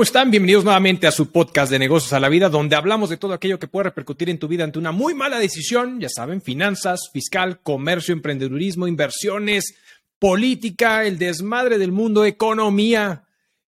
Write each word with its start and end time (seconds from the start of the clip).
¿Cómo 0.00 0.06
están? 0.06 0.30
Bienvenidos 0.30 0.64
nuevamente 0.64 1.06
a 1.06 1.12
su 1.12 1.30
podcast 1.30 1.70
de 1.70 1.78
negocios 1.78 2.14
a 2.14 2.20
la 2.20 2.30
vida, 2.30 2.48
donde 2.48 2.74
hablamos 2.74 3.10
de 3.10 3.18
todo 3.18 3.34
aquello 3.34 3.58
que 3.58 3.68
puede 3.68 3.84
repercutir 3.84 4.30
en 4.30 4.38
tu 4.38 4.48
vida 4.48 4.64
ante 4.64 4.78
una 4.78 4.92
muy 4.92 5.12
mala 5.12 5.38
decisión, 5.38 6.00
ya 6.00 6.08
saben, 6.08 6.40
finanzas, 6.40 7.10
fiscal, 7.12 7.60
comercio, 7.60 8.14
emprendedurismo, 8.14 8.88
inversiones, 8.88 9.74
política, 10.18 11.04
el 11.04 11.18
desmadre 11.18 11.76
del 11.76 11.92
mundo, 11.92 12.24
economía. 12.24 13.24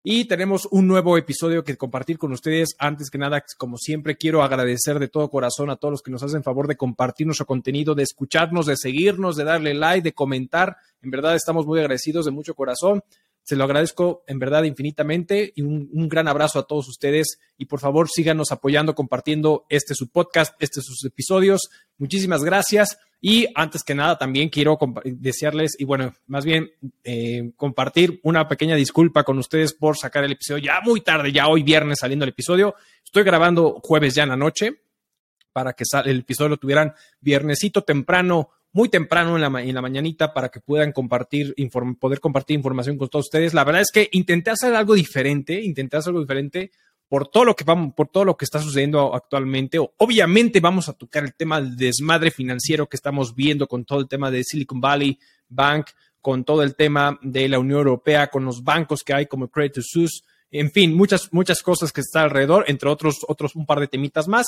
Y 0.02 0.26
tenemos 0.26 0.68
un 0.70 0.86
nuevo 0.86 1.16
episodio 1.16 1.64
que 1.64 1.78
compartir 1.78 2.18
con 2.18 2.30
ustedes. 2.32 2.76
Antes 2.78 3.08
que 3.08 3.16
nada, 3.16 3.42
como 3.56 3.78
siempre, 3.78 4.18
quiero 4.18 4.42
agradecer 4.42 4.98
de 4.98 5.08
todo 5.08 5.30
corazón 5.30 5.70
a 5.70 5.76
todos 5.76 5.92
los 5.92 6.02
que 6.02 6.10
nos 6.10 6.22
hacen 6.22 6.42
favor 6.42 6.68
de 6.68 6.76
compartir 6.76 7.26
nuestro 7.26 7.46
contenido, 7.46 7.94
de 7.94 8.02
escucharnos, 8.02 8.66
de 8.66 8.76
seguirnos, 8.76 9.34
de 9.36 9.44
darle 9.44 9.72
like, 9.72 10.02
de 10.02 10.12
comentar. 10.12 10.76
En 11.00 11.10
verdad 11.10 11.36
estamos 11.36 11.64
muy 11.64 11.80
agradecidos 11.80 12.26
de 12.26 12.32
mucho 12.32 12.54
corazón. 12.54 13.02
Se 13.48 13.56
lo 13.56 13.64
agradezco 13.64 14.24
en 14.26 14.38
verdad 14.38 14.64
infinitamente 14.64 15.54
y 15.56 15.62
un, 15.62 16.06
gran 16.06 16.28
abrazo 16.28 16.58
a 16.58 16.66
todos 16.66 16.86
ustedes. 16.86 17.38
Y 17.56 17.64
por 17.64 17.80
favor, 17.80 18.10
síganos 18.10 18.52
apoyando, 18.52 18.94
compartiendo 18.94 19.64
este 19.70 19.94
su 19.94 20.10
podcast, 20.10 20.54
este 20.62 20.82
sus 20.82 21.02
episodios. 21.06 21.70
Muchísimas 21.96 22.44
gracias. 22.44 22.98
Y 23.22 23.46
antes 23.54 23.84
que 23.84 23.94
nada, 23.94 24.18
también 24.18 24.50
quiero 24.50 24.78
desearles, 25.02 25.76
y 25.78 25.84
bueno, 25.84 26.12
más 26.26 26.44
bien 26.44 26.72
eh, 27.04 27.52
compartir 27.56 28.20
una 28.22 28.46
pequeña 28.48 28.76
disculpa 28.76 29.24
con 29.24 29.38
ustedes 29.38 29.72
por 29.72 29.96
sacar 29.96 30.24
el 30.24 30.32
episodio 30.32 30.64
ya 30.64 30.82
muy 30.82 31.00
tarde, 31.00 31.32
ya 31.32 31.48
hoy 31.48 31.62
viernes 31.62 32.00
saliendo 32.00 32.26
el 32.26 32.32
episodio. 32.32 32.74
Estoy 33.02 33.22
grabando 33.22 33.80
jueves 33.82 34.14
ya 34.14 34.24
en 34.24 34.28
la 34.28 34.36
noche 34.36 34.82
para 35.54 35.72
que 35.72 35.84
el 36.04 36.18
episodio 36.18 36.50
lo 36.50 36.56
tuvieran 36.58 36.92
viernesito 37.18 37.82
temprano 37.82 38.50
muy 38.72 38.88
temprano 38.88 39.36
en 39.36 39.52
la, 39.52 39.62
en 39.62 39.74
la 39.74 39.82
mañanita 39.82 40.32
para 40.34 40.48
que 40.50 40.60
puedan 40.60 40.92
compartir, 40.92 41.54
poder 41.98 42.20
compartir 42.20 42.56
información 42.56 42.98
con 42.98 43.08
todos 43.08 43.26
ustedes. 43.26 43.54
La 43.54 43.64
verdad 43.64 43.82
es 43.82 43.90
que 43.92 44.08
intenté 44.12 44.50
hacer 44.50 44.74
algo 44.74 44.94
diferente, 44.94 45.60
intenté 45.60 45.96
hacer 45.96 46.10
algo 46.10 46.20
diferente 46.20 46.70
por 47.08 47.28
todo 47.28 47.44
lo 47.44 47.56
que 47.56 47.64
vamos, 47.64 47.94
por 47.94 48.08
todo 48.08 48.24
lo 48.24 48.36
que 48.36 48.44
está 48.44 48.60
sucediendo 48.60 49.14
actualmente. 49.14 49.78
Obviamente 49.96 50.60
vamos 50.60 50.88
a 50.88 50.92
tocar 50.92 51.24
el 51.24 51.34
tema 51.34 51.60
del 51.60 51.76
desmadre 51.76 52.30
financiero 52.30 52.86
que 52.86 52.96
estamos 52.96 53.34
viendo 53.34 53.66
con 53.66 53.84
todo 53.84 54.00
el 54.00 54.08
tema 54.08 54.30
de 54.30 54.44
Silicon 54.44 54.80
Valley 54.80 55.18
Bank, 55.48 55.86
con 56.20 56.44
todo 56.44 56.62
el 56.62 56.74
tema 56.76 57.18
de 57.22 57.48
la 57.48 57.58
Unión 57.58 57.78
Europea, 57.78 58.28
con 58.28 58.44
los 58.44 58.62
bancos 58.62 59.02
que 59.02 59.14
hay 59.14 59.26
como 59.26 59.48
Credit 59.48 59.78
Suisse, 59.80 60.22
en 60.50 60.70
fin, 60.70 60.94
muchas, 60.94 61.32
muchas 61.32 61.62
cosas 61.62 61.92
que 61.92 62.00
están 62.00 62.24
alrededor, 62.24 62.64
entre 62.68 62.88
otros, 62.88 63.18
otros 63.28 63.54
un 63.54 63.66
par 63.66 63.80
de 63.80 63.88
temitas 63.88 64.28
más. 64.28 64.46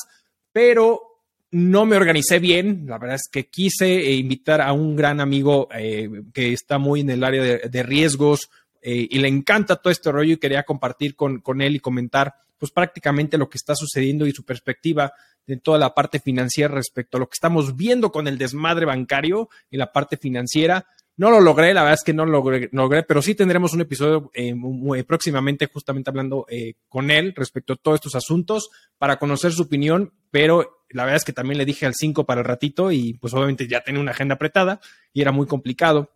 Pero 0.52 1.09
no 1.52 1.84
me 1.84 1.96
organicé 1.96 2.38
bien, 2.38 2.84
la 2.86 2.98
verdad 2.98 3.16
es 3.16 3.28
que 3.30 3.48
quise 3.48 3.86
eh, 3.86 4.14
invitar 4.14 4.60
a 4.60 4.72
un 4.72 4.94
gran 4.94 5.20
amigo 5.20 5.68
eh, 5.74 6.08
que 6.32 6.52
está 6.52 6.78
muy 6.78 7.00
en 7.00 7.10
el 7.10 7.24
área 7.24 7.42
de, 7.42 7.82
riesgos 7.82 8.50
eh, 8.82 9.08
y 9.10 9.18
le 9.18 9.28
encanta 9.28 9.76
todo 9.76 9.90
este 9.90 10.12
rollo 10.12 10.34
y 10.34 10.38
quería 10.38 10.62
compartir 10.62 11.16
con, 11.16 11.40
con, 11.40 11.60
él 11.60 11.76
y 11.76 11.80
comentar 11.80 12.34
pues 12.56 12.70
prácticamente 12.70 13.36
lo 13.36 13.48
que 13.48 13.58
está 13.58 13.74
sucediendo 13.74 14.26
y 14.26 14.32
su 14.32 14.44
perspectiva 14.44 15.12
de 15.46 15.56
toda 15.56 15.78
la 15.78 15.92
parte 15.92 16.20
financiera 16.20 16.72
respecto 16.72 17.16
a 17.16 17.20
lo 17.20 17.26
que 17.26 17.34
estamos 17.34 17.74
viendo 17.74 18.12
con 18.12 18.28
el 18.28 18.38
desmadre 18.38 18.86
bancario 18.86 19.48
y 19.70 19.76
la 19.76 19.92
parte 19.92 20.16
financiera. 20.16 20.86
No 21.20 21.30
lo 21.30 21.38
logré, 21.38 21.74
la 21.74 21.82
verdad 21.82 21.98
es 21.98 22.02
que 22.02 22.14
no 22.14 22.24
lo 22.24 22.42
logré, 22.72 23.02
pero 23.02 23.20
sí 23.20 23.34
tendremos 23.34 23.74
un 23.74 23.82
episodio 23.82 24.30
muy, 24.54 25.02
próximamente 25.02 25.66
justamente 25.66 26.08
hablando 26.08 26.46
con 26.88 27.10
él 27.10 27.34
respecto 27.36 27.74
a 27.74 27.76
todos 27.76 27.96
estos 27.96 28.14
asuntos 28.14 28.70
para 28.96 29.18
conocer 29.18 29.52
su 29.52 29.64
opinión, 29.64 30.14
pero 30.30 30.84
la 30.88 31.04
verdad 31.04 31.18
es 31.18 31.24
que 31.26 31.34
también 31.34 31.58
le 31.58 31.66
dije 31.66 31.84
al 31.84 31.92
5 31.94 32.24
para 32.24 32.40
el 32.40 32.46
ratito 32.46 32.90
y 32.90 33.18
pues 33.20 33.34
obviamente 33.34 33.68
ya 33.68 33.82
tenía 33.82 34.00
una 34.00 34.12
agenda 34.12 34.36
apretada 34.36 34.80
y 35.12 35.20
era 35.20 35.30
muy 35.30 35.46
complicado. 35.46 36.10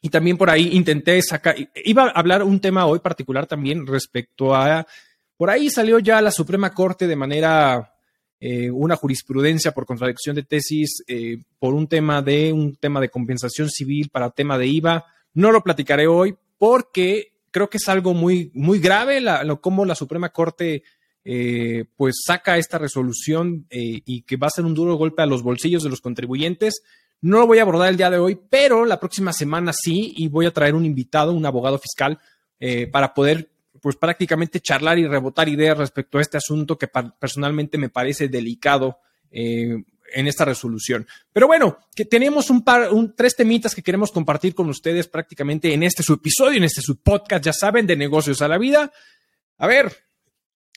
Y 0.00 0.08
también 0.08 0.38
por 0.38 0.48
ahí 0.48 0.70
intenté 0.72 1.20
sacar, 1.20 1.56
iba 1.74 2.04
a 2.04 2.18
hablar 2.18 2.42
un 2.42 2.60
tema 2.60 2.86
hoy 2.86 3.00
particular 3.00 3.46
también 3.46 3.86
respecto 3.86 4.54
a, 4.54 4.86
por 5.36 5.50
ahí 5.50 5.68
salió 5.68 5.98
ya 5.98 6.22
la 6.22 6.30
Suprema 6.30 6.72
Corte 6.72 7.06
de 7.06 7.16
manera, 7.16 7.89
eh, 8.42 8.70
una 8.70 8.96
jurisprudencia 8.96 9.72
por 9.72 9.84
contradicción 9.84 10.34
de 10.34 10.44
tesis, 10.44 11.04
eh, 11.06 11.42
por 11.58 11.74
un 11.74 11.86
tema 11.86 12.22
de, 12.22 12.54
un 12.54 12.74
tema 12.74 12.98
de 12.98 13.10
compensación 13.10 13.68
civil 13.68 14.08
para 14.08 14.30
tema 14.30 14.56
de 14.56 14.66
IVA. 14.66 15.04
No 15.34 15.52
lo 15.52 15.62
platicaré 15.62 16.06
hoy 16.06 16.34
porque 16.56 17.34
creo 17.50 17.68
que 17.68 17.76
es 17.76 17.86
algo 17.90 18.14
muy, 18.14 18.50
muy 18.54 18.78
grave 18.78 19.20
lo, 19.20 19.60
cómo 19.60 19.84
la 19.84 19.94
Suprema 19.94 20.30
Corte 20.30 20.84
eh, 21.22 21.84
pues 21.96 22.22
saca 22.24 22.56
esta 22.56 22.78
resolución 22.78 23.66
y 23.70 24.22
que 24.22 24.38
va 24.38 24.46
a 24.46 24.50
ser 24.50 24.64
un 24.64 24.72
duro 24.72 24.94
golpe 24.94 25.20
a 25.20 25.26
los 25.26 25.42
bolsillos 25.42 25.82
de 25.82 25.90
los 25.90 26.00
contribuyentes. 26.00 26.82
No 27.20 27.40
lo 27.40 27.46
voy 27.46 27.58
a 27.58 27.62
abordar 27.62 27.90
el 27.90 27.98
día 27.98 28.08
de 28.08 28.16
hoy, 28.16 28.40
pero 28.48 28.86
la 28.86 28.98
próxima 28.98 29.34
semana 29.34 29.74
sí, 29.74 30.14
y 30.16 30.28
voy 30.28 30.46
a 30.46 30.52
traer 30.52 30.74
un 30.74 30.86
invitado, 30.86 31.34
un 31.34 31.44
abogado 31.44 31.78
fiscal, 31.78 32.18
para 32.90 33.12
poder, 33.12 33.50
pues 33.80 33.96
prácticamente 33.96 34.60
charlar 34.60 34.98
y 34.98 35.06
rebotar 35.06 35.48
ideas 35.48 35.78
respecto 35.78 36.18
a 36.18 36.20
este 36.20 36.36
asunto 36.36 36.78
que 36.78 36.88
personalmente 37.18 37.78
me 37.78 37.88
parece 37.88 38.28
delicado 38.28 38.98
en 40.12 40.26
esta 40.26 40.44
resolución. 40.44 41.06
Pero 41.32 41.46
bueno, 41.46 41.78
que 41.94 42.04
tenemos 42.04 42.50
un 42.50 42.62
par, 42.62 42.92
un, 42.92 43.14
tres 43.14 43.36
temitas 43.36 43.74
que 43.74 43.82
queremos 43.82 44.10
compartir 44.10 44.54
con 44.54 44.68
ustedes 44.68 45.08
prácticamente 45.08 45.72
en 45.72 45.82
este 45.82 46.02
su 46.02 46.14
episodio, 46.14 46.58
en 46.58 46.64
este 46.64 46.82
su 46.82 47.00
podcast, 47.00 47.44
ya 47.44 47.52
saben, 47.52 47.86
de 47.86 47.96
negocios 47.96 48.42
a 48.42 48.48
la 48.48 48.58
vida. 48.58 48.92
A 49.58 49.66
ver, 49.66 49.94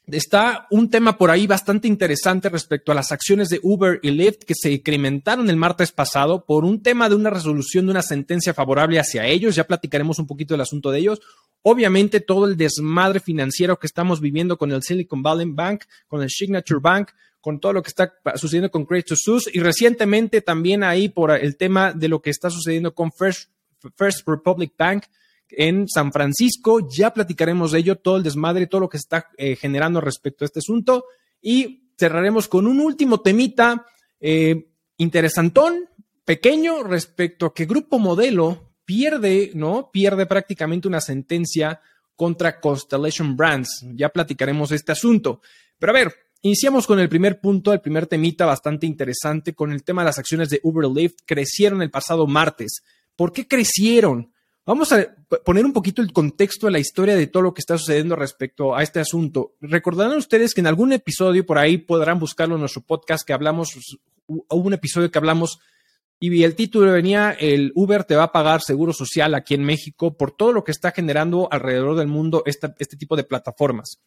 Está 0.06 0.68
un 0.70 0.90
tema 0.90 1.18
por 1.18 1.32
ahí 1.32 1.48
bastante 1.48 1.88
interesante 1.88 2.50
respecto 2.50 2.92
a 2.92 2.96
las 2.96 3.14
acciones 3.14 3.48
de 3.48 3.62
Uber 3.64 4.02
y 4.04 4.12
Lyft 4.12 4.44
que 4.44 4.54
se 4.54 4.72
incrementaron 4.72 5.50
el 5.50 5.56
martes 5.56 5.94
pasado 5.94 6.44
por 6.46 6.66
un 6.66 6.84
tema 6.84 7.08
de 7.08 7.16
una 7.16 7.30
resolución 7.30 7.86
de 7.86 7.92
una 7.92 8.02
sentencia 8.02 8.54
favorable 8.54 9.00
hacia 9.00 9.26
ellos. 9.26 9.56
Ya 9.56 9.64
platicaremos 9.64 10.20
un 10.20 10.28
poquito 10.28 10.54
del 10.54 10.62
asunto 10.62 10.92
de 10.92 11.00
ellos. 11.00 11.22
Obviamente 11.62 12.20
todo 12.20 12.46
el 12.46 12.58
desmadre 12.58 13.22
financiero 13.22 13.80
que 13.80 13.88
estamos 13.88 14.20
viviendo 14.20 14.58
con 14.58 14.74
el 14.74 14.84
Silicon 14.84 15.24
Valley 15.24 15.48
Bank, 15.50 15.86
con 16.10 16.22
el 16.22 16.30
Signature 16.30 16.82
Bank, 16.82 17.12
con 17.40 17.62
todo 17.62 17.72
lo 17.72 17.82
que 17.82 17.90
está 17.90 18.14
sucediendo 18.36 18.72
con 18.72 18.86
Credit 18.86 19.14
Suisse 19.16 19.50
y 19.54 19.62
recientemente 19.62 20.42
también 20.42 20.84
ahí 20.84 21.08
por 21.08 21.32
el 21.32 21.56
tema 21.56 21.94
de 21.94 22.10
lo 22.10 22.22
que 22.22 22.30
está 22.30 22.50
sucediendo 22.50 22.94
con 22.94 23.14
First 23.14 23.50
Republic 24.28 24.74
Bank 24.78 25.06
en 25.58 25.88
San 25.88 26.12
Francisco. 26.12 26.88
Ya 26.90 27.14
platicaremos 27.14 27.72
de 27.72 27.80
ello, 27.80 27.98
todo 27.98 28.18
el 28.18 28.24
desmadre, 28.24 28.68
todo 28.68 28.82
lo 28.82 28.90
que 28.90 28.98
está 28.98 29.30
eh, 29.38 29.56
generando 29.56 30.02
respecto 30.02 30.44
a 30.44 30.48
este 30.48 30.60
asunto. 30.60 31.06
Y 31.42 31.92
cerraremos 31.98 32.48
con 32.48 32.68
un 32.68 32.80
último 32.80 33.22
temita 33.22 33.86
eh, 34.20 34.68
interesantón, 34.98 35.90
pequeño, 36.26 36.84
respecto 36.84 37.48
a 37.48 37.54
que 37.54 37.66
Grupo 37.66 38.00
Modelo 38.00 38.74
pierde, 38.86 39.52
¿no? 39.54 39.90
Pierde 39.92 40.26
prácticamente 40.26 40.88
una 40.88 41.02
sentencia 41.02 41.82
contra 42.16 42.60
Constellation 42.60 43.36
Brands. 43.36 43.86
Ya 43.94 44.10
platicaremos 44.10 44.72
este 44.72 44.92
asunto. 44.92 45.42
Pero 45.80 45.92
a 45.92 45.96
ver, 45.96 46.14
iniciamos 46.42 46.88
con 46.88 47.00
el 47.00 47.10
primer 47.10 47.40
punto, 47.40 47.74
el 47.74 47.82
primer 47.82 48.08
temita 48.08 48.46
bastante 48.46 48.86
interesante, 48.86 49.54
con 49.54 49.72
el 49.72 49.84
tema 49.84 50.02
de 50.02 50.08
las 50.08 50.20
acciones 50.20 50.50
de 50.50 50.60
Uber 50.64 50.90
Lyft. 50.90 51.20
Crecieron 51.26 51.82
el 51.82 51.92
pasado 51.92 52.28
martes. 52.28 52.84
¿Por 53.16 53.32
qué 53.32 53.48
crecieron? 53.48 54.33
Vamos 54.66 54.94
a 54.94 55.14
poner 55.44 55.66
un 55.66 55.74
poquito 55.74 56.02
el 56.02 56.14
contexto 56.14 56.68
de 56.68 56.72
la 56.72 56.80
historia 56.80 57.18
de 57.18 57.28
todo 57.28 57.44
lo 57.44 57.54
que 57.54 57.60
está 57.60 57.78
sucediendo 57.78 58.16
respecto 58.16 58.74
a 58.74 58.82
este 58.82 59.02
asunto. 59.02 59.56
Recordarán 59.60 60.18
ustedes 60.18 60.54
que 60.54 60.62
en 60.62 60.68
algún 60.68 60.94
episodio 60.94 61.46
por 61.46 61.58
ahí 61.58 61.78
podrán 61.80 62.18
buscarlo 62.18 62.56
en 62.56 62.62
nuestro 62.62 62.82
podcast 62.82 63.28
que 63.28 63.34
hablamos, 63.34 63.98
hubo 64.28 64.48
un 64.50 64.74
episodio 64.74 65.12
que 65.12 65.18
hablamos 65.18 65.60
y 66.18 66.44
el 66.44 66.56
título 66.56 66.94
venía 66.94 67.32
el 67.32 67.74
Uber 67.76 68.06
te 68.06 68.16
va 68.16 68.24
a 68.24 68.32
pagar 68.32 68.62
seguro 68.62 68.94
social 68.94 69.36
aquí 69.36 69.54
en 69.54 69.66
México 69.66 70.16
por 70.16 70.32
todo 70.32 70.54
lo 70.54 70.64
que 70.64 70.72
está 70.72 70.92
generando 70.92 71.50
alrededor 71.52 71.98
del 71.98 72.08
mundo 72.08 72.44
este 72.46 72.96
tipo 72.96 73.18
de 73.18 73.26
plataformas. 73.26 74.00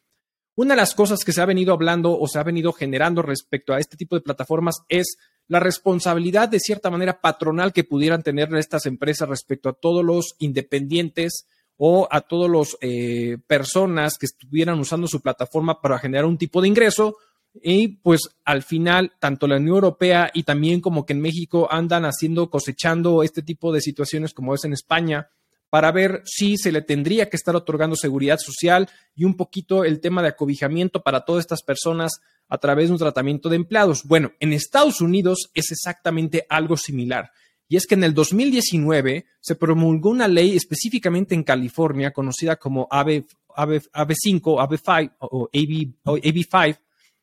Una 0.56 0.72
de 0.72 0.80
las 0.80 0.94
cosas 0.94 1.22
que 1.22 1.32
se 1.32 1.42
ha 1.42 1.46
venido 1.46 1.74
hablando 1.74 2.18
o 2.18 2.26
se 2.26 2.38
ha 2.38 2.42
venido 2.42 2.72
generando 2.72 3.20
respecto 3.20 3.74
a 3.74 3.78
este 3.78 3.98
tipo 3.98 4.16
de 4.16 4.22
plataformas 4.22 4.76
es 4.88 5.18
la 5.48 5.60
responsabilidad 5.60 6.48
de 6.48 6.60
cierta 6.60 6.90
manera 6.90 7.20
patronal 7.20 7.74
que 7.74 7.84
pudieran 7.84 8.22
tener 8.22 8.52
estas 8.54 8.86
empresas 8.86 9.28
respecto 9.28 9.68
a 9.68 9.74
todos 9.74 10.02
los 10.02 10.34
independientes 10.38 11.46
o 11.76 12.08
a 12.10 12.22
todos 12.22 12.48
los 12.48 12.78
eh, 12.80 13.36
personas 13.46 14.16
que 14.18 14.24
estuvieran 14.24 14.80
usando 14.80 15.06
su 15.06 15.20
plataforma 15.20 15.82
para 15.82 15.98
generar 15.98 16.24
un 16.24 16.38
tipo 16.38 16.62
de 16.62 16.68
ingreso. 16.68 17.18
Y 17.62 17.88
pues 17.88 18.22
al 18.46 18.62
final 18.62 19.12
tanto 19.20 19.46
la 19.46 19.56
Unión 19.56 19.74
Europea 19.76 20.30
y 20.32 20.44
también 20.44 20.80
como 20.80 21.04
que 21.04 21.12
en 21.12 21.20
México 21.20 21.68
andan 21.70 22.06
haciendo 22.06 22.48
cosechando 22.48 23.22
este 23.22 23.42
tipo 23.42 23.72
de 23.72 23.82
situaciones 23.82 24.32
como 24.32 24.54
es 24.54 24.64
en 24.64 24.72
España 24.72 25.28
para 25.70 25.92
ver 25.92 26.22
si 26.24 26.56
se 26.56 26.72
le 26.72 26.82
tendría 26.82 27.28
que 27.28 27.36
estar 27.36 27.56
otorgando 27.56 27.96
seguridad 27.96 28.38
social 28.38 28.88
y 29.14 29.24
un 29.24 29.36
poquito 29.36 29.84
el 29.84 30.00
tema 30.00 30.22
de 30.22 30.28
acobijamiento 30.28 31.02
para 31.02 31.24
todas 31.24 31.40
estas 31.40 31.62
personas 31.62 32.20
a 32.48 32.58
través 32.58 32.88
de 32.88 32.92
un 32.92 32.98
tratamiento 32.98 33.48
de 33.48 33.56
empleados. 33.56 34.04
Bueno, 34.04 34.32
en 34.40 34.52
Estados 34.52 35.00
Unidos 35.00 35.50
es 35.54 35.70
exactamente 35.72 36.46
algo 36.48 36.76
similar. 36.76 37.30
Y 37.68 37.76
es 37.76 37.86
que 37.86 37.96
en 37.96 38.04
el 38.04 38.14
2019 38.14 39.26
se 39.40 39.56
promulgó 39.56 40.10
una 40.10 40.28
ley 40.28 40.54
específicamente 40.54 41.34
en 41.34 41.42
California 41.42 42.12
conocida 42.12 42.56
como 42.56 42.86
AB, 42.90 43.24
5 44.14 44.60
AB5 44.60 45.16
o 45.18 45.48
AB, 45.52 46.22
AB5, 46.22 46.78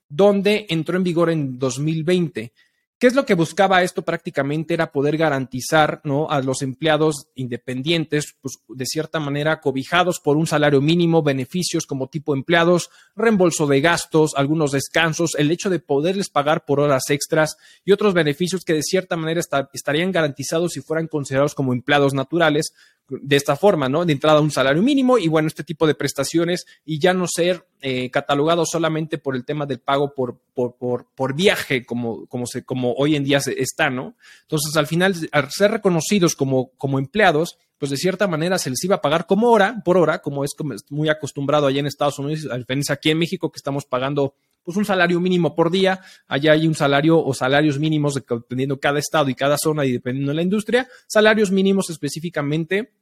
donde 0.09 0.65
entró 0.69 0.97
en 0.97 1.03
vigor 1.03 1.29
en 1.29 1.57
2020 1.57 2.51
¿Qué 2.99 3.07
es 3.07 3.15
lo 3.15 3.25
que 3.25 3.33
buscaba 3.33 3.83
esto 3.83 4.03
prácticamente? 4.03 4.73
Era 4.73 4.91
poder 4.91 5.17
garantizar 5.17 5.99
¿no? 6.05 6.29
a 6.29 6.41
los 6.41 6.61
empleados 6.61 7.27
independientes, 7.35 8.35
pues 8.39 8.59
de 8.69 8.85
cierta 8.85 9.19
manera 9.19 9.59
cobijados 9.59 10.21
por 10.21 10.37
un 10.37 10.47
salario 10.47 10.79
mínimo, 10.79 11.21
beneficios 11.21 11.85
como 11.85 12.07
tipo 12.07 12.33
empleados, 12.33 12.89
reembolso 13.15 13.67
de 13.67 13.81
gastos, 13.81 14.33
algunos 14.37 14.71
descansos, 14.71 15.35
el 15.37 15.51
hecho 15.51 15.69
de 15.69 15.79
poderles 15.79 16.29
pagar 16.29 16.63
por 16.63 16.79
horas 16.79 17.09
extras 17.09 17.57
y 17.83 17.91
otros 17.91 18.13
beneficios 18.13 18.63
que 18.63 18.73
de 18.73 18.83
cierta 18.83 19.17
manera 19.17 19.41
estarían 19.73 20.11
garantizados 20.13 20.71
si 20.71 20.81
fueran 20.81 21.07
considerados 21.07 21.55
como 21.55 21.73
empleados 21.73 22.13
naturales, 22.13 22.73
de 23.09 23.35
esta 23.35 23.55
forma, 23.55 23.89
¿no? 23.89 24.05
De 24.05 24.13
entrada 24.13 24.39
un 24.39 24.51
salario 24.51 24.81
mínimo 24.81 25.17
y 25.17 25.27
bueno, 25.27 25.47
este 25.47 25.63
tipo 25.63 25.85
de 25.85 25.95
prestaciones 25.95 26.65
y 26.85 26.99
ya 26.99 27.13
no 27.13 27.25
ser 27.27 27.67
eh, 27.81 28.09
catalogado 28.09 28.65
solamente 28.65 29.17
por 29.17 29.35
el 29.35 29.45
tema 29.45 29.65
del 29.65 29.79
pago 29.79 30.13
por, 30.13 30.39
por, 30.53 30.77
por, 30.77 31.07
por 31.13 31.35
viaje, 31.35 31.85
como, 31.85 32.25
como, 32.27 32.47
se, 32.47 32.63
como 32.63 32.93
hoy 32.93 33.15
en 33.15 33.23
día 33.23 33.39
se 33.39 33.61
está, 33.61 33.89
¿no? 33.89 34.15
Entonces, 34.41 34.75
al 34.77 34.87
final, 34.87 35.15
al 35.31 35.51
ser 35.51 35.71
reconocidos 35.71 36.35
como, 36.35 36.69
como 36.77 36.97
empleados, 36.97 37.57
pues 37.77 37.89
de 37.91 37.97
cierta 37.97 38.27
manera 38.27 38.57
se 38.57 38.69
les 38.69 38.83
iba 38.85 38.95
a 38.95 39.01
pagar 39.01 39.25
como 39.25 39.49
hora, 39.49 39.81
por 39.83 39.97
hora, 39.97 40.21
como 40.21 40.45
es 40.45 40.51
muy 40.89 41.09
acostumbrado 41.09 41.67
allá 41.67 41.81
en 41.81 41.87
Estados 41.87 42.19
Unidos, 42.19 42.47
a 42.49 42.57
diferencia 42.57 42.93
aquí 42.95 43.09
en 43.11 43.19
México 43.19 43.51
que 43.51 43.57
estamos 43.57 43.85
pagando 43.85 44.35
pues 44.63 44.77
un 44.77 44.85
salario 44.85 45.19
mínimo 45.19 45.55
por 45.55 45.69
día, 45.69 46.01
allá 46.27 46.53
hay 46.53 46.67
un 46.67 46.75
salario 46.75 47.23
o 47.23 47.33
salarios 47.33 47.79
mínimos 47.79 48.15
dependiendo 48.15 48.79
cada 48.79 48.99
estado 48.99 49.29
y 49.29 49.35
cada 49.35 49.57
zona 49.57 49.85
y 49.85 49.91
dependiendo 49.91 50.31
de 50.31 50.35
la 50.35 50.41
industria, 50.41 50.87
salarios 51.07 51.51
mínimos 51.51 51.89
específicamente 51.89 52.93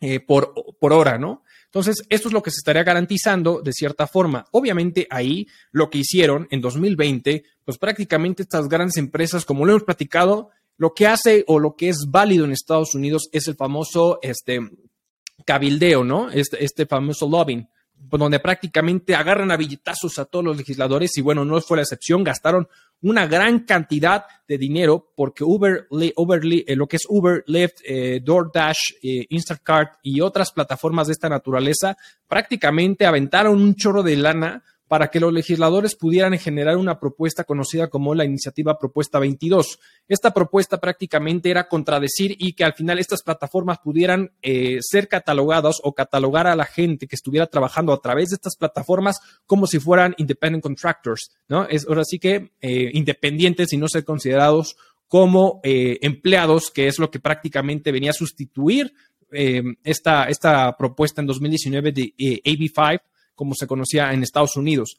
eh, 0.00 0.20
por, 0.20 0.52
por 0.78 0.92
hora, 0.92 1.16
¿no? 1.16 1.44
Entonces, 1.66 2.04
esto 2.10 2.28
es 2.28 2.34
lo 2.34 2.42
que 2.42 2.50
se 2.50 2.58
estaría 2.58 2.82
garantizando 2.82 3.62
de 3.62 3.72
cierta 3.72 4.06
forma. 4.06 4.44
Obviamente, 4.50 5.06
ahí 5.08 5.46
lo 5.70 5.88
que 5.88 5.98
hicieron 5.98 6.46
en 6.50 6.60
2020, 6.60 7.44
pues 7.64 7.78
prácticamente 7.78 8.42
estas 8.42 8.68
grandes 8.68 8.98
empresas, 8.98 9.44
como 9.44 9.64
lo 9.64 9.72
hemos 9.72 9.84
platicado, 9.84 10.50
lo 10.76 10.92
que 10.92 11.06
hace 11.06 11.44
o 11.46 11.58
lo 11.58 11.76
que 11.76 11.88
es 11.88 12.06
válido 12.08 12.44
en 12.44 12.52
Estados 12.52 12.94
Unidos 12.94 13.28
es 13.32 13.48
el 13.48 13.54
famoso 13.54 14.18
este, 14.22 14.60
cabildeo, 15.46 16.04
¿no? 16.04 16.30
Este, 16.30 16.62
este 16.64 16.84
famoso 16.86 17.28
lobbying 17.28 17.68
donde 18.10 18.40
prácticamente 18.40 19.14
agarran 19.14 19.50
a 19.50 19.56
billetazos 19.56 20.18
a 20.18 20.24
todos 20.24 20.44
los 20.44 20.56
legisladores 20.56 21.16
y 21.16 21.20
bueno, 21.20 21.44
no 21.44 21.60
fue 21.60 21.78
la 21.78 21.82
excepción, 21.82 22.24
gastaron 22.24 22.68
una 23.00 23.26
gran 23.26 23.60
cantidad 23.60 24.24
de 24.46 24.58
dinero 24.58 25.12
porque 25.16 25.44
Uber, 25.44 25.86
Uber 25.90 26.40
eh, 26.44 26.76
lo 26.76 26.86
que 26.86 26.96
es 26.96 27.06
Uber, 27.08 27.42
Lyft, 27.46 27.80
eh, 27.84 28.20
DoorDash, 28.22 28.92
eh, 29.02 29.26
Instacart 29.28 29.98
y 30.02 30.20
otras 30.20 30.52
plataformas 30.52 31.08
de 31.08 31.12
esta 31.12 31.28
naturaleza 31.28 31.96
prácticamente 32.28 33.06
aventaron 33.06 33.60
un 33.60 33.74
chorro 33.74 34.02
de 34.02 34.16
lana 34.16 34.62
para 34.92 35.08
que 35.08 35.20
los 35.20 35.32
legisladores 35.32 35.94
pudieran 35.94 36.38
generar 36.38 36.76
una 36.76 37.00
propuesta 37.00 37.44
conocida 37.44 37.88
como 37.88 38.14
la 38.14 38.26
iniciativa 38.26 38.78
propuesta 38.78 39.18
22. 39.18 39.78
Esta 40.06 40.34
propuesta 40.34 40.82
prácticamente 40.82 41.48
era 41.48 41.66
contradecir 41.66 42.36
y 42.38 42.52
que 42.52 42.64
al 42.64 42.74
final 42.74 42.98
estas 42.98 43.22
plataformas 43.22 43.78
pudieran 43.78 44.32
eh, 44.42 44.80
ser 44.82 45.08
catalogadas 45.08 45.80
o 45.82 45.94
catalogar 45.94 46.46
a 46.46 46.54
la 46.54 46.66
gente 46.66 47.06
que 47.06 47.16
estuviera 47.16 47.46
trabajando 47.46 47.94
a 47.94 48.02
través 48.02 48.28
de 48.28 48.34
estas 48.34 48.54
plataformas 48.54 49.18
como 49.46 49.66
si 49.66 49.78
fueran 49.80 50.14
independent 50.18 50.62
contractors, 50.62 51.30
¿no? 51.48 51.66
Es 51.66 51.88
ahora 51.88 52.04
sí 52.04 52.18
que 52.18 52.52
eh, 52.60 52.90
independientes 52.92 53.72
y 53.72 53.78
no 53.78 53.88
ser 53.88 54.04
considerados 54.04 54.76
como 55.08 55.62
eh, 55.62 56.00
empleados, 56.02 56.70
que 56.70 56.86
es 56.86 56.98
lo 56.98 57.10
que 57.10 57.18
prácticamente 57.18 57.92
venía 57.92 58.10
a 58.10 58.12
sustituir 58.12 58.92
esta, 59.82 60.24
esta 60.24 60.76
propuesta 60.76 61.22
en 61.22 61.26
2019 61.26 61.92
de 61.92 62.12
AB5 62.44 63.00
como 63.42 63.56
se 63.56 63.66
conocía 63.66 64.12
en 64.12 64.22
Estados 64.22 64.54
Unidos. 64.54 64.98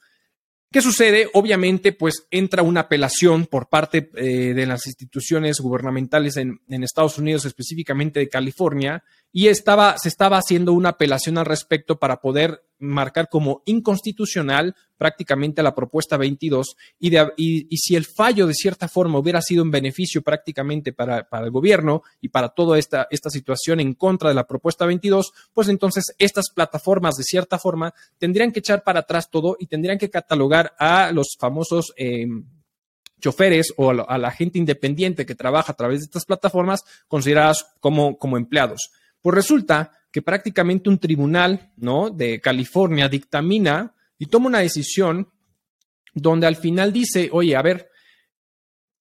¿Qué 0.70 0.82
sucede? 0.82 1.30
Obviamente, 1.34 1.94
pues 1.94 2.28
entra 2.30 2.62
una 2.62 2.82
apelación 2.82 3.46
por 3.46 3.70
parte 3.70 4.10
eh, 4.16 4.54
de 4.54 4.66
las 4.66 4.86
instituciones 4.86 5.62
gubernamentales 5.62 6.36
en, 6.36 6.60
en, 6.68 6.84
Estados 6.84 7.18
Unidos, 7.18 7.46
específicamente 7.46 8.20
de 8.20 8.28
California, 8.28 9.02
y 9.32 9.48
estaba, 9.48 9.98
se 9.98 10.10
estaba 10.10 10.40
haciendo 10.40 10.74
una 10.74 10.90
apelación 10.90 11.38
al 11.38 11.46
respecto 11.46 12.00
para 12.00 12.18
poder 12.18 12.66
marcar 12.84 13.30
como 13.30 13.64
inconstitucional 13.66 14.76
prácticamente 14.98 15.64
la 15.64 15.74
propuesta 15.74 16.18
22 16.18 16.76
y, 17.00 17.10
de, 17.10 17.34
y, 17.38 17.78
si 17.78 17.96
el 17.96 18.06
fallo 18.06 18.46
de 18.46 18.54
cierta 18.54 18.88
forma 18.88 19.20
hubiera 19.20 19.42
sido 19.42 19.64
un 19.64 19.72
beneficio 19.72 20.22
prácticamente 20.22 20.94
para, 20.94 21.28
el 21.32 21.52
gobierno 21.52 22.04
y 22.22 22.30
para 22.30 22.50
toda 22.50 22.78
esta, 22.78 23.08
situación 23.10 23.80
en 23.80 23.94
contra 23.94 24.30
de 24.30 24.36
la 24.36 24.46
propuesta 24.46 24.86
22, 24.86 25.34
pues 25.54 25.70
entonces 25.70 26.04
estas 26.20 26.46
plataformas 26.54 27.16
de 27.16 27.24
cierta 27.24 27.58
forma 27.58 27.94
tendrían 28.18 28.52
que 28.52 28.60
echar 28.60 28.84
para 28.84 29.02
atrás 29.02 29.30
todo 29.30 29.56
y 29.60 29.68
tendrían 29.68 29.98
que 29.98 30.10
catalogar 30.10 30.74
a 30.78 31.12
los 31.12 31.36
famosos... 31.40 31.94
Eh, 31.98 32.28
choferes 33.20 33.74
o 33.78 33.92
a 33.92 34.18
la 34.18 34.32
gente 34.32 34.60
independiente 34.60 35.26
que 35.26 35.34
trabaja 35.34 35.72
a 35.72 35.76
través 35.78 36.00
de 36.00 36.04
estas 36.08 36.26
plataformas 36.26 36.84
consideradas 37.08 37.66
como 37.80 38.38
empleados. 38.38 38.92
Pues 39.22 39.34
resulta 39.34 39.94
que 40.14 40.22
prácticamente 40.22 40.90
un 40.90 41.00
tribunal 41.00 41.72
¿no? 41.76 42.12
de 42.12 42.40
California 42.40 43.10
dictamina 43.10 43.96
y 44.20 44.28
toma 44.28 44.46
una 44.46 44.60
decisión 44.60 45.28
donde 46.14 46.46
al 46.46 46.56
final 46.56 46.94
dice, 46.94 47.30
oye, 47.34 47.56
a 47.56 47.64
ver, 47.64 47.90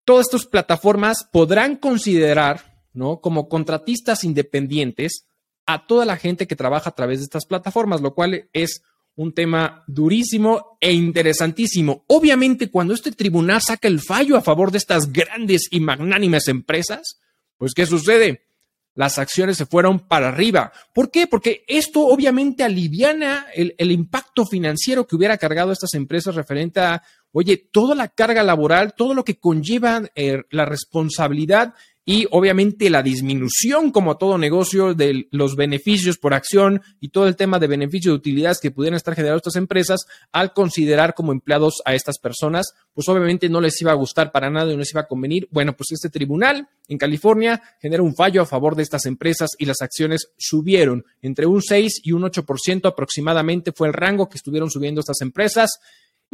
todas 0.06 0.26
estas 0.26 0.47
plataformas 0.47 1.29
podrán 1.31 1.76
considerar 1.76 2.82
¿no? 2.94 3.20
como 3.20 3.50
contratistas 3.50 4.25
independientes 4.25 5.26
a 5.67 5.87
toda 5.87 6.06
la 6.06 6.17
gente 6.17 6.47
que 6.47 6.56
trabaja 6.56 6.88
a 6.88 6.94
través 6.94 7.19
de 7.19 7.25
estas 7.25 7.44
plataformas, 7.44 8.00
lo 8.00 8.14
cual 8.14 8.49
es 8.55 8.82
un 9.14 9.35
tema 9.35 9.85
durísimo 9.87 10.79
e 10.81 10.94
interesantísimo. 10.94 12.06
Obviamente, 12.06 12.70
cuando 12.70 12.94
este 12.94 13.12
tribunal 13.12 13.61
saca 13.61 13.87
el 13.87 14.00
fallo 14.00 14.38
a 14.38 14.41
favor 14.41 14.70
de 14.70 14.79
estas 14.79 15.12
grandes 15.12 15.69
y 15.70 15.81
magnánimas 15.81 16.49
empresas, 16.49 17.20
pues 17.59 17.75
¿qué 17.75 17.85
sucede? 17.85 18.47
Las 18.94 19.18
acciones 19.18 19.56
se 19.56 19.66
fueron 19.66 20.00
para 20.00 20.28
arriba. 20.28 20.72
¿Por 20.92 21.10
qué? 21.10 21.26
Porque 21.26 21.64
esto 21.66 22.06
obviamente 22.06 22.62
aliviana 22.62 23.46
el, 23.54 23.90
impacto 23.90 24.44
financiero 24.44 25.06
que 25.06 25.16
hubiera 25.16 25.38
cargado 25.38 25.72
estas 25.72 25.94
empresas 25.94 26.34
referente 26.34 26.80
a, 26.80 27.02
oye, 27.32 27.56
toda 27.56 27.94
la 27.94 28.08
carga 28.08 28.42
laboral, 28.42 28.94
todo 28.94 29.14
lo 29.14 29.24
que 29.24 29.38
conlleva 29.38 30.02
eh, 30.14 30.42
la 30.50 30.64
responsabilidad 30.64 31.74
y 32.04 32.26
obviamente 32.32 32.90
la 32.90 33.02
disminución, 33.02 33.93
como 33.93 34.16
todo 34.16 34.37
negocio, 34.37 34.93
de 34.94 35.28
los 35.31 35.54
beneficios 35.54 36.19
por 36.19 36.34
acción 36.34 36.82
y 37.00 37.10
todo 37.10 37.28
el 37.28 37.37
tema 37.37 37.60
de 37.60 37.69
beneficios 37.69 38.12
de 38.12 38.16
utilidades 38.16 38.58
que 38.58 38.72
pudieran 38.72 38.96
estar 38.96 39.14
generando 39.14 39.37
estas 39.37 39.56
empresas 39.56 40.00
al 40.32 40.52
considerar 40.52 41.14
como 41.14 41.31
empleados 41.31 41.81
a 41.84 41.94
estas 41.94 42.19
personas, 42.19 42.75
pues 42.93 43.08
obviamente 43.08 43.49
no 43.49 43.60
les 43.60 43.81
iba 43.81 43.93
a 43.93 43.96
gustar 43.96 44.32
para 44.32 44.50
nada 44.50 44.70
y 44.70 44.72
no 44.72 44.81
les 44.81 44.90
iba 44.90 45.02
a 45.02 45.06
convenir. 45.06 45.46
Bueno, 45.52 45.76
pues 45.76 45.93
este 45.93 46.10
tribunal 46.10 46.69
en 46.88 46.99
California 46.99 47.62
genera 47.80 48.02
un 48.02 48.16
fallo 48.16 48.42
a 48.42 48.47
favor 48.47 48.75
de 48.75 48.82
estas 48.82 49.06
empresas 49.06 49.50
y 49.59 49.66
las 49.66 49.80
acciones 49.80 50.32
subieron 50.37 51.04
entre 51.21 51.47
un 51.47 51.62
6 51.62 52.00
y 52.02 52.12
un 52.12 52.23
8% 52.23 52.88
aproximadamente 52.88 53.71
fue 53.71 53.87
el 53.87 53.94
rango 53.94 54.28
que 54.28 54.38
estuvieron 54.38 54.71
subiendo 54.71 55.00
estas 55.00 55.21
empresas. 55.21 55.71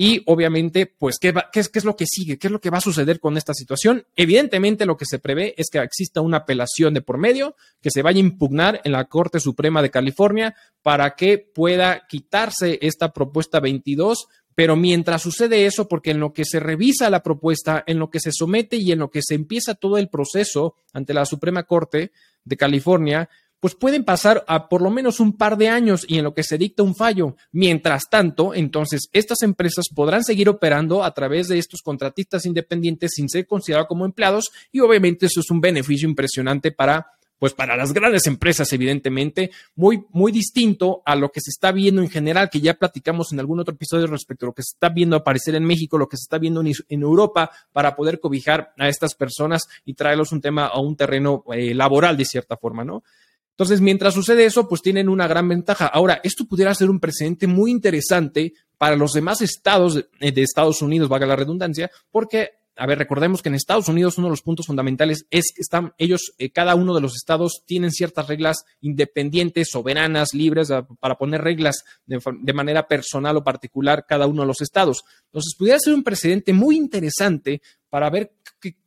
Y 0.01 0.23
obviamente, 0.27 0.87
pues, 0.87 1.17
¿qué, 1.21 1.35
qué, 1.53 1.59
es, 1.59 1.69
¿qué, 1.69 1.81
es, 1.81 1.85
lo 1.85 1.97
que 1.97 2.07
sigue? 2.07 2.39
¿Qué 2.39 2.47
es 2.47 2.53
lo 2.53 2.61
que 2.61 2.71
va 2.71 2.79
a 2.79 2.81
suceder 2.81 3.19
con 3.19 3.37
esta 3.37 3.53
situación? 3.53 4.07
Evidentemente, 4.15 4.87
lo 4.87 4.97
que 4.97 5.05
se 5.05 5.19
prevé 5.19 5.55
es 5.57 5.71
que 5.73 5.81
exista 5.81 6.21
una 6.21 6.37
apelación 6.37 6.95
de 6.95 7.01
por 7.01 7.19
medio, 7.19 7.57
que 7.83 7.91
se 7.91 8.03
vaya 8.03 8.19
a 8.19 8.21
impugnar 8.21 8.81
en 8.85 8.93
la 8.93 9.07
Corte 9.07 9.41
Suprema 9.41 9.83
de 9.83 9.91
California 9.91 10.55
para 10.83 11.17
que 11.17 11.39
pueda 11.39 12.07
quitarse 12.07 12.79
esta 12.81 13.13
propuesta 13.13 13.59
22. 13.59 14.29
Pero 14.55 14.77
mientras 14.77 15.21
sucede 15.21 15.67
eso, 15.67 15.89
porque 15.89 16.13
en 16.13 16.21
lo 16.21 16.33
que 16.33 16.45
se 16.45 16.61
revisa 16.61 17.11
la 17.11 17.25
propuesta, 17.25 17.83
en 17.85 17.99
lo 17.99 18.09
que 18.09 18.21
se 18.21 18.31
somete 18.31 18.77
y 18.77 18.93
en 18.93 19.01
lo 19.01 19.11
que 19.11 19.21
se 19.21 19.35
empieza 19.35 19.75
todo 19.75 19.99
el 19.99 20.11
proceso 20.11 20.77
ante 20.93 21.13
la 21.13 21.27
Suprema 21.27 21.65
Corte 21.65 22.13
de 22.45 22.57
California, 22.57 23.29
pues 23.61 23.75
pueden 23.75 24.05
pasar 24.05 24.45
a 24.47 24.69
por 24.69 24.83
lo 24.83 24.91
menos 24.91 25.21
un 25.21 25.37
par 25.37 25.57
de 25.57 25.69
años 25.69 26.05
y 26.09 26.19
en 26.19 26.25
lo 26.25 26.35
que 26.35 26.43
se 26.43 26.59
dicta 26.59 26.83
un 26.83 26.95
fallo. 26.95 27.37
Mientras 27.53 28.09
tanto, 28.09 28.55
entonces, 28.55 29.09
estas 29.13 29.43
empresas 29.43 29.87
podrán 29.95 30.25
seguir 30.25 30.49
operando 30.49 31.03
a 31.03 31.13
través 31.13 31.49
de 31.49 31.59
estos 31.59 31.83
contratistas 31.83 32.47
independientes 32.47 33.13
sin 33.15 33.29
ser 33.29 33.47
considerados 33.47 33.89
como 33.89 34.05
empleados 34.05 34.51
y 34.73 34.81
obviamente 34.81 35.27
eso 35.27 35.41
es 35.41 35.51
un 35.51 35.61
beneficio 35.61 36.09
impresionante 36.09 36.73
para 36.73 37.19
pues 37.39 37.55
para 37.55 37.77
las 37.77 37.93
grandes 37.93 38.27
empresas, 38.27 38.73
evidentemente, 38.73 39.51
muy, 39.77 40.05
muy 40.11 40.33
distinto 40.33 41.03
a 41.05 41.15
lo 41.15 41.31
que 41.31 41.41
se 41.41 41.51
está 41.51 41.71
viendo 41.73 42.03
en 42.03 42.11
general, 42.11 42.51
que 42.51 42.61
ya 42.61 42.75
platicamos 42.75 43.33
en 43.33 43.41
algún 43.41 43.61
otro 43.61 43.75
episodio 43.75 44.09
respecto 44.09 44.47
a 44.47 44.49
lo 44.49 44.55
que 44.55 44.63
se 44.63 44.75
está 44.75 44.89
viendo 44.89 45.17
aparecer 45.17 45.55
en 45.55 45.65
México, 45.65 45.99
lo 45.99 46.09
que 46.09 46.17
se 46.17 46.25
está 46.25 46.39
viendo 46.39 46.63
en, 46.63 47.03
Europa, 47.03 47.51
para 47.73 47.95
poder 47.95 48.19
cobijar 48.19 48.73
a 48.77 48.89
estas 48.89 49.15
personas 49.15 49.69
y 49.85 49.95
traerlos 49.95 50.33
un 50.33 50.41
tema 50.41 50.67
a 50.67 50.81
un 50.81 50.97
terreno 50.97 51.45
eh, 51.53 51.75
laboral 51.75 52.17
de 52.17 52.25
cierta 52.25 52.57
forma, 52.57 52.85
¿no? 52.85 53.05
Entonces, 53.59 53.81
mientras 53.81 54.15
sucede 54.15 54.45
eso, 54.45 54.69
pues 54.69 54.83
tienen 54.83 55.09
una 55.09 55.27
gran 55.27 55.49
ventaja. 55.49 55.89
Ahora, 55.89 56.21
esto 56.23 56.45
pudiera 56.45 56.73
ser 56.77 56.91
un 56.91 57.01
precedente 57.01 57.49
muy 57.49 57.73
interesante 57.73 58.53
para 58.79 58.95
los 58.95 59.15
demás 59.15 59.43
estados 59.43 59.97
de, 59.97 60.07
Estados 60.21 60.81
Unidos, 60.81 61.09
valga 61.09 61.27
la 61.27 61.35
redundancia, 61.35 61.91
porque 62.13 62.53
a 62.77 62.87
ver, 62.87 62.99
recordemos 62.99 63.43
que 63.43 63.49
en 63.49 63.57
Estados 63.57 63.89
Unidos 63.89 64.17
uno 64.19 64.29
de 64.29 64.31
los 64.31 64.43
puntos 64.43 64.67
fundamentales 64.67 65.27
es 65.31 65.47
que 65.53 65.63
están 65.63 65.93
ellos, 65.99 66.33
eh, 66.39 66.51
cada 66.51 66.77
uno 66.77 66.95
de 66.95 67.01
los 67.01 67.17
estados 67.17 67.65
tienen 67.67 67.91
ciertas 67.91 68.29
reglas 68.29 68.59
independientes, 68.81 69.71
soberanas, 69.73 70.33
libres, 70.33 70.69
para 71.01 71.19
poner 71.19 71.43
reglas 71.43 71.83
de, 72.07 72.21
de, 72.41 72.53
manera 72.53 72.87
personal 72.87 73.37
o 73.37 73.43
particular 73.43 74.07
cada 74.07 74.29
uno 74.29 74.43
de 74.43 74.47
los 74.47 74.61
estados. 74.61 75.03
Entonces, 75.25 75.57
pudiera 75.59 75.81
ser 75.81 75.95
un 75.95 76.05
precedente 76.05 76.53
muy 76.53 76.77
interesante 76.77 77.61
para 77.91 78.09
ver 78.11 78.35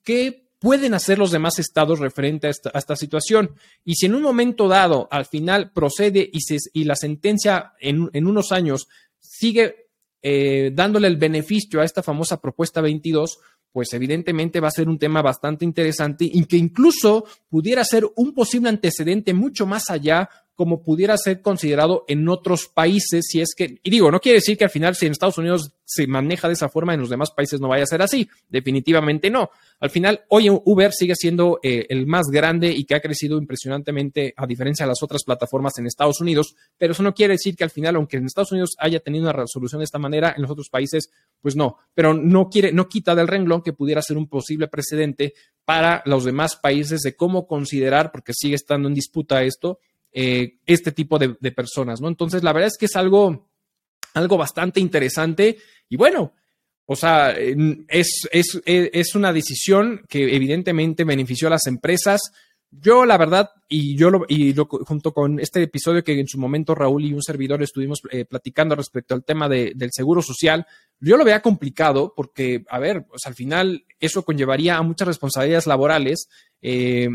qué, 0.04 0.48
pueden 0.62 0.94
hacer 0.94 1.18
los 1.18 1.32
demás 1.32 1.58
estados 1.58 1.98
referente 1.98 2.46
a 2.46 2.52
esta, 2.52 2.96
situación. 2.96 3.56
Y 3.84 3.96
si 3.96 4.06
en 4.06 4.14
un 4.14 4.22
momento 4.22 4.68
dado, 4.68 5.08
al 5.10 5.26
final, 5.26 5.72
procede 5.72 6.30
y, 6.32 6.40
y 6.74 6.84
la 6.84 6.96
sentencia 6.96 7.74
en, 7.80 8.28
unos 8.28 8.52
años 8.52 8.88
sigue 9.20 9.88
eh, 10.22 10.70
dándole 10.72 11.08
el 11.08 11.18
beneficio 11.18 11.82
a 11.82 11.84
esta 11.84 12.04
famosa 12.04 12.40
propuesta 12.40 12.80
22, 12.80 13.40
pues 13.72 13.92
evidentemente 13.94 14.60
va 14.60 14.68
a 14.68 14.72
ser 14.72 14.88
un 14.88 15.00
tema 15.00 15.24
bastante 15.24 15.66
interesante 15.66 16.30
y 16.32 16.46
que 16.46 16.58
incluso 16.58 17.26
pudiera 17.50 17.84
ser 17.84 18.06
un 18.16 18.32
posible 18.36 18.70
antecedente 18.70 19.34
mucho 19.34 19.66
más 19.66 19.90
allá 19.90 20.30
como 20.62 20.84
pudiera 20.84 21.18
ser 21.18 21.42
considerado 21.42 22.06
en 22.08 22.30
otros 22.30 22.68
países, 22.68 23.26
si 23.28 23.42
es 23.42 23.56
que, 23.58 23.80
y 23.82 23.90
digo, 23.90 24.12
no 24.12 24.20
quiere 24.20 24.36
decir 24.36 24.60
que 24.60 24.64
al 24.64 24.70
final 24.70 24.94
si 24.94 25.08
en 25.08 25.14
Estados 25.14 25.40
Unidos 25.40 25.72
se 25.84 26.06
maneja 26.06 26.48
de 26.48 26.54
esa 26.54 26.70
forma, 26.70 26.94
en 26.94 27.00
los 27.00 27.10
demás 27.10 27.32
países 27.32 27.60
no 27.60 27.68
vaya 27.68 27.82
a 27.82 27.88
ser 27.88 28.04
así, 28.04 28.30
definitivamente 28.48 29.32
no. 29.32 29.50
Al 29.80 29.90
final, 29.90 30.22
hoy 30.30 30.52
Uber 30.52 30.94
sigue 30.94 31.16
siendo 31.16 31.60
eh, 31.64 31.88
el 31.90 32.06
más 32.06 32.28
grande 32.28 32.70
y 32.70 32.86
que 32.86 32.94
ha 32.94 33.00
crecido 33.00 33.40
impresionantemente 33.40 34.36
a 34.38 34.46
diferencia 34.46 34.86
de 34.86 34.90
las 34.90 35.02
otras 35.02 35.24
plataformas 35.24 35.80
en 35.80 35.88
Estados 35.88 36.22
Unidos, 36.22 36.56
pero 36.78 36.92
eso 36.92 37.02
no 37.02 37.16
quiere 37.16 37.34
decir 37.34 37.56
que 37.56 37.64
al 37.64 37.72
final, 37.72 37.96
aunque 37.96 38.18
en 38.18 38.28
Estados 38.28 38.52
Unidos 38.52 38.76
haya 38.78 39.00
tenido 39.00 39.24
una 39.24 39.34
resolución 39.34 39.80
de 39.80 39.86
esta 39.86 39.98
manera, 39.98 40.36
en 40.36 40.44
los 40.44 40.52
otros 40.52 40.70
países, 40.70 41.10
pues 41.42 41.56
no, 41.56 41.78
pero 41.96 42.14
no 42.14 42.52
quiere, 42.52 42.72
no 42.72 42.88
quita 42.88 43.16
del 43.16 43.28
renglón 43.28 43.64
que 43.64 43.74
pudiera 43.74 44.04
ser 44.04 44.16
un 44.16 44.28
posible 44.28 44.68
precedente 44.68 45.34
para 45.66 46.04
los 46.06 46.24
demás 46.24 46.56
países 46.56 47.02
de 47.02 47.16
cómo 47.16 47.48
considerar, 47.48 48.12
porque 48.12 48.34
sigue 48.36 48.54
estando 48.54 48.88
en 48.88 48.94
disputa 48.94 49.42
esto, 49.42 49.80
eh, 50.14 50.58
este 50.66 50.92
tipo 50.92 51.18
de, 51.18 51.52
personas, 51.52 52.02
¿no? 52.02 52.08
Entonces, 52.08 52.44
la 52.44 52.54
verdad 52.54 52.68
es 52.68 52.78
que 52.78 52.86
es 52.86 52.96
algo, 52.96 53.50
algo 54.14 54.38
bastante 54.38 54.80
interesante 54.80 55.58
y 55.90 55.96
bueno, 55.96 56.34
o 56.86 56.96
sea, 56.96 57.32
es, 57.32 58.28
es, 58.32 58.62
es, 58.66 59.16
una 59.16 59.32
decisión 59.32 60.02
que 60.10 60.36
evidentemente 60.36 61.06
benefició 61.06 61.48
a 61.48 61.52
las 61.52 61.66
empresas. 61.68 62.20
Yo, 62.70 63.06
la 63.06 63.18
verdad, 63.18 63.52
y 63.70 63.96
yo 63.96 64.10
lo, 64.10 64.26
y 64.28 64.54
junto 64.54 65.14
con 65.14 65.40
este 65.40 65.64
episodio 65.64 66.04
que 66.04 66.20
en 66.20 66.28
su 66.28 66.38
momento 66.38 66.76
Raúl 66.76 67.06
y 67.06 67.14
un 67.14 67.22
servidor 67.22 67.64
estuvimos 67.64 68.02
eh, 68.12 68.26
platicando 68.26 68.76
respecto 68.76 69.14
al 69.14 69.24
tema 69.24 69.48
del 69.48 69.90
seguro 69.92 70.22
social, 70.22 70.66
yo 71.00 71.16
lo 71.16 71.24
veía 71.24 71.42
complicado 71.42 72.14
porque, 72.14 72.66
a 72.70 72.80
ver, 72.80 73.06
pues 73.06 73.22
al 73.26 73.36
final 73.36 73.86
eso 74.00 74.24
conllevaría 74.24 74.76
a 74.76 74.82
muchas 74.82 75.08
responsabilidades 75.08 75.68
laborales. 75.68 76.28
Eh, 76.62 77.10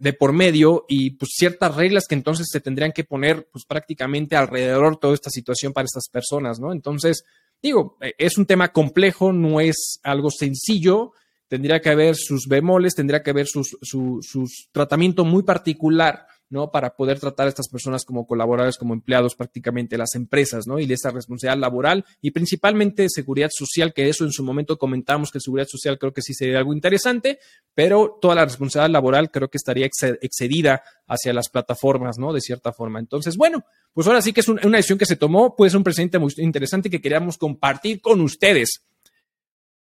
de 0.00 0.12
por 0.12 0.32
medio 0.32 0.84
y 0.88 1.10
pues 1.10 1.32
ciertas 1.34 1.74
reglas 1.74 2.06
que 2.08 2.14
entonces 2.14 2.46
se 2.50 2.60
tendrían 2.60 2.92
que 2.92 3.04
poner 3.04 3.48
pues 3.52 3.64
prácticamente 3.64 4.36
alrededor 4.36 4.92
de 4.92 4.98
toda 5.00 5.14
esta 5.14 5.30
situación 5.30 5.72
para 5.72 5.86
estas 5.86 6.08
personas, 6.08 6.60
¿no? 6.60 6.72
Entonces, 6.72 7.24
digo, 7.62 7.96
eh, 8.00 8.14
es 8.18 8.38
un 8.38 8.46
tema 8.46 8.72
complejo, 8.72 9.32
no 9.32 9.60
es 9.60 10.00
algo 10.02 10.30
sencillo, 10.30 11.12
tendría 11.48 11.80
que 11.80 11.90
haber 11.90 12.16
sus 12.16 12.46
bemoles, 12.46 12.94
tendría 12.94 13.22
que 13.22 13.30
haber 13.30 13.46
sus, 13.46 13.76
su, 13.82 14.20
su 14.22 14.46
tratamiento 14.72 15.24
muy 15.24 15.42
particular 15.42 16.26
¿no? 16.50 16.70
Para 16.70 16.96
poder 16.96 17.18
tratar 17.18 17.46
a 17.46 17.48
estas 17.50 17.68
personas 17.68 18.04
como 18.04 18.26
colaboradores, 18.26 18.76
como 18.76 18.94
empleados 18.94 19.34
prácticamente 19.34 19.98
las 19.98 20.14
empresas, 20.14 20.66
¿no? 20.66 20.78
Y 20.78 20.90
esa 20.92 21.10
responsabilidad 21.10 21.60
laboral 21.60 22.04
y 22.20 22.30
principalmente 22.30 23.08
seguridad 23.08 23.50
social, 23.52 23.92
que 23.92 24.08
eso 24.08 24.24
en 24.24 24.32
su 24.32 24.42
momento 24.42 24.78
comentamos 24.78 25.30
que 25.30 25.40
seguridad 25.40 25.68
social 25.68 25.98
creo 25.98 26.12
que 26.12 26.22
sí 26.22 26.34
sería 26.34 26.58
algo 26.58 26.72
interesante, 26.72 27.38
pero 27.74 28.18
toda 28.20 28.34
la 28.34 28.44
responsabilidad 28.44 28.92
laboral 28.92 29.30
creo 29.30 29.48
que 29.48 29.58
estaría 29.58 29.86
excedida 29.86 30.82
hacia 31.06 31.32
las 31.32 31.48
plataformas, 31.48 32.18
¿no? 32.18 32.32
De 32.32 32.40
cierta 32.40 32.72
forma. 32.72 32.98
Entonces, 32.98 33.36
bueno, 33.36 33.64
pues 33.92 34.06
ahora 34.06 34.22
sí 34.22 34.32
que 34.32 34.40
es 34.40 34.48
una 34.48 34.76
decisión 34.76 34.98
que 34.98 35.06
se 35.06 35.16
tomó, 35.16 35.56
puede 35.56 35.70
ser 35.70 35.78
un 35.78 35.84
presente 35.84 36.18
muy 36.18 36.32
interesante 36.38 36.90
que 36.90 37.00
queríamos 37.00 37.38
compartir 37.38 38.00
con 38.00 38.20
ustedes. 38.20 38.82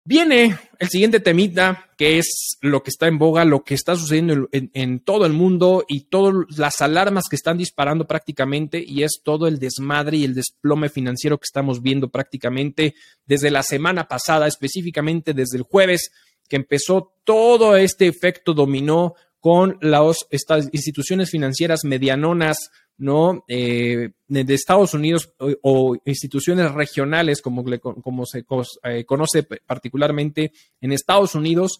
Viene 0.05 0.57
el 0.79 0.89
siguiente 0.89 1.21
temita, 1.21 1.89
que 1.97 2.17
es 2.17 2.57
lo 2.59 2.83
que 2.83 2.89
está 2.89 3.07
en 3.07 3.17
boga, 3.17 3.45
lo 3.45 3.63
que 3.63 3.73
está 3.73 3.95
sucediendo 3.95 4.49
en, 4.51 4.99
todo 4.99 5.25
el 5.25 5.31
mundo 5.31 5.85
y 5.87 6.01
todas 6.01 6.33
las 6.57 6.81
alarmas 6.81 7.23
que 7.29 7.37
están 7.37 7.57
disparando 7.57 8.05
prácticamente, 8.05 8.83
y 8.85 9.03
es 9.03 9.21
todo 9.23 9.47
el 9.47 9.59
desmadre 9.59 10.17
y 10.17 10.25
el 10.25 10.33
desplome 10.33 10.89
financiero 10.89 11.37
que 11.37 11.45
estamos 11.45 11.81
viendo 11.81 12.09
prácticamente 12.09 12.95
desde 13.25 13.49
la 13.49 13.63
semana 13.63 14.09
pasada, 14.09 14.45
específicamente 14.45 15.33
desde 15.33 15.55
el 15.55 15.63
jueves, 15.63 16.11
que 16.49 16.57
empezó 16.57 17.13
todo 17.23 17.77
este 17.77 18.07
efecto 18.07 18.53
dominó 18.53 19.15
con 19.39 19.77
las 19.81 20.25
estas 20.31 20.67
instituciones 20.73 21.29
financieras 21.29 21.85
medianonas, 21.85 22.71
¿no? 22.97 23.43
Eh, 23.47 24.11
de 24.27 24.53
Estados 24.53 24.93
Unidos 24.93 25.33
o, 25.61 25.95
instituciones 26.05 26.71
regionales, 26.71 27.41
como, 27.41 27.63
como 27.79 28.25
se 28.25 28.45
eh, 28.83 29.05
conoce 29.05 29.43
particularmente 29.43 30.51
en 30.81 30.91
Estados 30.91 31.35
Unidos. 31.35 31.79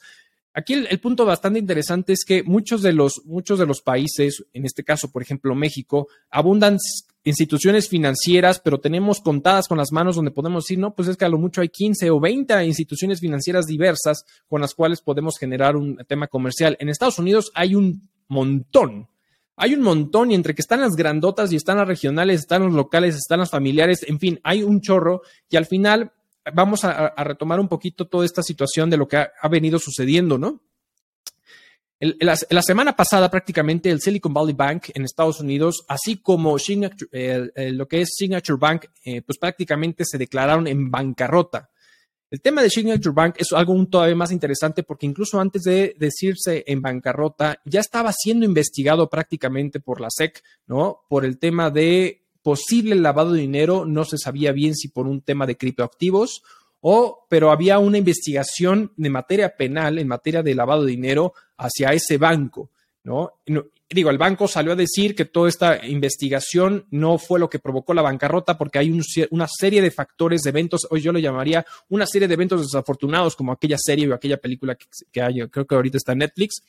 Aquí 0.56 0.74
el, 0.74 1.00
punto 1.00 1.26
bastante 1.26 1.58
interesante 1.58 2.14
es 2.14 2.24
que 2.24 2.44
muchos 2.44 2.84
de, 2.84 2.94
los, 2.94 3.26
muchos 3.26 3.58
de 3.58 3.66
los 3.66 3.82
países, 3.82 4.46
en 4.54 4.66
este 4.66 4.84
caso, 4.84 5.12
por 5.12 5.24
ejemplo, 5.24 5.56
México, 5.56 6.08
abundan 6.30 6.78
instituciones 7.24 7.90
financieras, 7.90 8.60
pero 8.60 8.80
tenemos 8.80 9.20
contadas 9.20 9.68
con 9.68 9.80
las 9.80 9.92
manos 9.92 10.16
donde 10.16 10.30
podemos 10.30 10.66
decir, 10.66 10.78
no, 10.78 10.94
pues 10.94 11.08
es 11.08 11.18
que 11.18 11.26
a 11.26 11.30
lo 11.30 11.40
mucho 11.40 11.62
hay 11.62 11.70
15 11.70 12.12
o 12.12 12.20
20 12.20 12.66
instituciones 12.66 13.20
financieras 13.20 13.66
diversas 13.66 14.26
con 14.48 14.62
las 14.62 14.76
cuales 14.76 15.02
podemos 15.02 15.40
generar 15.40 15.76
un 15.76 15.98
tema 16.08 16.28
comercial. 16.28 16.78
En 16.80 16.90
Estados 16.90 17.18
Unidos 17.18 17.52
hay 17.56 17.74
un 17.74 18.10
montón. 18.28 19.08
Hay 19.56 19.76
un 19.76 19.82
montón 19.82 20.32
y 20.32 20.36
entre 20.36 20.56
que 20.56 20.62
están 20.62 20.82
las 20.82 20.96
grandotas 20.96 21.52
y 21.52 21.56
están 21.56 21.78
las 21.78 21.88
regionales, 21.88 22.42
están 22.42 22.64
los 22.64 22.74
locales, 22.74 23.16
están 23.16 23.40
las 23.40 23.52
familiares, 23.52 24.04
en 24.08 24.20
fin, 24.20 24.40
hay 24.44 24.64
un 24.64 24.82
chorro 24.82 25.22
y 25.50 25.58
al 25.58 25.66
final 25.66 26.12
vamos 26.54 26.84
a, 26.84 27.14
retomar 27.24 27.60
un 27.60 27.68
poquito 27.68 28.08
toda 28.08 28.26
esta 28.26 28.42
situación 28.42 28.90
de 28.90 28.98
lo 28.98 29.08
que 29.08 29.18
ha, 29.18 29.48
venido 29.50 29.80
sucediendo, 29.80 30.38
¿no? 30.38 30.62
la, 32.00 32.62
semana 32.62 32.96
pasada 32.96 33.30
prácticamente 33.30 33.90
el 33.90 34.02
Silicon 34.02 34.34
Valley 34.34 34.54
Bank 34.54 34.90
en 34.94 35.06
Estados 35.06 35.40
Unidos, 35.40 35.86
así 35.88 36.18
como 36.18 36.58
lo 36.58 37.88
que 37.88 38.02
es 38.02 38.10
Signature 38.16 38.60
Bank, 38.60 38.86
eh, 39.06 39.22
pues 39.22 39.38
prácticamente 39.38 40.04
se 40.06 40.18
declararon 40.18 40.68
en 40.68 40.90
bancarrota. 40.92 41.70
El 42.34 42.42
tema 42.42 42.64
de 42.64 42.72
Signature 42.72 43.14
Bank 43.14 43.36
es 43.38 43.54
algo 43.54 43.86
todavía 43.86 44.16
más 44.16 44.32
interesante 44.32 44.82
porque 44.82 45.06
incluso 45.06 45.40
antes 45.40 45.62
de 45.62 45.96
decirse 46.00 46.64
en 46.66 46.82
bancarrota, 46.82 47.62
ya 47.64 47.80
estaba 47.80 48.12
siendo 48.12 48.44
investigado 48.44 49.08
prácticamente 49.08 49.80
por 49.80 50.02
la 50.02 50.08
SEC, 50.10 50.42
¿no? 50.66 51.02
Por 51.08 51.26
el 51.26 51.38
tema 51.38 51.70
de 51.70 52.24
posible 52.42 52.96
lavado 52.96 53.34
de 53.34 53.42
dinero, 53.42 53.86
no 53.86 54.04
se 54.04 54.18
sabía 54.18 54.52
bien 54.52 54.74
si 54.74 54.88
por 54.88 55.06
un 55.06 55.22
tema 55.22 55.46
de 55.46 55.58
criptoactivos 55.58 56.42
o, 56.82 57.28
pero 57.30 57.52
había 57.52 57.78
una 57.78 58.00
investigación 58.00 58.94
de 58.98 59.12
materia 59.12 59.56
penal 59.56 60.00
en 60.00 60.08
materia 60.08 60.42
de 60.42 60.56
lavado 60.56 60.86
de 60.86 60.92
dinero 60.92 61.34
hacia 61.58 61.94
ese 61.94 62.18
banco, 62.18 62.72
¿no? 63.04 63.34
Digo, 63.94 64.10
el 64.10 64.18
banco 64.18 64.48
salió 64.48 64.74
a 64.74 64.76
decir 64.76 65.16
que 65.16 65.26
toda 65.26 65.50
esta 65.50 65.86
investigación 65.86 66.86
no 66.92 67.18
fue 67.18 67.40
lo 67.40 67.50
que 67.50 67.60
provocó 67.60 67.94
la 67.94 68.02
bancarrota 68.02 68.58
porque 68.58 68.80
hay 68.80 68.92
una 69.32 69.48
serie 69.48 69.82
de 69.82 69.92
factores, 69.92 70.42
de 70.42 70.50
eventos, 70.50 70.88
hoy 70.90 71.02
yo 71.02 71.12
lo 71.12 71.20
llamaría 71.20 71.66
una 71.90 72.06
serie 72.06 72.28
de 72.28 72.34
eventos 72.34 72.62
desafortunados 72.62 73.36
como 73.36 73.52
aquella 73.52 73.78
serie 73.78 74.08
o 74.08 74.14
aquella 74.14 74.38
película 74.38 74.78
que, 75.12 75.22
hay, 75.22 75.48
creo 75.50 75.66
que 75.66 75.76
ahorita 75.76 75.98
está 75.98 76.14
en 76.14 76.20
Netflix, 76.20 76.64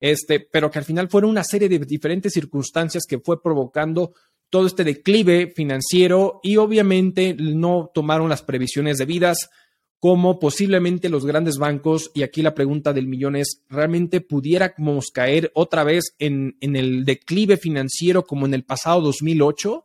este, 0.00 0.40
pero 0.40 0.70
que 0.70 0.78
al 0.78 0.84
final 0.84 1.08
fueron 1.08 1.30
una 1.30 1.44
serie 1.44 1.68
de 1.68 1.78
diferentes 1.78 2.32
circunstancias 2.32 3.04
que 3.08 3.18
fue 3.18 3.42
provocando 3.42 4.12
todo 4.50 4.66
este 4.66 4.84
declive 4.84 5.52
financiero 5.54 6.40
y 6.42 6.56
obviamente 6.56 7.34
no 7.38 7.90
tomaron 7.92 8.28
las 8.28 8.42
previsiones 8.42 8.98
debidas 8.98 9.50
cómo 9.98 10.38
posiblemente 10.38 11.08
los 11.08 11.24
grandes 11.24 11.58
bancos, 11.58 12.10
y 12.14 12.22
aquí 12.22 12.42
la 12.42 12.54
pregunta 12.54 12.92
del 12.92 13.06
millón 13.06 13.36
es, 13.36 13.62
¿realmente 13.68 14.20
pudiéramos 14.20 15.10
caer 15.10 15.50
otra 15.54 15.84
vez 15.84 16.14
en, 16.18 16.56
el 16.60 17.04
declive 17.04 17.56
financiero 17.56 18.24
como 18.24 18.46
en 18.46 18.54
el 18.54 18.64
pasado 18.64 19.00
2008? 19.00 19.84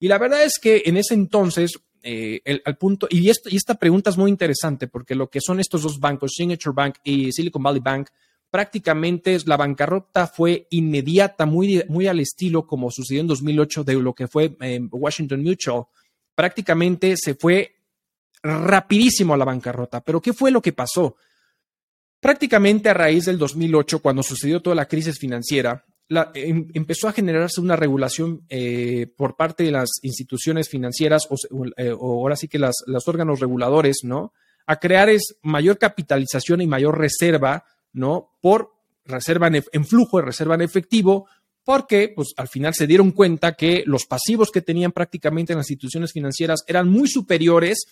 Y 0.00 0.08
la 0.08 0.18
verdad 0.18 0.44
es 0.44 0.58
que 0.60 0.82
en 0.86 0.96
ese 0.96 1.14
entonces, 1.14 1.80
eh, 2.02 2.40
al 2.64 2.76
punto, 2.76 3.08
y, 3.10 3.28
y 3.28 3.56
esta 3.56 3.74
pregunta 3.74 4.10
es 4.10 4.16
muy 4.16 4.30
interesante 4.30 4.86
porque 4.86 5.14
lo 5.14 5.28
que 5.28 5.40
son 5.40 5.58
estos 5.58 5.82
dos 5.82 5.98
bancos, 5.98 6.34
Signature 6.36 6.74
Bank 6.74 6.96
y 7.02 7.32
Silicon 7.32 7.62
Valley 7.62 7.80
Bank, 7.80 8.08
prácticamente 8.50 9.36
la 9.44 9.56
bancarrota 9.56 10.26
fue 10.26 10.66
inmediata, 10.70 11.46
muy, 11.46 11.82
muy 11.88 12.06
al 12.06 12.20
estilo 12.20 12.66
como 12.66 12.90
sucedió 12.90 13.20
en 13.20 13.26
2008 13.26 13.84
de 13.84 13.94
lo 13.94 14.14
que 14.14 14.28
fue 14.28 14.56
eh, 14.60 14.80
Washington 14.90 15.42
Mutual. 15.42 15.84
Prácticamente 16.34 17.16
se 17.16 17.34
fue 17.34 17.77
rapidísimo 18.42 19.34
a 19.34 19.36
la 19.36 19.44
bancarrota. 19.44 20.00
Pero 20.00 20.20
¿qué 20.20 20.32
fue 20.32 20.50
lo 20.50 20.62
que 20.62 20.72
pasó? 20.72 21.16
Prácticamente 22.20 22.88
a 22.88 22.94
raíz 22.94 23.26
del 23.26 23.38
2008, 23.38 24.00
cuando 24.00 24.22
sucedió 24.22 24.60
toda 24.60 24.74
la 24.74 24.88
crisis 24.88 25.18
financiera, 25.18 25.84
em, 26.34 26.68
empezó 26.74 27.08
a 27.08 27.12
generarse 27.12 27.60
una 27.60 27.76
regulación 27.76 28.44
eh, 28.48 29.06
por 29.16 29.36
parte 29.36 29.62
de 29.62 29.70
las 29.70 29.88
instituciones 30.02 30.68
financieras 30.68 31.28
o, 31.30 31.36
eh, 31.76 31.90
ahora 31.90 32.34
sí 32.34 32.48
que 32.48 32.58
los 32.58 33.06
órganos 33.06 33.40
reguladores, 33.40 33.98
¿no? 34.02 34.32
A 34.66 34.76
crear 34.76 35.08
es 35.08 35.36
mayor 35.42 35.78
capitalización 35.78 36.60
y 36.60 36.66
mayor 36.66 36.98
reserva, 36.98 37.64
¿no? 37.92 38.36
Por 38.40 38.72
reserva 39.04 39.46
en, 39.46 39.62
en 39.72 39.86
flujo, 39.86 40.20
reserva 40.20 40.56
en 40.56 40.62
efectivo, 40.62 41.28
porque 41.64 42.12
pues 42.16 42.32
al 42.36 42.48
final 42.48 42.74
se 42.74 42.86
dieron 42.86 43.12
cuenta 43.12 43.52
que 43.52 43.82
los 43.86 44.06
pasivos 44.06 44.50
que 44.50 44.62
tenían 44.62 44.90
prácticamente 44.90 45.54
las 45.54 45.70
instituciones 45.70 46.12
financieras 46.12 46.64
eran 46.66 46.88
muy 46.88 47.08
superiores 47.08 47.86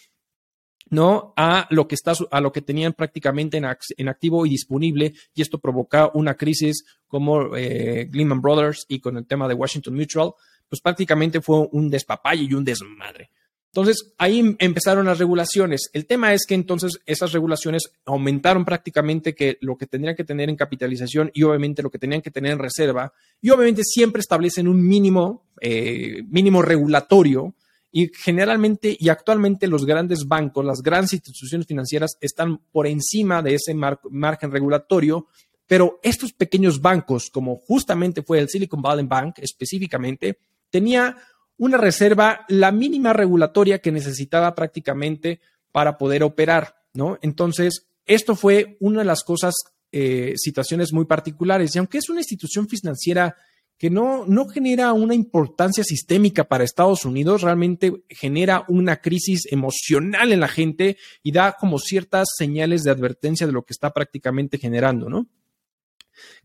¿no? 0.90 1.32
A 1.36 1.66
lo 1.70 1.88
que 1.88 1.94
está, 1.94 2.12
a 2.30 2.40
lo 2.40 2.52
que 2.52 2.62
tenían 2.62 2.92
prácticamente 2.92 3.58
en, 3.58 4.08
activo 4.08 4.46
y 4.46 4.50
disponible, 4.50 5.14
y 5.34 5.42
esto 5.42 5.58
provoca 5.58 6.10
una 6.14 6.34
crisis 6.34 6.84
como 7.06 7.56
eh, 7.56 8.08
Lehman 8.12 8.40
Brothers 8.40 8.86
y 8.88 9.00
con 9.00 9.16
el 9.16 9.26
tema 9.26 9.48
de 9.48 9.54
Washington 9.54 9.94
Mutual, 9.94 10.32
pues 10.68 10.80
prácticamente 10.80 11.40
fue 11.40 11.66
un 11.72 11.90
despapalle 11.90 12.44
y 12.44 12.54
un 12.54 12.64
desmadre. 12.64 13.30
Entonces, 13.72 14.14
ahí 14.16 14.56
empezaron 14.58 15.04
las 15.04 15.18
regulaciones. 15.18 15.90
El 15.92 16.06
tema 16.06 16.32
es 16.32 16.46
que 16.46 16.54
entonces 16.54 16.98
esas 17.04 17.32
regulaciones 17.32 17.90
aumentaron 18.06 18.64
prácticamente 18.64 19.34
que 19.34 19.58
lo 19.60 19.76
que 19.76 19.86
tendrían 19.86 20.16
que 20.16 20.24
tener 20.24 20.48
en 20.48 20.56
capitalización 20.56 21.30
y 21.34 21.42
obviamente 21.42 21.82
lo 21.82 21.90
que 21.90 21.98
tenían 21.98 22.22
que 22.22 22.30
tener 22.30 22.52
en 22.52 22.58
reserva, 22.58 23.12
y 23.42 23.50
obviamente 23.50 23.82
siempre 23.84 24.20
establecen 24.20 24.66
un 24.66 24.82
mínimo, 24.82 25.46
eh, 25.60 26.22
mínimo 26.26 26.62
regulatorio 26.62 27.54
y 27.96 28.10
generalmente 28.14 28.94
y 29.00 29.08
actualmente 29.08 29.66
los 29.66 29.86
grandes 29.86 30.28
bancos, 30.28 30.62
las 30.66 30.82
grandes 30.82 31.14
instituciones 31.14 31.66
financieras 31.66 32.18
están 32.20 32.58
por 32.70 32.86
encima 32.86 33.40
de 33.40 33.54
ese 33.54 33.72
margen 33.72 34.52
regulatorio, 34.52 35.28
pero 35.66 35.98
estos 36.02 36.34
pequeños 36.34 36.82
bancos, 36.82 37.30
como 37.30 37.56
justamente 37.56 38.22
fue 38.22 38.38
el 38.38 38.50
Silicon 38.50 38.82
Valley 38.82 39.06
Bank 39.06 39.36
específicamente, 39.38 40.36
tenía 40.68 41.16
una 41.56 41.78
reserva, 41.78 42.44
la 42.48 42.70
mínima 42.70 43.14
regulatoria 43.14 43.78
que 43.78 43.92
necesitaba 43.92 44.54
prácticamente 44.54 45.40
para 45.72 45.96
poder 45.96 46.22
operar, 46.22 46.76
¿no? 46.92 47.18
Entonces, 47.22 47.86
esto 48.04 48.36
fue 48.36 48.76
una 48.80 48.98
de 48.98 49.06
las 49.06 49.24
cosas, 49.24 49.54
eh, 49.90 50.34
situaciones 50.36 50.92
muy 50.92 51.06
particulares. 51.06 51.74
Y 51.74 51.78
aunque 51.78 51.96
es 51.96 52.10
una 52.10 52.20
institución 52.20 52.68
financiera 52.68 53.36
que 53.78 53.90
no, 53.90 54.24
no 54.26 54.46
genera 54.48 54.92
una 54.92 55.14
importancia 55.14 55.84
sistémica 55.84 56.44
para 56.44 56.64
Estados 56.64 57.04
Unidos, 57.04 57.42
realmente 57.42 58.04
genera 58.08 58.64
una 58.68 58.96
crisis 58.96 59.42
emocional 59.50 60.32
en 60.32 60.40
la 60.40 60.48
gente 60.48 60.96
y 61.22 61.32
da 61.32 61.56
como 61.58 61.78
ciertas 61.78 62.28
señales 62.36 62.82
de 62.82 62.90
advertencia 62.90 63.46
de 63.46 63.52
lo 63.52 63.64
que 63.64 63.72
está 63.72 63.92
prácticamente 63.92 64.58
generando, 64.58 65.08
¿no? 65.08 65.28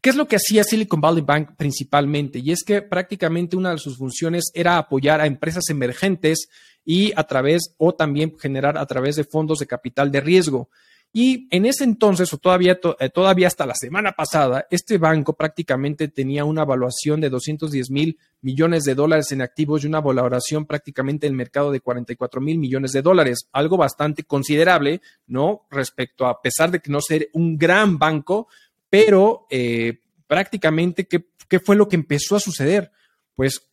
¿Qué 0.01 0.09
es 0.09 0.15
lo 0.15 0.27
que 0.27 0.35
hacía 0.35 0.63
Silicon 0.63 0.99
Valley 0.99 1.23
Bank 1.23 1.51
principalmente? 1.55 2.39
Y 2.39 2.51
es 2.51 2.63
que 2.63 2.81
prácticamente 2.81 3.55
una 3.55 3.71
de 3.71 3.77
sus 3.77 3.97
funciones 3.97 4.51
era 4.53 4.77
apoyar 4.77 5.21
a 5.21 5.27
empresas 5.27 5.69
emergentes 5.69 6.49
y 6.83 7.13
a 7.15 7.23
través, 7.23 7.73
o 7.77 7.93
también 7.93 8.37
generar 8.37 8.77
a 8.77 8.85
través 8.85 9.15
de 9.15 9.23
fondos 9.23 9.59
de 9.59 9.67
capital 9.67 10.11
de 10.11 10.19
riesgo. 10.19 10.69
Y 11.13 11.47
en 11.51 11.65
ese 11.65 11.83
entonces, 11.83 12.31
o 12.33 12.37
todavía, 12.37 12.79
eh, 12.99 13.09
todavía 13.09 13.47
hasta 13.47 13.65
la 13.65 13.75
semana 13.75 14.13
pasada, 14.13 14.65
este 14.69 14.97
banco 14.97 15.33
prácticamente 15.33 16.07
tenía 16.07 16.45
una 16.45 16.61
evaluación 16.61 17.19
de 17.19 17.29
210 17.29 17.91
mil 17.91 18.17
millones 18.41 18.83
de 18.85 18.95
dólares 18.95 19.29
en 19.33 19.41
activos 19.41 19.83
y 19.83 19.87
una 19.87 19.99
valoración 19.99 20.65
prácticamente 20.65 21.27
el 21.27 21.33
mercado 21.33 21.69
de 21.71 21.81
44 21.81 22.39
mil 22.39 22.57
millones 22.57 22.93
de 22.93 23.01
dólares, 23.01 23.49
algo 23.51 23.75
bastante 23.75 24.23
considerable, 24.23 25.01
¿no? 25.27 25.67
Respecto 25.69 26.25
a, 26.25 26.41
pesar 26.41 26.71
de 26.71 26.79
que 26.79 26.89
no 26.89 27.01
ser 27.01 27.29
un 27.33 27.57
gran 27.57 27.99
banco, 27.99 28.47
pero 28.89 29.47
eh, 29.49 29.99
prácticamente, 30.27 31.07
¿qué, 31.07 31.25
¿qué 31.49 31.59
fue 31.59 31.75
lo 31.75 31.89
que 31.89 31.97
empezó 31.97 32.37
a 32.37 32.39
suceder? 32.39 32.89
Pues 33.35 33.69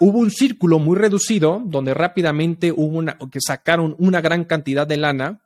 hubo 0.00 0.18
un 0.18 0.30
círculo 0.30 0.78
muy 0.78 0.98
reducido 0.98 1.62
donde 1.64 1.94
rápidamente 1.94 2.70
hubo 2.70 2.98
una, 2.98 3.16
que 3.32 3.40
sacaron 3.40 3.96
una 3.98 4.20
gran 4.20 4.44
cantidad 4.44 4.86
de 4.86 4.98
lana 4.98 5.40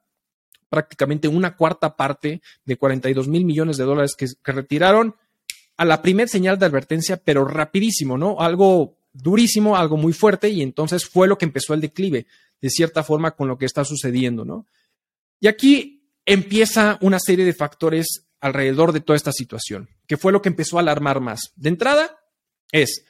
prácticamente 0.74 1.28
una 1.28 1.56
cuarta 1.56 1.96
parte 1.96 2.42
de 2.64 2.76
42 2.76 3.28
mil 3.28 3.44
millones 3.44 3.76
de 3.76 3.84
dólares 3.84 4.16
que, 4.16 4.26
retiraron 4.52 5.14
a 5.76 5.84
la 5.84 6.02
primer 6.02 6.28
señal 6.28 6.58
de 6.58 6.66
advertencia, 6.66 7.16
pero 7.16 7.44
rapidísimo, 7.44 8.18
¿no? 8.18 8.40
Algo 8.40 8.96
durísimo, 9.12 9.76
algo 9.76 9.96
muy 9.96 10.12
fuerte, 10.12 10.48
y 10.48 10.62
entonces 10.62 11.04
fue 11.04 11.28
lo 11.28 11.38
que 11.38 11.44
empezó 11.44 11.74
el 11.74 11.80
declive, 11.80 12.26
de 12.60 12.70
cierta 12.70 13.04
forma, 13.04 13.32
con 13.32 13.46
lo 13.46 13.56
que 13.56 13.66
está 13.66 13.84
sucediendo, 13.84 14.44
¿no? 14.44 14.66
Y 15.38 15.46
aquí 15.46 16.08
empieza 16.26 16.98
una 17.00 17.18
serie 17.20 17.44
de 17.44 17.54
factores 17.54 18.26
alrededor 18.40 18.92
de 18.92 19.00
toda 19.00 19.16
esta 19.16 19.32
situación, 19.32 19.88
que 20.08 20.16
fue 20.16 20.32
lo 20.32 20.42
que 20.42 20.48
empezó 20.48 20.78
a 20.78 20.80
alarmar 20.80 21.20
más. 21.20 21.52
De 21.54 21.68
entrada, 21.68 22.18
es, 22.72 23.04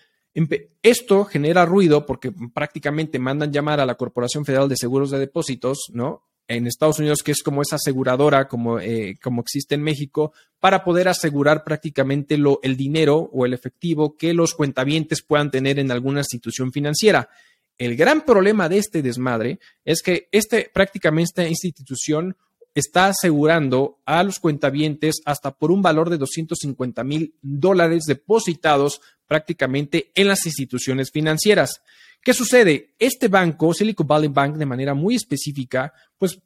esto 0.83 1.25
genera 1.25 1.65
ruido 1.65 2.05
porque 2.05 2.33
prácticamente 2.53 3.19
mandan 3.19 3.53
llamar 3.53 3.81
a 3.81 3.87
la 3.87 3.95
Corporación 3.95 4.45
Federal 4.45 4.69
de 4.69 4.77
Seguros 4.77 5.11
de 5.11 5.19
Depósitos, 5.19 5.87
¿no? 5.93 6.23
En 6.49 6.67
Estados 6.67 6.99
Unidos, 6.99 7.23
que 7.23 7.33
es 7.33 7.43
como 7.43 7.63
esa 7.63 7.77
aseguradora, 7.77 8.49
como, 8.49 8.79
eh, 8.79 9.19
como 9.23 9.41
existe 9.41 9.75
en 9.75 9.83
México, 9.83 10.33
para 10.61 10.85
poder 10.85 11.09
asegurar 11.09 11.65
prácticamente 11.65 12.37
lo, 12.37 12.61
el 12.63 12.77
dinero 12.77 13.31
o 13.33 13.47
el 13.47 13.55
efectivo 13.55 14.17
que 14.17 14.35
los 14.35 14.55
cuentavientes 14.55 15.23
puedan 15.23 15.51
tener 15.51 15.79
en 15.79 15.91
alguna 15.91 16.21
institución 16.21 16.73
financiera. 16.73 17.29
El 17.77 17.97
gran 17.97 18.25
problema 18.25 18.69
de 18.69 18.79
este 18.79 19.03
desmadre 19.03 19.59
es 19.85 20.03
que 20.03 20.29
este, 20.31 20.71
prácticamente 20.73 21.43
esta 21.43 21.49
institución 21.49 22.37
está 22.75 23.07
asegurando 23.07 24.01
a 24.05 24.23
los 24.23 24.39
cuentavientes 24.41 25.23
hasta 25.25 25.53
por 25.53 25.71
un 25.71 25.81
valor 25.81 26.11
de 26.11 26.19
250 26.19 27.05
mil 27.05 27.35
dólares 27.41 28.05
depositados 28.07 29.01
prácticamente 29.27 30.11
en 30.15 30.29
las 30.29 30.45
instituciones 30.47 31.11
financieras. 31.11 31.83
¿Qué 32.25 32.33
sucede? 32.33 32.95
Este 32.99 33.29
banco, 33.29 33.75
Silicon 33.75 34.07
Valley 34.07 34.31
Bank, 34.31 34.57
de 34.57 34.65
manera 34.65 34.95
muy 34.95 35.15
específica, 35.15 35.93
pues 36.17 36.41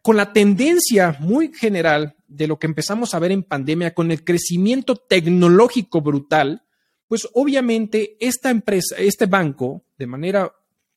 con 0.00 0.16
la 0.16 0.32
tendencia 0.32 1.16
muy 1.18 1.52
general 1.52 2.14
de 2.28 2.46
lo 2.46 2.58
que 2.58 2.68
empezamos 2.68 3.14
a 3.14 3.18
ver 3.18 3.32
en 3.32 3.42
pandemia, 3.42 3.94
con 3.94 4.12
el 4.12 4.22
crecimiento 4.22 4.94
tecnológico 4.94 6.00
brutal, 6.02 6.62
pues 7.08 7.28
obviamente 7.34 8.16
esta 8.20 8.50
empresa, 8.50 8.94
este 8.98 9.26
banco, 9.26 9.82
de 9.98 10.06
manera 10.06 10.52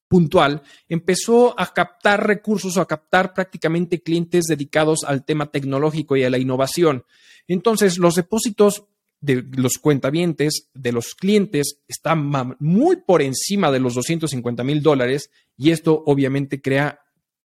puntual, 0.07 0.61
empezó 0.87 1.59
a 1.59 1.73
captar 1.73 2.27
recursos 2.27 2.77
o 2.77 2.81
a 2.81 2.87
captar 2.87 3.33
prácticamente 3.33 4.03
clientes 4.03 4.45
dedicados 4.45 4.99
al 5.03 5.25
tema 5.25 5.49
tecnológico 5.49 6.15
y 6.15 6.23
a 6.25 6.29
la 6.29 6.37
innovación. 6.37 7.05
Entonces, 7.47 7.97
los 7.97 8.15
depósitos 8.15 8.83
de 9.21 9.45
los 9.55 9.77
cuentavientes, 9.77 10.69
de 10.73 10.91
los 10.91 11.13
clientes, 11.13 11.79
está 11.87 12.15
muy 12.15 12.97
por 12.97 13.21
encima 13.21 13.71
de 13.71 13.79
los 13.79 13.93
250 13.93 14.63
mil 14.63 14.81
dólares 14.81 15.29
y 15.55 15.69
esto 15.69 16.03
obviamente 16.07 16.61
crea 16.61 16.99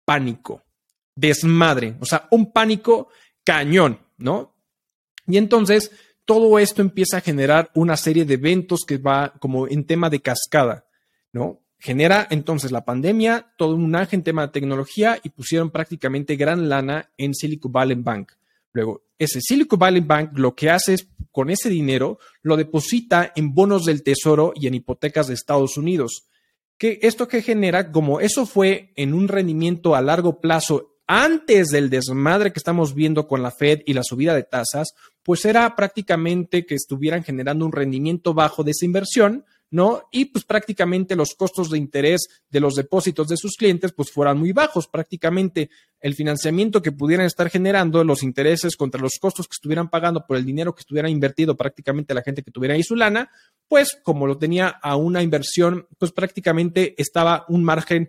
pánico, 0.04 0.64
desmadre, 1.14 1.96
o 2.00 2.06
sea, 2.06 2.28
un 2.30 2.50
pánico 2.52 3.08
cañón, 3.44 4.00
¿no? 4.16 4.56
Y 5.26 5.36
entonces 5.36 5.90
todo 6.24 6.58
esto 6.58 6.80
empieza 6.80 7.18
a 7.18 7.20
generar 7.20 7.70
una 7.74 7.96
serie 7.96 8.24
de 8.24 8.34
eventos 8.34 8.84
que 8.86 8.96
va 8.96 9.34
como 9.38 9.68
en 9.68 9.84
tema 9.84 10.08
de 10.08 10.20
cascada, 10.20 10.86
¿no? 11.32 11.60
Genera 11.78 12.26
entonces 12.30 12.72
la 12.72 12.86
pandemia, 12.86 13.52
todo 13.58 13.74
un 13.74 13.94
ángel 13.94 14.20
en 14.20 14.24
tema 14.24 14.46
de 14.46 14.52
tecnología 14.52 15.18
y 15.22 15.28
pusieron 15.28 15.70
prácticamente 15.70 16.36
gran 16.36 16.70
lana 16.70 17.10
en 17.18 17.34
Silicon 17.34 17.70
Valley 17.70 17.96
Bank. 17.96 18.32
Luego, 18.76 19.04
ese 19.18 19.40
Silicon 19.40 19.78
Valley 19.78 20.02
Bank 20.02 20.32
lo 20.34 20.54
que 20.54 20.68
hace 20.68 20.92
es, 20.92 21.08
con 21.32 21.48
ese 21.48 21.70
dinero, 21.70 22.18
lo 22.42 22.58
deposita 22.58 23.32
en 23.34 23.54
bonos 23.54 23.86
del 23.86 24.02
tesoro 24.02 24.52
y 24.54 24.66
en 24.66 24.74
hipotecas 24.74 25.28
de 25.28 25.32
Estados 25.32 25.78
Unidos. 25.78 26.28
Esto 26.78 27.26
que 27.26 27.40
genera, 27.40 27.90
como 27.90 28.20
eso 28.20 28.44
fue 28.44 28.92
en 28.96 29.14
un 29.14 29.28
rendimiento 29.28 29.94
a 29.94 30.02
largo 30.02 30.42
plazo 30.42 30.98
antes 31.06 31.68
del 31.68 31.88
desmadre 31.88 32.52
que 32.52 32.58
estamos 32.58 32.94
viendo 32.94 33.26
con 33.26 33.42
la 33.42 33.50
Fed 33.50 33.80
y 33.86 33.94
la 33.94 34.02
subida 34.02 34.34
de 34.34 34.42
tasas, 34.42 34.92
pues 35.22 35.46
era 35.46 35.74
prácticamente 35.74 36.66
que 36.66 36.74
estuvieran 36.74 37.24
generando 37.24 37.64
un 37.64 37.72
rendimiento 37.72 38.34
bajo 38.34 38.62
de 38.62 38.72
esa 38.72 38.84
inversión, 38.84 39.46
¿no? 39.70 40.09
Y 40.12 40.26
pues 40.26 40.44
prácticamente 40.44 41.16
los 41.16 41.35
costos 41.35 41.70
de 41.70 41.79
interés 41.79 42.29
de 42.48 42.61
los 42.61 42.74
depósitos 42.74 43.29
de 43.29 43.37
sus 43.37 43.57
clientes 43.57 43.92
pues 43.92 44.11
fueran 44.11 44.38
muy 44.38 44.52
bajos. 44.52 44.87
Prácticamente 44.87 45.70
el 46.00 46.14
financiamiento 46.14 46.83
que 46.83 46.92
pudieran 46.92 47.26
estar 47.26 47.50
generando, 47.50 48.05
los 48.05 48.22
intereses 48.22 48.76
contra 48.76 49.00
los 49.00 49.18
costos 49.20 49.46
que 49.48 49.55
estuvieran 49.55 49.90
pagando 49.90 50.24
por 50.26 50.37
el 50.37 50.44
dinero 50.44 50.74
que 50.74 50.81
estuviera 50.81 51.09
invertido 51.09 51.57
prácticamente 51.57 52.14
la 52.14 52.22
gente 52.22 52.42
que 52.42 52.50
tuviera 52.50 52.74
ahí 52.74 52.83
su 52.83 52.96
lana, 52.96 53.31
pues 53.68 53.98
como 54.02 54.26
lo 54.26 54.38
tenía 54.38 54.68
a 54.68 54.96
una 54.96 55.22
inversión, 55.22 55.87
pues 55.98 56.12
prácticamente 56.12 56.94
estaba 56.98 57.44
un 57.48 57.64
margen 57.64 58.09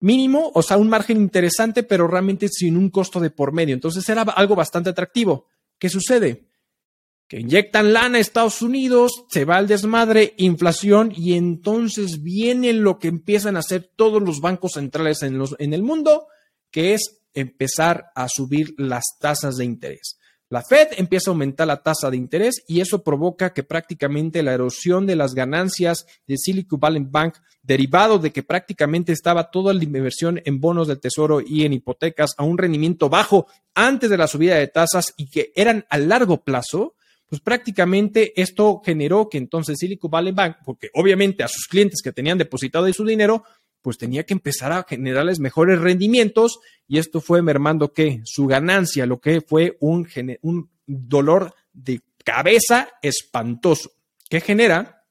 mínimo, 0.00 0.50
o 0.54 0.62
sea, 0.62 0.76
un 0.76 0.88
margen 0.88 1.18
interesante, 1.18 1.82
pero 1.82 2.06
realmente 2.06 2.48
sin 2.48 2.76
un 2.76 2.90
costo 2.90 3.20
de 3.20 3.30
por 3.30 3.52
medio. 3.52 3.74
Entonces 3.74 4.08
era 4.08 4.22
algo 4.22 4.54
bastante 4.54 4.90
atractivo. 4.90 5.48
¿Qué 5.78 5.88
sucede? 5.88 6.53
Que 7.28 7.40
inyectan 7.40 7.92
lana 7.92 8.18
a 8.18 8.20
Estados 8.20 8.62
Unidos, 8.62 9.24
se 9.30 9.44
va 9.44 9.56
al 9.56 9.66
desmadre, 9.66 10.34
inflación, 10.36 11.12
y 11.16 11.34
entonces 11.34 12.22
viene 12.22 12.72
lo 12.72 12.98
que 12.98 13.08
empiezan 13.08 13.56
a 13.56 13.60
hacer 13.60 13.90
todos 13.96 14.22
los 14.22 14.40
bancos 14.40 14.72
centrales 14.72 15.22
en, 15.22 15.42
en 15.58 15.74
el 15.74 15.82
mundo, 15.82 16.26
que 16.70 16.94
es 16.94 17.22
empezar 17.32 18.06
a 18.14 18.28
subir 18.28 18.74
las 18.78 19.04
tasas 19.20 19.56
de 19.56 19.64
interés. 19.64 20.18
La 20.50 20.62
Fed 20.62 20.88
empieza 20.98 21.30
a 21.30 21.32
aumentar 21.32 21.66
la 21.66 21.82
tasa 21.82 22.10
de 22.10 22.16
interés 22.16 22.62
y 22.68 22.80
eso 22.80 23.02
provoca 23.02 23.52
que 23.52 23.64
prácticamente 23.64 24.42
la 24.42 24.52
erosión 24.52 25.06
de 25.06 25.16
las 25.16 25.34
ganancias 25.34 26.06
de 26.28 26.36
Silicon 26.36 26.78
Valley 26.78 27.04
Bank, 27.08 27.36
derivado 27.62 28.18
de 28.18 28.30
que 28.30 28.42
prácticamente 28.42 29.12
estaba 29.12 29.50
toda 29.50 29.72
la 29.72 29.82
inversión 29.82 30.40
en 30.44 30.60
bonos 30.60 30.86
del 30.86 31.00
tesoro 31.00 31.40
y 31.40 31.64
en 31.64 31.72
hipotecas 31.72 32.34
a 32.36 32.44
un 32.44 32.58
rendimiento 32.58 33.08
bajo 33.08 33.46
antes 33.74 34.10
de 34.10 34.18
la 34.18 34.28
subida 34.28 34.56
de 34.56 34.68
tasas 34.68 35.14
y 35.16 35.28
que 35.28 35.50
eran 35.56 35.86
a 35.88 35.98
largo 35.98 36.44
plazo, 36.44 36.94
pues 37.28 37.40
prácticamente 37.40 38.40
esto 38.40 38.80
generó 38.84 39.28
que 39.28 39.38
entonces 39.38 39.78
Silicon 39.78 40.10
Valley 40.10 40.32
Bank, 40.32 40.56
porque 40.64 40.90
obviamente 40.94 41.42
a 41.42 41.48
sus 41.48 41.66
clientes 41.66 42.00
que 42.02 42.12
tenían 42.12 42.38
depositado 42.38 42.92
su 42.92 43.04
dinero, 43.04 43.44
pues 43.82 43.98
tenía 43.98 44.24
que 44.24 44.34
empezar 44.34 44.72
a 44.72 44.84
generarles 44.88 45.40
mejores 45.40 45.78
rendimientos 45.78 46.58
y 46.88 46.98
esto 46.98 47.20
fue 47.20 47.42
mermando 47.42 47.92
que 47.92 48.22
su 48.24 48.46
ganancia, 48.46 49.04
lo 49.04 49.20
que 49.20 49.40
fue 49.40 49.76
un, 49.80 50.08
un 50.42 50.70
dolor 50.86 51.54
de 51.72 52.00
cabeza 52.24 52.88
espantoso. 53.02 53.90
Que 54.30 54.40
genera, 54.40 55.04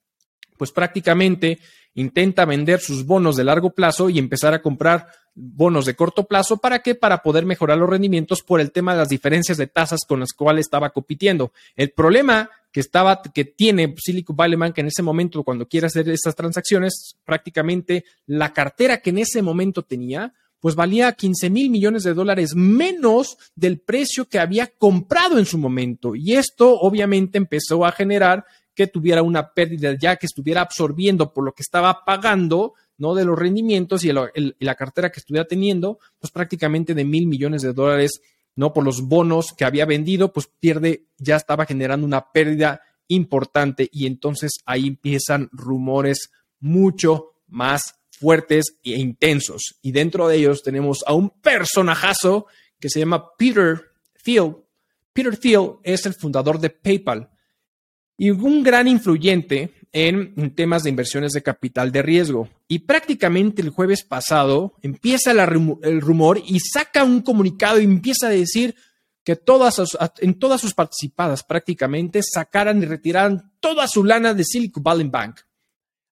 pues 0.57 0.71
prácticamente 0.71 1.59
intenta 1.93 2.45
vender 2.45 2.79
sus 2.79 3.05
bonos 3.05 3.35
de 3.35 3.43
largo 3.43 3.73
plazo 3.75 4.09
y 4.09 4.17
empezar 4.17 4.53
a 4.53 4.61
comprar 4.61 5.07
bonos 5.35 5.85
de 5.85 5.95
corto 5.95 6.25
plazo. 6.25 6.57
¿Para 6.57 6.79
qué? 6.79 6.95
Para 6.95 7.23
poder 7.23 7.45
mejorar 7.45 7.77
los 7.77 7.89
rendimientos 7.89 8.41
por 8.41 8.61
el 8.61 8.71
tema 8.71 8.93
de 8.93 8.99
las 8.99 9.09
diferencias 9.09 9.57
de 9.57 9.67
tasas 9.67 10.01
con 10.07 10.19
las 10.19 10.33
cuales 10.33 10.65
estaba 10.65 10.91
compitiendo. 10.91 11.51
El 11.75 11.91
problema 11.91 12.49
que 12.71 12.79
estaba, 12.79 13.21
que 13.21 13.45
tiene 13.45 13.93
Silicon 13.97 14.35
Valley 14.35 14.57
Bank 14.57 14.77
en 14.79 14.87
ese 14.87 15.03
momento 15.03 15.43
cuando 15.43 15.67
quiere 15.67 15.87
hacer 15.87 16.09
estas 16.09 16.35
transacciones, 16.35 17.15
prácticamente 17.23 18.05
la 18.25 18.51
cartera 18.51 18.97
que 18.97 19.11
en 19.11 19.19
ese 19.19 19.41
momento 19.41 19.83
tenía, 19.83 20.33
pues 20.59 20.75
valía 20.75 21.11
15 21.11 21.49
mil 21.49 21.69
millones 21.69 22.03
de 22.03 22.13
dólares 22.13 22.55
menos 22.55 23.37
del 23.55 23.79
precio 23.79 24.25
que 24.25 24.39
había 24.39 24.67
comprado 24.67 25.37
en 25.37 25.45
su 25.45 25.57
momento. 25.57 26.15
Y 26.15 26.33
esto 26.33 26.79
obviamente 26.79 27.37
empezó 27.37 27.85
a 27.85 27.91
generar 27.91 28.45
que 28.73 28.87
tuviera 28.87 29.21
una 29.21 29.53
pérdida 29.53 29.95
ya 29.99 30.15
que 30.15 30.25
estuviera 30.25 30.61
absorbiendo 30.61 31.31
por 31.33 31.43
lo 31.43 31.51
que 31.51 31.61
estaba 31.61 32.05
pagando, 32.05 32.73
¿no? 32.97 33.15
De 33.15 33.25
los 33.25 33.37
rendimientos 33.37 34.03
y, 34.03 34.11
la 34.11 34.75
cartera 34.75 35.11
que 35.11 35.19
estuviera 35.19 35.47
teniendo, 35.47 35.99
pues 36.19 36.31
prácticamente 36.31 36.93
de 36.93 37.05
mil 37.05 37.27
millones 37.27 37.61
de 37.61 37.73
dólares, 37.73 38.21
¿no? 38.55 38.73
Por 38.73 38.83
los 38.83 39.01
bonos 39.01 39.53
que 39.57 39.65
había 39.65 39.85
vendido, 39.85 40.31
pues 40.31 40.47
pierde, 40.59 41.05
ya 41.17 41.35
estaba 41.35 41.65
generando 41.65 42.05
una 42.05 42.31
pérdida 42.31 42.81
importante 43.07 43.89
y 43.91 44.05
entonces 44.05 44.51
ahí 44.65 44.87
empiezan 44.87 45.49
rumores 45.51 46.31
mucho 46.59 47.33
más 47.47 47.95
fuertes 48.09 48.77
e 48.83 48.91
intensos. 48.91 49.75
Y 49.81 49.91
dentro 49.91 50.27
de 50.27 50.37
ellos 50.37 50.63
tenemos 50.63 51.03
a 51.05 51.13
un 51.13 51.29
personajazo 51.29 52.47
que 52.79 52.89
se 52.89 52.99
llama 52.99 53.35
Peter 53.37 53.91
Thiel. 54.23 54.55
Peter 55.11 55.37
Thiel 55.37 55.73
es 55.83 56.05
el 56.05 56.13
fundador 56.13 56.59
de 56.59 56.69
PayPal 56.69 57.29
y 58.17 58.29
un 58.29 58.63
gran 58.63 58.87
influyente 58.87 59.73
en 59.93 60.55
temas 60.55 60.83
de 60.83 60.89
inversiones 60.89 61.33
de 61.33 61.43
capital 61.43 61.91
de 61.91 62.01
riesgo. 62.01 62.49
Y 62.67 62.79
prácticamente 62.79 63.61
el 63.61 63.69
jueves 63.69 64.03
pasado 64.03 64.73
empieza 64.81 65.31
el 65.31 66.01
rumor 66.01 66.41
y 66.43 66.59
saca 66.59 67.03
un 67.03 67.21
comunicado 67.21 67.79
y 67.79 67.83
empieza 67.83 68.27
a 68.27 68.31
decir 68.31 68.75
que 69.23 69.35
todas 69.35 69.81
en 70.17 70.33
todas 70.33 70.59
sus 70.59 70.73
participadas 70.73 71.43
prácticamente 71.43 72.21
sacaran 72.23 72.81
y 72.81 72.85
retiraran 72.85 73.53
toda 73.59 73.87
su 73.87 74.03
lana 74.03 74.33
de 74.33 74.43
Silicon 74.43 74.83
Valley 74.83 75.07
Bank. 75.07 75.39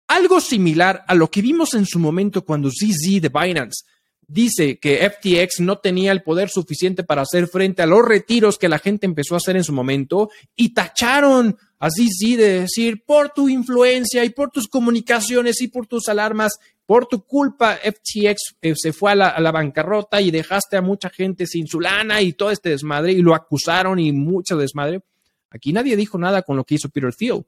Algo 0.07 0.41
similar 0.41 1.03
a 1.07 1.15
lo 1.15 1.31
que 1.31 1.41
vimos 1.41 1.73
en 1.73 1.85
su 1.85 1.99
momento 1.99 2.43
cuando 2.43 2.69
ZZ 2.69 3.21
de 3.21 3.29
Binance 3.29 3.85
dice 4.29 4.77
que 4.77 5.09
FTX 5.09 5.59
no 5.61 5.79
tenía 5.79 6.11
el 6.11 6.21
poder 6.21 6.49
suficiente 6.49 7.03
para 7.03 7.23
hacer 7.23 7.47
frente 7.47 7.81
a 7.81 7.87
los 7.87 8.05
retiros 8.05 8.57
que 8.57 8.69
la 8.69 8.77
gente 8.77 9.07
empezó 9.07 9.33
a 9.33 9.37
hacer 9.37 9.57
en 9.57 9.63
su 9.63 9.73
momento 9.73 10.29
y 10.55 10.73
tacharon 10.73 11.57
así 11.79 12.09
sí 12.09 12.35
de 12.35 12.61
decir 12.61 13.03
por 13.05 13.31
tu 13.31 13.49
influencia 13.49 14.23
y 14.23 14.29
por 14.29 14.51
tus 14.51 14.67
comunicaciones 14.67 15.61
y 15.61 15.67
por 15.67 15.87
tus 15.87 16.07
alarmas, 16.09 16.59
por 16.85 17.07
tu 17.07 17.25
culpa 17.25 17.77
FTX 17.77 18.55
eh, 18.61 18.73
se 18.75 18.93
fue 18.93 19.13
a 19.13 19.15
la, 19.15 19.51
bancarrota 19.51 20.21
y 20.21 20.29
dejaste 20.29 20.77
a 20.77 20.81
mucha 20.81 21.09
gente 21.09 21.47
sin 21.47 21.65
su 21.65 21.79
lana 21.79 22.21
y 22.21 22.33
todo 22.33 22.51
este 22.51 22.69
desmadre 22.69 23.13
y 23.13 23.21
lo 23.21 23.33
acusaron 23.33 23.99
y 23.99 24.11
mucho 24.11 24.57
desmadre. 24.57 25.01
Aquí 25.49 25.73
nadie 25.73 25.95
dijo 25.95 26.19
nada 26.19 26.43
con 26.43 26.55
lo 26.55 26.63
que 26.63 26.75
hizo 26.75 26.89
Peter 26.89 27.13
Thiel. 27.15 27.43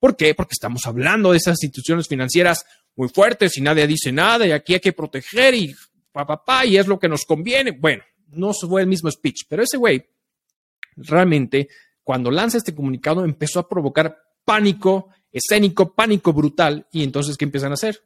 ¿Por 0.00 0.16
qué? 0.16 0.34
Porque 0.34 0.54
estamos 0.54 0.84
hablando 0.86 1.30
de 1.30 1.38
esas 1.38 1.62
instituciones 1.62 2.08
financieras 2.08 2.64
muy 2.96 3.08
fuertes 3.08 3.56
y 3.56 3.60
nadie 3.60 3.86
dice 3.86 4.10
nada 4.10 4.46
y 4.46 4.50
aquí 4.50 4.74
hay 4.74 4.80
que 4.80 4.92
proteger 4.92 5.54
y 5.54 5.74
papá, 6.14 6.64
y 6.64 6.76
es 6.76 6.86
lo 6.86 6.98
que 6.98 7.08
nos 7.08 7.24
conviene. 7.24 7.72
Bueno, 7.72 8.04
no 8.28 8.52
fue 8.52 8.82
el 8.82 8.86
mismo 8.86 9.10
speech, 9.10 9.42
pero 9.48 9.62
ese 9.62 9.76
güey 9.76 10.06
realmente 10.96 11.68
cuando 12.02 12.30
lanza 12.30 12.58
este 12.58 12.74
comunicado 12.74 13.24
empezó 13.24 13.58
a 13.58 13.68
provocar 13.68 14.16
pánico 14.44 15.08
escénico, 15.32 15.94
pánico 15.94 16.32
brutal, 16.32 16.86
y 16.92 17.02
entonces 17.02 17.36
¿qué 17.36 17.44
empiezan 17.44 17.72
a 17.72 17.74
hacer? 17.74 18.02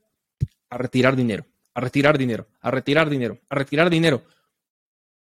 A 0.71 0.79
retirar 0.79 1.17
dinero, 1.17 1.45
a 1.75 1.81
retirar 1.81 2.17
dinero, 2.17 2.47
a 2.61 2.71
retirar 2.71 3.11
dinero, 3.11 3.39
a 3.49 3.55
retirar 3.55 3.91
dinero. 3.91 4.23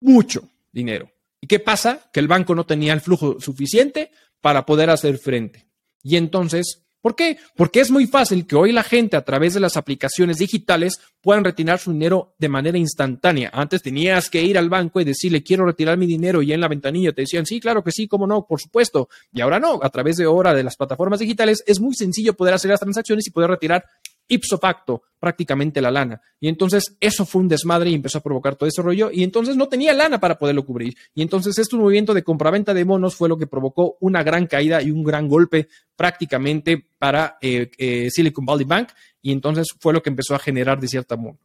Mucho 0.00 0.48
dinero. 0.72 1.10
¿Y 1.40 1.46
qué 1.46 1.60
pasa? 1.60 2.10
Que 2.12 2.20
el 2.20 2.28
banco 2.28 2.54
no 2.54 2.64
tenía 2.64 2.92
el 2.92 3.00
flujo 3.00 3.40
suficiente 3.40 4.10
para 4.40 4.66
poder 4.66 4.90
hacer 4.90 5.18
frente. 5.18 5.66
Y 6.02 6.16
entonces 6.16 6.82
¿Por 7.02 7.16
qué? 7.16 7.36
Porque 7.56 7.80
es 7.80 7.90
muy 7.90 8.06
fácil 8.06 8.46
que 8.46 8.54
hoy 8.54 8.70
la 8.70 8.84
gente 8.84 9.16
a 9.16 9.24
través 9.24 9.54
de 9.54 9.60
las 9.60 9.76
aplicaciones 9.76 10.38
digitales 10.38 11.00
puedan 11.20 11.42
retirar 11.42 11.80
su 11.80 11.92
dinero 11.92 12.34
de 12.38 12.48
manera 12.48 12.78
instantánea. 12.78 13.50
Antes 13.52 13.82
tenías 13.82 14.30
que 14.30 14.42
ir 14.42 14.56
al 14.56 14.70
banco 14.70 15.00
y 15.00 15.04
decirle 15.04 15.42
quiero 15.42 15.66
retirar 15.66 15.98
mi 15.98 16.06
dinero 16.06 16.42
y 16.42 16.52
en 16.52 16.60
la 16.60 16.68
ventanilla 16.68 17.12
te 17.12 17.22
decían 17.22 17.44
sí, 17.44 17.58
claro 17.58 17.82
que 17.82 17.90
sí, 17.90 18.06
cómo 18.06 18.28
no, 18.28 18.46
por 18.46 18.60
supuesto. 18.60 19.08
Y 19.32 19.40
ahora 19.40 19.58
no, 19.58 19.80
a 19.82 19.90
través 19.90 20.16
de 20.16 20.24
ahora 20.24 20.54
de 20.54 20.62
las 20.62 20.76
plataformas 20.76 21.18
digitales 21.18 21.64
es 21.66 21.80
muy 21.80 21.94
sencillo 21.94 22.34
poder 22.34 22.54
hacer 22.54 22.70
las 22.70 22.80
transacciones 22.80 23.26
y 23.26 23.30
poder 23.30 23.50
retirar 23.50 23.84
ipso 24.28 24.58
facto 24.58 25.02
prácticamente 25.22 25.80
la 25.80 25.92
lana. 25.92 26.20
Y 26.40 26.48
entonces 26.48 26.96
eso 26.98 27.24
fue 27.24 27.42
un 27.42 27.48
desmadre 27.48 27.90
y 27.90 27.94
empezó 27.94 28.18
a 28.18 28.22
provocar 28.22 28.56
todo 28.56 28.68
ese 28.68 28.82
rollo 28.82 29.08
y 29.12 29.22
entonces 29.22 29.54
no 29.56 29.68
tenía 29.68 29.92
lana 29.92 30.18
para 30.18 30.36
poderlo 30.36 30.64
cubrir. 30.64 30.96
Y 31.14 31.22
entonces 31.22 31.56
este 31.58 31.76
movimiento 31.76 32.12
de 32.12 32.24
compraventa 32.24 32.74
de 32.74 32.84
monos 32.84 33.14
fue 33.14 33.28
lo 33.28 33.38
que 33.38 33.46
provocó 33.46 33.96
una 34.00 34.24
gran 34.24 34.48
caída 34.48 34.82
y 34.82 34.90
un 34.90 35.04
gran 35.04 35.28
golpe 35.28 35.68
prácticamente 35.94 36.88
para 36.98 37.38
eh, 37.40 37.70
eh, 37.78 38.10
Silicon 38.10 38.44
Valley 38.44 38.64
Bank 38.64 38.88
y 39.20 39.30
entonces 39.30 39.68
fue 39.78 39.92
lo 39.92 40.02
que 40.02 40.10
empezó 40.10 40.34
a 40.34 40.40
generar 40.40 40.80
de 40.80 40.88
cierta 40.88 41.16
modo. 41.16 41.38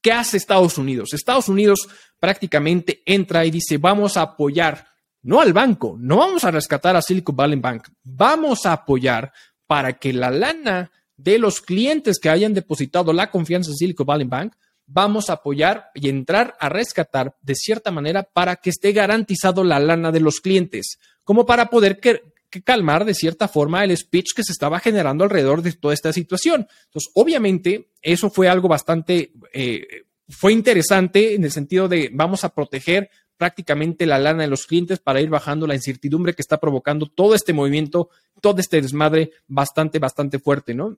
¿Qué 0.00 0.10
hace 0.10 0.36
Estados 0.36 0.78
Unidos? 0.78 1.14
Estados 1.14 1.48
Unidos 1.48 1.88
prácticamente 2.18 3.02
entra 3.06 3.46
y 3.46 3.52
dice, 3.52 3.78
vamos 3.78 4.16
a 4.16 4.22
apoyar, 4.22 4.88
no 5.22 5.40
al 5.40 5.52
banco, 5.52 5.96
no 5.96 6.16
vamos 6.16 6.42
a 6.42 6.50
rescatar 6.50 6.96
a 6.96 7.02
Silicon 7.02 7.36
Valley 7.36 7.60
Bank, 7.60 7.86
vamos 8.02 8.66
a 8.66 8.72
apoyar 8.72 9.32
para 9.68 9.92
que 9.92 10.12
la 10.12 10.30
lana 10.30 10.90
de 11.16 11.38
los 11.38 11.60
clientes 11.60 12.18
que 12.18 12.28
hayan 12.28 12.54
depositado 12.54 13.12
la 13.12 13.30
confianza 13.30 13.70
en 13.70 13.76
Silicon 13.76 14.06
Valley 14.06 14.26
Bank, 14.26 14.54
vamos 14.86 15.30
a 15.30 15.34
apoyar 15.34 15.90
y 15.94 16.08
entrar 16.08 16.56
a 16.60 16.68
rescatar 16.68 17.36
de 17.40 17.54
cierta 17.54 17.90
manera 17.90 18.22
para 18.22 18.56
que 18.56 18.70
esté 18.70 18.92
garantizado 18.92 19.64
la 19.64 19.78
lana 19.78 20.12
de 20.12 20.20
los 20.20 20.40
clientes, 20.40 20.98
como 21.24 21.46
para 21.46 21.66
poder 21.66 22.00
calmar 22.64 23.04
de 23.04 23.14
cierta 23.14 23.48
forma 23.48 23.84
el 23.84 23.96
speech 23.96 24.34
que 24.34 24.44
se 24.44 24.52
estaba 24.52 24.80
generando 24.80 25.24
alrededor 25.24 25.62
de 25.62 25.72
toda 25.72 25.94
esta 25.94 26.12
situación. 26.12 26.66
Entonces, 26.84 27.10
obviamente, 27.14 27.90
eso 28.02 28.30
fue 28.30 28.48
algo 28.48 28.68
bastante, 28.68 29.32
eh, 29.52 30.04
fue 30.28 30.52
interesante 30.52 31.34
en 31.34 31.44
el 31.44 31.52
sentido 31.52 31.88
de 31.88 32.10
vamos 32.12 32.44
a 32.44 32.54
proteger 32.54 33.10
prácticamente 33.36 34.06
la 34.06 34.18
lana 34.18 34.42
de 34.42 34.48
los 34.48 34.66
clientes 34.66 34.98
para 34.98 35.20
ir 35.20 35.28
bajando 35.28 35.66
la 35.66 35.74
incertidumbre 35.74 36.34
que 36.34 36.42
está 36.42 36.58
provocando 36.58 37.06
todo 37.06 37.34
este 37.34 37.52
movimiento, 37.52 38.10
todo 38.40 38.60
este 38.60 38.80
desmadre 38.80 39.32
bastante, 39.48 39.98
bastante 39.98 40.38
fuerte, 40.38 40.74
¿no? 40.74 40.96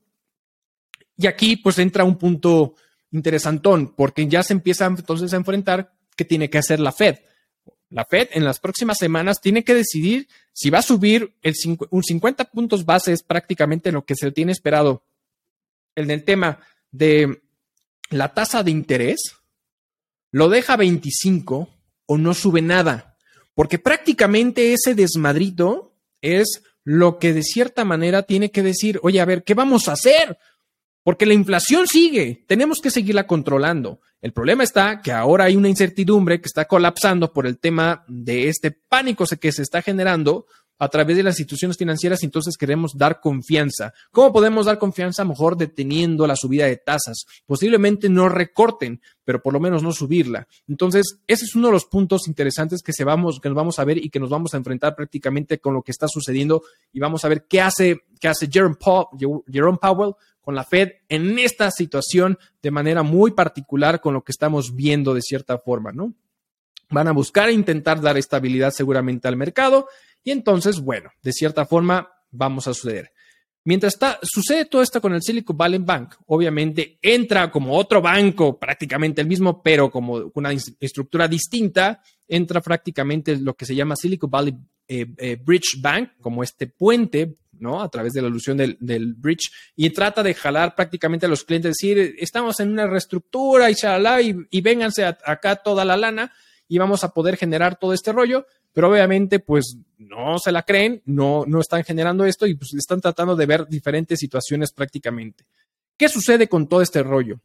Y 1.16 1.26
aquí 1.26 1.56
pues 1.56 1.78
entra 1.78 2.04
un 2.04 2.18
punto 2.18 2.74
interesantón, 3.12 3.94
porque 3.94 4.26
ya 4.26 4.42
se 4.42 4.52
empieza 4.52 4.86
entonces 4.86 5.32
a 5.32 5.36
enfrentar 5.36 5.92
qué 6.16 6.24
tiene 6.24 6.50
que 6.50 6.58
hacer 6.58 6.80
la 6.80 6.92
Fed. 6.92 7.18
La 7.90 8.04
Fed 8.04 8.28
en 8.32 8.44
las 8.44 8.58
próximas 8.58 8.98
semanas 8.98 9.40
tiene 9.40 9.62
que 9.62 9.74
decidir 9.74 10.28
si 10.52 10.70
va 10.70 10.80
a 10.80 10.82
subir 10.82 11.34
el 11.42 11.54
un 11.90 12.02
50 12.02 12.50
puntos 12.50 12.84
bases 12.84 13.22
prácticamente 13.22 13.92
lo 13.92 14.04
que 14.04 14.16
se 14.16 14.32
tiene 14.32 14.52
esperado 14.52 15.04
en 15.94 16.10
el 16.10 16.24
tema 16.24 16.60
de 16.90 17.42
la 18.10 18.34
tasa 18.34 18.62
de 18.62 18.70
interés, 18.70 19.36
lo 20.30 20.48
deja 20.48 20.76
25 20.76 21.68
o 22.06 22.18
no 22.18 22.34
sube 22.34 22.62
nada, 22.62 23.16
porque 23.54 23.78
prácticamente 23.78 24.72
ese 24.72 24.94
desmadrito 24.94 25.94
es 26.20 26.62
lo 26.84 27.18
que 27.18 27.32
de 27.32 27.42
cierta 27.42 27.84
manera 27.84 28.22
tiene 28.22 28.50
que 28.50 28.62
decir, 28.62 29.00
oye, 29.02 29.20
a 29.20 29.24
ver, 29.24 29.42
¿qué 29.42 29.54
vamos 29.54 29.88
a 29.88 29.92
hacer? 29.92 30.38
Porque 31.02 31.26
la 31.26 31.34
inflación 31.34 31.86
sigue, 31.86 32.44
tenemos 32.46 32.80
que 32.80 32.90
seguirla 32.90 33.26
controlando. 33.26 34.00
El 34.20 34.32
problema 34.32 34.64
está 34.64 35.02
que 35.02 35.12
ahora 35.12 35.44
hay 35.44 35.56
una 35.56 35.68
incertidumbre 35.68 36.40
que 36.40 36.46
está 36.46 36.64
colapsando 36.64 37.32
por 37.32 37.46
el 37.46 37.58
tema 37.58 38.04
de 38.08 38.48
este 38.48 38.70
pánico 38.70 39.26
que 39.38 39.52
se 39.52 39.62
está 39.62 39.82
generando 39.82 40.46
a 40.78 40.88
través 40.88 41.16
de 41.16 41.22
las 41.22 41.38
instituciones 41.38 41.76
financieras, 41.76 42.22
entonces 42.22 42.56
queremos 42.56 42.96
dar 42.96 43.20
confianza. 43.20 43.92
¿Cómo 44.10 44.32
podemos 44.32 44.66
dar 44.66 44.78
confianza? 44.78 45.24
Mejor 45.24 45.56
deteniendo 45.56 46.26
la 46.26 46.36
subida 46.36 46.66
de 46.66 46.76
tasas. 46.76 47.24
Posiblemente 47.46 48.08
no 48.08 48.28
recorten, 48.28 49.00
pero 49.24 49.40
por 49.40 49.52
lo 49.52 49.60
menos 49.60 49.82
no 49.82 49.92
subirla. 49.92 50.48
Entonces, 50.68 51.20
ese 51.26 51.44
es 51.44 51.54
uno 51.54 51.68
de 51.68 51.74
los 51.74 51.84
puntos 51.84 52.26
interesantes 52.26 52.82
que, 52.82 52.92
vamos, 53.04 53.40
nos 53.42 53.54
vamos 53.54 53.78
a 53.78 53.84
ver 53.84 53.98
y 53.98 54.10
que 54.10 54.20
nos 54.20 54.30
vamos 54.30 54.54
a 54.54 54.56
enfrentar 54.56 54.94
prácticamente 54.96 55.58
con 55.58 55.74
lo 55.74 55.82
que 55.82 55.92
está 55.92 56.08
sucediendo 56.08 56.62
y 56.92 57.00
vamos 57.00 57.24
a 57.24 57.28
ver 57.28 57.46
qué 57.48 57.60
hace, 57.60 58.04
qué 58.20 58.28
hace 58.28 58.48
Jerome, 58.50 58.76
Jerome 59.50 59.78
Powell 59.80 60.14
con 60.40 60.54
la 60.54 60.64
Fed 60.64 60.90
en 61.08 61.38
esta 61.38 61.70
situación 61.70 62.38
de 62.62 62.70
manera 62.70 63.02
muy 63.02 63.30
particular 63.30 64.00
con 64.00 64.12
lo 64.12 64.22
que 64.22 64.32
estamos 64.32 64.74
viendo 64.74 65.14
de 65.14 65.22
cierta 65.22 65.58
forma, 65.58 65.92
¿no? 65.92 66.14
Van 66.90 67.08
a 67.08 67.12
buscar 67.12 67.48
e 67.48 67.52
intentar 67.52 68.00
dar 68.00 68.18
estabilidad 68.18 68.70
seguramente 68.70 69.26
al 69.26 69.36
mercado 69.36 69.88
y 70.24 70.30
entonces, 70.30 70.80
bueno, 70.80 71.10
de 71.22 71.32
cierta 71.32 71.66
forma 71.66 72.10
vamos 72.30 72.66
a 72.66 72.74
suceder. 72.74 73.12
Mientras 73.66 73.94
está, 73.94 74.18
sucede 74.22 74.66
todo 74.66 74.82
esto 74.82 75.00
con 75.00 75.14
el 75.14 75.22
Silicon 75.22 75.56
Valley 75.56 75.78
Bank, 75.78 76.16
obviamente 76.26 76.98
entra 77.00 77.50
como 77.50 77.74
otro 77.76 78.02
banco, 78.02 78.58
prácticamente 78.58 79.22
el 79.22 79.26
mismo, 79.26 79.62
pero 79.62 79.90
como 79.90 80.30
una 80.34 80.52
estructura 80.52 81.28
distinta, 81.28 82.02
entra 82.28 82.60
prácticamente 82.60 83.36
lo 83.38 83.54
que 83.54 83.64
se 83.64 83.74
llama 83.74 83.96
Silicon 83.96 84.30
Valley 84.30 84.54
eh, 84.86 85.06
eh, 85.16 85.36
Bridge 85.42 85.80
Bank, 85.80 86.10
como 86.20 86.42
este 86.42 86.66
puente, 86.66 87.38
¿no? 87.58 87.80
A 87.80 87.88
través 87.88 88.12
de 88.12 88.20
la 88.20 88.28
alusión 88.28 88.58
del, 88.58 89.14
bridge, 89.14 89.50
y 89.76 89.88
trata 89.90 90.22
de 90.22 90.34
jalar 90.34 90.74
prácticamente 90.74 91.24
a 91.24 91.30
los 91.30 91.44
clientes, 91.44 91.76
decir, 91.80 92.16
estamos 92.18 92.60
en 92.60 92.70
una 92.70 92.86
reestructura 92.86 93.70
y 93.70 93.74
y, 93.74 94.36
y 94.50 94.60
vénganse 94.60 95.06
acá 95.06 95.56
toda 95.56 95.86
la 95.86 95.96
lana 95.96 96.32
y 96.68 96.78
vamos 96.78 97.04
a 97.04 97.10
poder 97.10 97.36
generar 97.36 97.78
todo 97.78 97.92
este 97.92 98.12
rollo 98.12 98.46
pero 98.74 98.90
obviamente 98.90 99.38
pues 99.38 99.78
no 99.96 100.38
se 100.38 100.52
la 100.52 100.64
creen, 100.64 101.00
no, 101.06 101.44
no 101.46 101.60
están 101.60 101.84
generando 101.84 102.26
esto 102.26 102.44
y 102.46 102.54
pues 102.54 102.74
están 102.74 103.00
tratando 103.00 103.34
de 103.36 103.46
ver 103.46 103.66
diferentes 103.68 104.18
situaciones 104.18 104.72
prácticamente. 104.72 105.46
¿Qué 105.96 106.08
sucede 106.08 106.48
con 106.48 106.68
todo 106.68 106.82
este 106.82 107.02
rollo? 107.02 107.40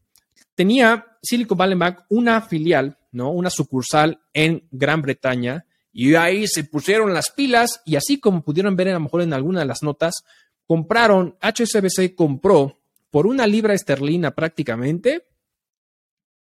Tenía 0.55 1.05
Silicon 1.21 1.58
Valley 1.58 1.77
Bank 1.77 1.99
una 2.10 2.41
filial, 2.41 2.97
¿no? 3.12 3.32
Una 3.32 3.51
sucursal 3.51 4.19
en 4.34 4.67
Gran 4.71 5.03
Bretaña 5.03 5.65
y 5.93 6.15
ahí 6.15 6.47
se 6.47 6.63
pusieron 6.63 7.13
las 7.13 7.29
pilas 7.29 7.82
y 7.86 7.95
así 7.95 8.19
como 8.19 8.41
pudieron 8.41 8.75
ver 8.75 8.89
a 8.89 8.93
lo 8.93 8.99
mejor 8.99 9.21
en 9.21 9.34
alguna 9.34 9.60
de 9.60 9.67
las 9.67 9.84
notas, 9.84 10.23
compraron, 10.65 11.38
HSBC 11.41 12.15
compró 12.15 12.79
por 13.12 13.27
una 13.27 13.45
libra 13.45 13.75
esterlina 13.75 14.32
prácticamente 14.32 15.27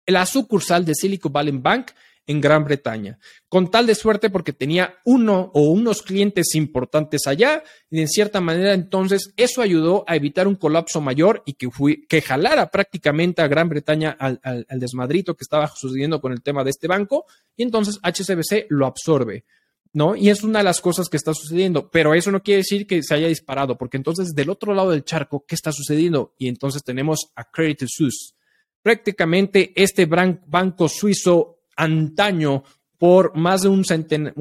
la 0.06 0.26
sucursal 0.26 0.86
de 0.86 0.94
Silicon 0.94 1.34
Valley 1.34 1.58
Bank 1.58 1.92
en 2.28 2.42
Gran 2.42 2.66
Bretaña, 2.66 3.18
con 3.48 3.72
tal 3.72 3.88
de 3.88 3.96
suerte 3.96 4.30
porque 4.30 4.52
tenía 4.52 5.00
uno 5.06 5.50
o 5.54 5.72
unos 5.72 6.02
clientes 6.02 6.54
importantes 6.56 7.26
allá 7.26 7.64
y 7.90 8.02
en 8.02 8.10
cierta 8.10 8.42
manera 8.42 8.74
entonces 8.74 9.34
eso 9.38 9.62
ayudó 9.62 10.04
a 10.08 10.18
evitar 10.18 10.46
un 10.46 10.56
colapso 10.56 11.00
mayor 11.00 11.42
y 11.46 11.54
que, 11.54 11.70
que 12.08 12.22
jalara 12.22 12.70
prácticamente 12.70 13.42
a 13.42 13.48
Gran 13.48 13.70
Bretaña 13.70 14.12
al, 14.20 14.66
desmadrito 14.70 15.36
que 15.36 15.44
estaba 15.44 15.68
sucediendo 15.74 16.20
con 16.20 16.34
el 16.34 16.42
tema 16.42 16.66
de 16.66 16.72
este 16.72 16.88
banco 16.88 17.26
y 17.56 17.64
entonces 17.64 18.00
HSBC 18.04 18.68
lo 18.70 18.86
absorbe. 18.86 19.46
¿no? 19.94 20.16
Y 20.16 20.30
es 20.30 20.44
una 20.44 20.60
de 20.60 20.66
las 20.66 20.82
cosas 20.82 21.08
que 21.08 21.18
está 21.18 21.34
sucediendo, 21.34 21.90
pero 21.90 22.14
eso 22.14 22.30
no 22.30 22.44
quiere 22.44 22.58
decir 22.58 22.86
que 22.86 23.02
se 23.02 23.16
haya 23.16 23.30
disparado, 23.30 23.78
porque 23.78 23.98
entonces 23.98 24.36
del 24.36 24.50
otro 24.50 24.74
lado 24.76 24.92
del 24.92 25.06
charco, 25.06 25.46
¿qué 25.48 25.56
está 25.56 25.72
sucediendo? 25.72 26.36
Y 26.38 26.50
entonces 26.50 26.84
tenemos 26.84 27.32
a 27.36 27.46
Credit 27.46 27.86
Suisse. 27.88 28.36
Prácticamente 28.84 29.72
este 29.76 30.06
banco 30.06 30.88
suizo 30.88 31.57
antaño 31.78 32.64
por 32.98 33.36
más 33.36 33.62
de 33.62 33.70
un 33.70 33.86
centenar, 33.86 34.34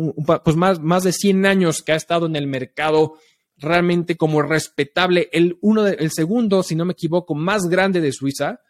pues 0.44 0.56
más, 0.56 0.80
más 0.80 1.04
de 1.04 1.12
100 1.12 1.46
años 1.46 1.82
que 1.82 1.92
ha 1.92 1.96
estado 1.96 2.26
en 2.26 2.36
el 2.36 2.46
mercado 2.46 3.14
realmente 3.58 4.16
como 4.16 4.42
respetable, 4.42 5.28
el, 5.32 5.58
uno 5.60 5.86
el 5.86 6.10
segundo, 6.10 6.62
si 6.62 6.74
no 6.74 6.84
me 6.84 6.92
equivoco, 6.92 7.34
más 7.34 7.62
grande 7.64 8.00
de 8.00 8.12
Suiza, 8.12 8.60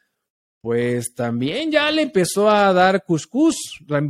pues 0.60 1.14
también 1.14 1.70
ya 1.70 1.90
le 1.90 2.02
empezó 2.02 2.50
a 2.50 2.72
dar 2.72 3.04
cuscús 3.04 3.56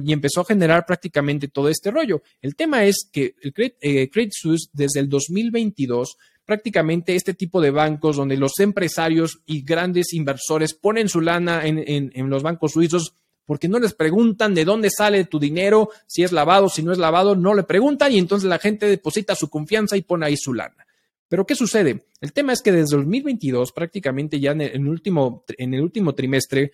y 0.05 0.12
empezó 0.12 0.40
a 0.40 0.45
generar 0.47 0.87
prácticamente 0.87 1.49
todo 1.49 1.69
este 1.69 1.90
rollo. 1.90 2.23
El 2.40 2.57
tema 2.57 2.85
es 2.85 3.09
que 3.12 3.35
el 3.42 3.53
Credit, 3.53 3.77
eh, 3.81 4.29
Suisse 4.31 4.71
desde 4.73 5.01
el 5.01 5.09
2022 5.09 6.16
prácticamente 6.47 7.16
este 7.16 7.35
tipo 7.35 7.61
de 7.61 7.73
bancos 7.73 8.16
donde 8.16 8.37
los 8.37 8.59
empresarios 8.61 9.40
y 9.47 9.62
grandes 9.62 10.14
inversores 10.14 10.75
ponen 10.75 11.09
su 11.09 11.21
lana 11.21 11.66
en, 11.66 11.83
en 11.87 12.31
los 12.31 12.42
bancos 12.42 12.73
suizos 12.73 13.16
porque 13.46 13.68
no 13.68 13.78
les 13.78 13.94
preguntan 13.94 14.54
de 14.54 14.64
dónde 14.64 14.90
sale 14.90 15.24
tu 15.24 15.38
dinero, 15.38 15.90
si 16.06 16.24
es 16.24 16.32
lavado, 16.32 16.68
si 16.68 16.82
no 16.82 16.92
es 16.92 16.98
lavado, 16.98 17.37
no 17.37 17.54
le 17.54 17.62
preguntan 17.62 18.12
y 18.12 18.18
entonces 18.18 18.48
la 18.48 18.59
gente 18.59 18.87
deposita 18.87 19.35
su 19.35 19.48
confianza 19.48 19.96
y 19.96 20.02
pone 20.02 20.26
ahí 20.26 20.37
su 20.37 20.52
lana. 20.52 20.87
Pero 21.28 21.46
¿qué 21.46 21.54
sucede? 21.54 22.06
El 22.20 22.32
tema 22.32 22.52
es 22.52 22.61
que 22.61 22.72
desde 22.72 22.96
2022, 22.96 23.72
prácticamente 23.72 24.38
ya 24.38 24.52
en 24.52 24.61
el 24.61 24.87
último, 24.87 25.44
en 25.56 25.74
el 25.74 25.80
último 25.80 26.14
trimestre, 26.14 26.72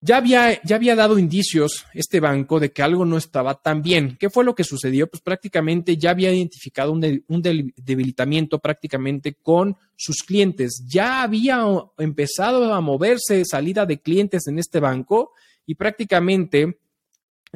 ya 0.00 0.18
había, 0.18 0.60
ya 0.62 0.76
había 0.76 0.94
dado 0.94 1.18
indicios 1.18 1.86
este 1.94 2.20
banco 2.20 2.60
de 2.60 2.72
que 2.72 2.82
algo 2.82 3.06
no 3.06 3.16
estaba 3.16 3.54
tan 3.62 3.80
bien. 3.80 4.18
¿Qué 4.20 4.28
fue 4.28 4.44
lo 4.44 4.54
que 4.54 4.62
sucedió? 4.62 5.06
Pues 5.06 5.22
prácticamente 5.22 5.96
ya 5.96 6.10
había 6.10 6.30
identificado 6.30 6.92
un, 6.92 7.24
un 7.26 7.42
debilitamiento 7.42 8.58
prácticamente 8.58 9.34
con 9.34 9.78
sus 9.96 10.18
clientes. 10.22 10.84
Ya 10.86 11.22
había 11.22 11.64
empezado 11.96 12.74
a 12.74 12.82
moverse 12.82 13.44
salida 13.46 13.86
de 13.86 14.02
clientes 14.02 14.46
en 14.46 14.58
este 14.58 14.78
banco 14.78 15.32
y 15.66 15.74
prácticamente 15.74 16.78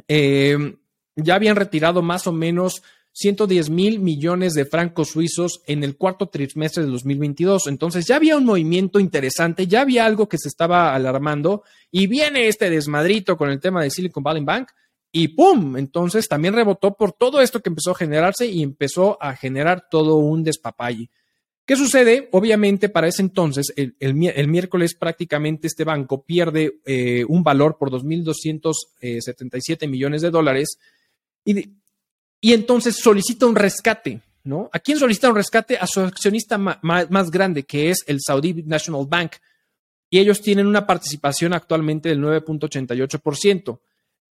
eh, 0.07 0.75
ya 1.15 1.35
habían 1.35 1.55
retirado 1.55 2.01
más 2.01 2.27
o 2.27 2.31
menos 2.31 2.81
110 3.13 3.69
mil 3.69 3.99
millones 3.99 4.53
de 4.53 4.65
francos 4.65 5.09
suizos 5.09 5.61
en 5.67 5.83
el 5.83 5.97
cuarto 5.97 6.27
trimestre 6.27 6.83
de 6.83 6.89
2022. 6.89 7.67
Entonces 7.67 8.05
ya 8.05 8.15
había 8.15 8.37
un 8.37 8.45
movimiento 8.45 8.99
interesante, 8.99 9.67
ya 9.67 9.81
había 9.81 10.05
algo 10.05 10.29
que 10.29 10.37
se 10.37 10.47
estaba 10.47 10.95
alarmando 10.95 11.63
y 11.91 12.07
viene 12.07 12.47
este 12.47 12.69
desmadrito 12.69 13.35
con 13.35 13.49
el 13.49 13.59
tema 13.59 13.83
de 13.83 13.89
Silicon 13.89 14.23
Valley 14.23 14.43
Bank 14.43 14.69
y 15.11 15.29
¡pum! 15.29 15.75
Entonces 15.75 16.27
también 16.27 16.53
rebotó 16.53 16.95
por 16.95 17.13
todo 17.13 17.41
esto 17.41 17.61
que 17.61 17.69
empezó 17.69 17.91
a 17.91 17.95
generarse 17.95 18.45
y 18.45 18.61
empezó 18.61 19.21
a 19.21 19.35
generar 19.35 19.87
todo 19.89 20.17
un 20.17 20.43
despapalle. 20.43 21.09
¿Qué 21.69 21.75
sucede? 21.75 22.29
Obviamente, 22.31 22.89
para 22.89 23.07
ese 23.07 23.21
entonces, 23.21 23.71
el, 23.75 24.15
miércoles 24.15 24.95
prácticamente 24.95 25.67
este 25.67 25.83
banco 25.83 26.23
pierde 26.23 26.79
eh, 26.83 27.23
un 27.27 27.43
valor 27.43 27.77
por 27.77 27.91
2.277 27.91 29.87
millones 29.87 30.23
de 30.23 30.31
dólares 30.31 30.79
y, 31.45 31.69
y, 32.41 32.53
entonces 32.53 32.95
solicita 32.95 33.45
un 33.45 33.55
rescate, 33.55 34.19
¿no? 34.45 34.71
¿A 34.73 34.79
quién 34.79 34.97
solicita 34.97 35.29
un 35.29 35.35
rescate? 35.35 35.77
A 35.77 35.85
su 35.85 35.99
accionista 35.99 36.57
más 36.57 37.29
grande, 37.29 37.61
que 37.61 37.91
es 37.91 38.03
el 38.07 38.17
Saudi 38.19 38.63
National 38.63 39.05
Bank. 39.07 39.33
Y 40.09 40.17
ellos 40.17 40.41
tienen 40.41 40.65
una 40.65 40.87
participación 40.87 41.53
actualmente 41.53 42.09
del 42.09 42.19
9.88%. 42.19 43.79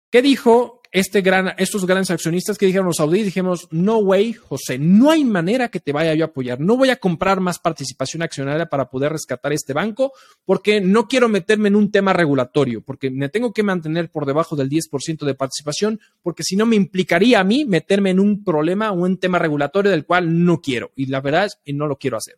¿Qué 0.09 0.23
dijo 0.23 0.78
este 0.91 1.21
gran, 1.21 1.53
estos 1.57 1.85
grandes 1.85 2.09
accionistas 2.09 2.57
que 2.57 2.65
dijeron 2.65 2.87
los 2.87 2.97
saudíes, 2.97 3.25
dijimos, 3.25 3.67
no 3.69 3.97
way, 3.97 4.33
José, 4.33 4.79
no 4.79 5.11
hay 5.11 5.23
manera 5.23 5.69
que 5.69 5.79
te 5.79 5.91
vaya 5.91 6.15
yo 6.15 6.25
a 6.25 6.27
apoyar. 6.27 6.59
No 6.59 6.77
voy 6.77 6.89
a 6.89 6.95
comprar 6.95 7.39
más 7.39 7.59
participación 7.59 8.23
accionaria 8.23 8.65
para 8.65 8.89
poder 8.89 9.11
rescatar 9.11 9.53
este 9.53 9.73
banco 9.73 10.13
porque 10.45 10.81
no 10.81 11.07
quiero 11.07 11.29
meterme 11.29 11.67
en 11.67 11.75
un 11.75 11.91
tema 11.91 12.11
regulatorio, 12.13 12.81
porque 12.81 13.11
me 13.11 13.29
tengo 13.29 13.53
que 13.53 13.61
mantener 13.61 14.09
por 14.09 14.25
debajo 14.25 14.55
del 14.55 14.69
10% 14.69 15.25
de 15.25 15.35
participación, 15.35 15.99
porque 16.23 16.43
si 16.43 16.55
no 16.55 16.65
me 16.65 16.75
implicaría 16.75 17.39
a 17.39 17.43
mí 17.43 17.65
meterme 17.65 18.09
en 18.09 18.19
un 18.19 18.43
problema 18.43 18.91
o 18.91 18.95
un 18.95 19.17
tema 19.17 19.37
regulatorio 19.37 19.91
del 19.91 20.05
cual 20.05 20.43
no 20.43 20.59
quiero. 20.59 20.91
Y 20.95 21.05
la 21.05 21.21
verdad 21.21 21.45
es 21.45 21.59
que 21.63 21.73
no 21.73 21.85
lo 21.87 21.97
quiero 21.97 22.17
hacer. 22.17 22.35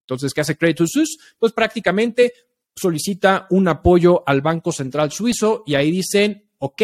Entonces, 0.00 0.34
¿qué 0.34 0.42
hace 0.42 0.58
Credit 0.58 0.86
Suisse? 0.86 1.16
Pues 1.38 1.52
prácticamente 1.52 2.34
solicita 2.76 3.46
un 3.50 3.68
apoyo 3.68 4.22
al 4.26 4.42
Banco 4.42 4.72
Central 4.72 5.10
Suizo 5.10 5.62
y 5.66 5.74
ahí 5.74 5.90
dicen, 5.90 6.44
ok, 6.58 6.82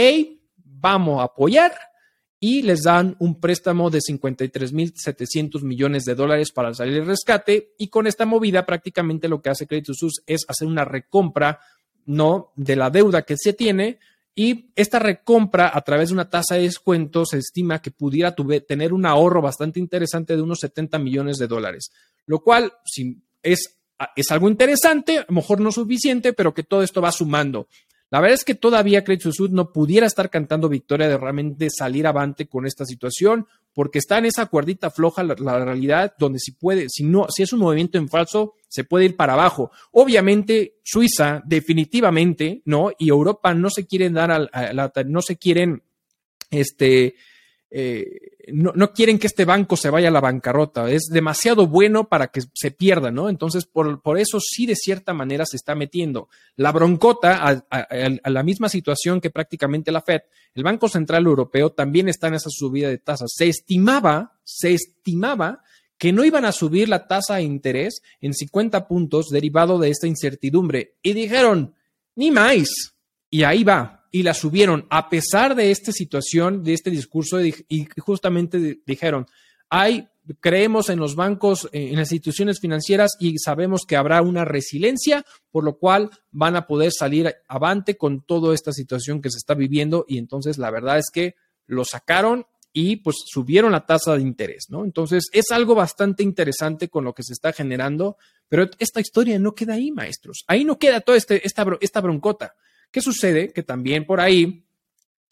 vamos 0.81 1.21
a 1.21 1.25
apoyar 1.25 1.73
y 2.43 2.63
les 2.63 2.83
dan 2.83 3.17
un 3.19 3.39
préstamo 3.39 3.91
de 3.91 3.99
53.700 3.99 5.63
millones 5.63 6.07
de 6.07 6.15
dólares 6.15 6.51
para 6.53 6.73
salir 6.73 6.97
el 6.97 7.07
rescate. 7.07 7.75
Y 7.77 7.89
con 7.89 8.07
esta 8.07 8.25
movida 8.25 8.65
prácticamente 8.65 9.29
lo 9.29 9.43
que 9.43 9.51
hace 9.51 9.67
Credit 9.67 9.93
Suisse 9.93 10.23
es 10.27 10.47
hacer 10.49 10.67
una 10.67 10.87
recompra 10.87 11.61
no 12.07 12.53
de 12.57 12.77
la 12.77 12.89
deuda 12.89 13.23
que 13.23 13.37
se 13.37 13.53
tiene. 13.53 13.99
Y 14.35 14.71
esta 14.75 14.99
recompra 14.99 15.71
a 15.73 15.83
través 15.83 16.09
de 16.09 16.15
una 16.15 16.31
tasa 16.31 16.55
de 16.55 16.63
descuento 16.63 17.27
se 17.27 17.37
estima 17.37 17.83
que 17.83 17.91
pudiera 17.91 18.35
tener 18.67 18.95
un 18.95 19.05
ahorro 19.05 19.43
bastante 19.43 19.79
interesante 19.79 20.35
de 20.35 20.41
unos 20.41 20.61
70 20.61 20.99
millones 20.99 21.37
de 21.37 21.47
dólares, 21.47 21.91
lo 22.25 22.39
cual 22.39 22.73
si 22.87 23.19
es, 23.43 23.81
es 24.17 24.31
algo 24.31 24.49
interesante, 24.49 25.19
a 25.19 25.27
lo 25.29 25.35
mejor 25.35 25.61
no 25.61 25.71
suficiente, 25.71 26.33
pero 26.33 26.55
que 26.55 26.63
todo 26.63 26.83
esto 26.83 27.03
va 27.03 27.13
sumando. 27.13 27.69
La 28.11 28.21
verdad 28.21 28.35
es 28.35 28.45
que 28.45 28.57
todavía 28.57 29.05
Credit 29.05 29.23
Suisse 29.23 29.53
no 29.53 29.73
pudiera 29.73 30.07
estar 30.07 30.31
cantando 30.31 30.69
victoria 30.69 31.09
de 31.09 31.17
realmente 31.17 31.69
salir 31.71 32.07
avante 32.07 32.49
con 32.49 32.67
esta 32.67 32.85
situación, 32.85 33.47
porque 33.73 34.01
está 34.01 34.19
en 34.19 34.27
esa 34.27 34.47
cuerdita 34.47 34.91
floja 34.91 35.23
la, 35.23 35.65
realidad 35.65 36.15
donde 36.19 36.41
si 36.41 36.53
puede, 36.53 36.87
si 36.89 37.05
no, 37.05 37.27
si 37.29 37.45
es 37.45 37.53
un 37.53 37.61
movimiento 37.61 37.99
en 37.99 38.09
falso, 38.09 38.55
se 38.69 38.83
puede 38.83 39.05
ir 39.05 39.17
para 39.17 39.35
abajo. 39.35 39.71
Obviamente, 39.93 40.79
Suiza, 40.83 41.43
definitivamente, 41.47 42.63
¿no? 42.65 42.91
Y 42.99 43.11
Europa 43.11 43.55
no 43.55 43.71
se 43.71 43.87
quieren 43.87 44.15
dar 44.15 44.33
a 44.33 44.39
la, 44.73 44.93
no 45.07 45.23
se 45.23 45.37
quieren, 45.37 45.85
este, 46.51 47.15
eh, 47.71 48.33
no, 48.53 48.93
quieren 48.93 49.19
que 49.19 49.29
este 49.29 49.45
banco 49.45 49.77
se 49.77 49.91
vaya 49.91 50.09
a 50.09 50.11
la 50.13 50.21
bancarrota. 50.21 50.91
Es 50.91 51.09
demasiado 51.11 51.67
bueno 51.67 52.09
para 52.09 52.29
que 52.29 52.41
se 52.53 52.71
pierda, 52.71 53.11
¿no? 53.11 53.29
Entonces, 53.29 53.65
por, 53.65 54.03
por 54.03 54.19
eso 54.19 54.39
sí, 54.41 54.67
de 54.67 54.75
cierta 54.75 55.15
manera, 55.15 55.47
se 55.47 55.57
está 55.57 55.75
metiendo. 55.75 56.29
La 56.57 56.73
broncota, 56.73 57.47
a, 57.49 57.63
a, 57.71 58.31
la 58.31 58.43
misma 58.43 58.69
situación 58.69 59.21
que 59.21 59.31
prácticamente 59.31 59.93
la 59.93 60.03
Fed, 60.03 60.23
el 60.55 60.65
Banco 60.65 60.89
Central 60.89 61.27
Europeo 61.27 61.71
también 61.71 62.09
está 62.09 62.29
en 62.29 62.35
esa 62.35 62.51
subida 62.51 62.89
de 62.89 62.99
tasas. 62.99 63.33
Se 63.35 63.49
estimaba, 63.49 64.39
se 64.43 64.75
estimaba 64.75 65.63
que 65.97 66.13
no 66.13 66.25
iban 66.25 66.47
a 66.47 66.53
subir 66.53 66.89
la 66.89 67.07
tasa 67.07 67.37
de 67.37 67.43
interés 67.43 68.03
en 68.21 68.35
50 68.35 68.89
puntos 68.89 69.29
derivado 69.29 69.79
de 69.79 69.91
esta 69.91 70.07
incertidumbre. 70.07 70.97
Y 71.03 71.13
dijeron, 71.13 71.75
ni 72.17 72.31
más. 72.31 72.95
Y 73.29 73.45
ahí 73.45 73.63
va, 73.63 74.00
y 74.11 74.23
la 74.23 74.35
subieron 74.35 74.87
a 74.91 75.09
pesar 75.09 75.55
de 75.55 75.71
esta 75.71 75.93
situación, 75.93 76.65
de 76.65 76.75
este 76.75 76.91
discurso, 76.91 77.41
y 77.43 77.89
justamente 77.99 78.81
dijeron, 78.87 79.27
hay 79.69 80.09
creemos 80.41 80.89
en 80.91 80.99
los 80.99 81.17
bancos, 81.17 81.69
en 81.73 81.97
las 81.97 82.13
instituciones 82.13 82.61
financieras 82.61 83.13
y 83.19 83.39
sabemos 83.39 83.83
que 83.87 83.97
habrá 83.97 84.23
una 84.23 84.45
resiliencia, 84.45 85.25
por 85.51 85.65
lo 85.65 85.79
cual 85.79 86.11
van 86.31 86.57
a 86.57 86.67
poder 86.67 86.93
salir 86.93 87.35
avante 87.49 87.97
con 87.97 88.23
toda 88.23 88.55
esta 88.55 88.73
situación 88.73 89.21
que 89.21 89.31
se 89.31 89.39
está 89.39 89.55
viviendo 89.55 90.05
y 90.07 90.19
entonces 90.19 90.59
la 90.59 90.71
verdad 90.71 90.99
es 90.99 91.11
que 91.13 91.35
lo 91.67 91.85
sacaron 91.85 92.47
y 92.73 92.97
pues 92.97 93.17
subieron 93.27 93.73
la 93.73 93.87
tasa 93.87 94.15
de 94.15 94.23
interés, 94.23 94.67
¿no? 94.69 94.85
Entonces 94.85 95.29
es 95.33 95.51
algo 95.51 95.75
bastante 95.75 96.23
interesante 96.23 96.89
con 96.89 97.05
lo 97.05 97.15
que 97.15 97.25
se 97.25 97.33
está 97.33 97.53
generando, 97.53 98.17
pero 98.49 98.69
esta 98.79 99.01
historia 99.01 99.39
no 99.41 99.55
queda 99.55 99.75
ahí, 99.75 99.91
maestros. 99.91 100.45
Ahí 100.47 100.65
no 100.65 100.79
queda 100.79 101.01
toda 101.01 101.19
este, 101.19 101.45
esta, 101.45 101.67
esta 101.81 102.01
broncota. 102.01 102.55
¿Qué 102.91 103.01
sucede? 103.01 103.53
Que 103.53 103.63
también 103.63 104.05
por 104.05 104.21
ahí, 104.21 104.65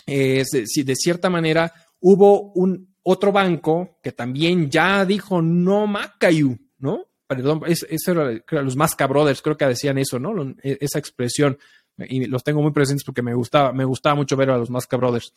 eh, 0.06 0.44
si 0.44 0.82
de 0.82 0.94
cierta 0.94 1.28
manera 1.28 1.72
hubo 2.00 2.52
un 2.52 2.94
otro 3.02 3.32
banco 3.32 3.98
que 4.02 4.12
también 4.12 4.70
ya 4.70 5.04
dijo 5.04 5.42
no 5.42 5.86
Macayu, 5.86 6.58
¿no? 6.78 7.06
Perdón, 7.26 7.62
es, 7.66 7.84
era, 8.06 8.62
los 8.62 8.76
Masca 8.76 9.06
Brothers, 9.06 9.42
creo 9.42 9.56
que 9.56 9.66
decían 9.66 9.98
eso, 9.98 10.18
¿no? 10.18 10.54
E, 10.62 10.78
esa 10.80 10.98
expresión. 10.98 11.58
Y 11.98 12.26
los 12.26 12.44
tengo 12.44 12.62
muy 12.62 12.72
presentes 12.72 13.04
porque 13.04 13.22
me 13.22 13.34
gustaba, 13.34 13.72
me 13.72 13.84
gustaba 13.84 14.14
mucho 14.14 14.36
ver 14.36 14.50
a 14.50 14.56
los 14.56 14.70
Masca 14.70 14.96
Brothers. 14.96 15.32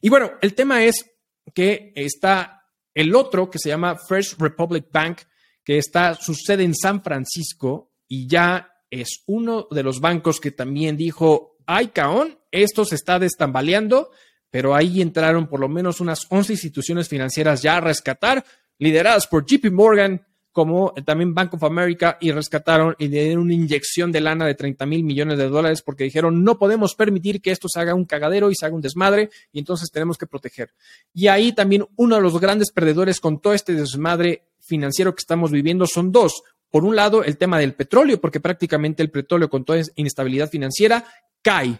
Y 0.00 0.08
bueno, 0.08 0.32
el 0.40 0.54
tema 0.54 0.84
es 0.84 1.10
que 1.54 1.92
está 1.94 2.66
el 2.94 3.14
otro 3.14 3.50
que 3.50 3.58
se 3.58 3.68
llama 3.68 3.96
First 3.96 4.40
Republic 4.40 4.86
Bank, 4.92 5.20
que 5.64 5.78
está, 5.78 6.14
su 6.14 6.34
sede 6.34 6.64
en 6.64 6.74
San 6.74 7.02
Francisco 7.02 7.92
y 8.08 8.26
ya 8.26 8.77
es 8.90 9.22
uno 9.26 9.66
de 9.70 9.82
los 9.82 10.00
bancos 10.00 10.40
que 10.40 10.50
también 10.50 10.96
dijo, 10.96 11.56
ay, 11.66 11.88
caón, 11.88 12.38
esto 12.50 12.84
se 12.84 12.94
está 12.94 13.18
destambaleando, 13.18 14.10
pero 14.50 14.74
ahí 14.74 15.02
entraron 15.02 15.46
por 15.46 15.60
lo 15.60 15.68
menos 15.68 16.00
unas 16.00 16.26
11 16.30 16.54
instituciones 16.54 17.08
financieras 17.08 17.62
ya 17.62 17.76
a 17.76 17.80
rescatar, 17.80 18.44
lideradas 18.78 19.26
por 19.26 19.44
JP 19.44 19.70
Morgan, 19.72 20.24
como 20.52 20.92
también 21.04 21.34
Bank 21.34 21.54
of 21.54 21.62
America, 21.62 22.16
y 22.20 22.32
rescataron 22.32 22.96
y 22.98 23.08
le 23.08 23.24
dieron 23.24 23.44
una 23.44 23.54
inyección 23.54 24.10
de 24.10 24.20
lana 24.20 24.46
de 24.46 24.54
30 24.54 24.86
mil 24.86 25.04
millones 25.04 25.38
de 25.38 25.48
dólares 25.48 25.82
porque 25.82 26.04
dijeron, 26.04 26.42
no 26.42 26.58
podemos 26.58 26.94
permitir 26.94 27.40
que 27.40 27.50
esto 27.50 27.68
se 27.68 27.78
haga 27.78 27.94
un 27.94 28.06
cagadero 28.06 28.50
y 28.50 28.54
se 28.56 28.66
haga 28.66 28.74
un 28.74 28.80
desmadre, 28.80 29.30
y 29.52 29.58
entonces 29.58 29.90
tenemos 29.90 30.16
que 30.18 30.26
proteger. 30.26 30.72
Y 31.12 31.28
ahí 31.28 31.52
también 31.52 31.86
uno 31.96 32.16
de 32.16 32.22
los 32.22 32.40
grandes 32.40 32.72
perdedores 32.72 33.20
con 33.20 33.40
todo 33.40 33.52
este 33.52 33.74
desmadre 33.74 34.48
financiero 34.58 35.14
que 35.14 35.20
estamos 35.20 35.50
viviendo 35.50 35.86
son 35.86 36.10
dos. 36.10 36.42
Por 36.70 36.84
un 36.84 36.96
lado, 36.96 37.24
el 37.24 37.38
tema 37.38 37.58
del 37.58 37.74
petróleo, 37.74 38.20
porque 38.20 38.40
prácticamente 38.40 39.02
el 39.02 39.10
petróleo 39.10 39.48
con 39.48 39.64
toda 39.64 39.80
inestabilidad 39.96 40.50
financiera 40.50 41.04
cae, 41.42 41.78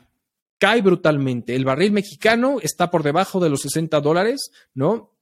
cae 0.59 0.83
brutalmente. 0.83 1.55
El 1.55 1.65
barril 1.65 1.93
mexicano 1.93 2.59
está 2.63 2.91
por 2.91 3.03
debajo 3.03 3.41
de 3.41 3.51
los 3.51 3.63
60 3.63 4.01
dólares, 4.01 4.51
¿no? 4.75 5.13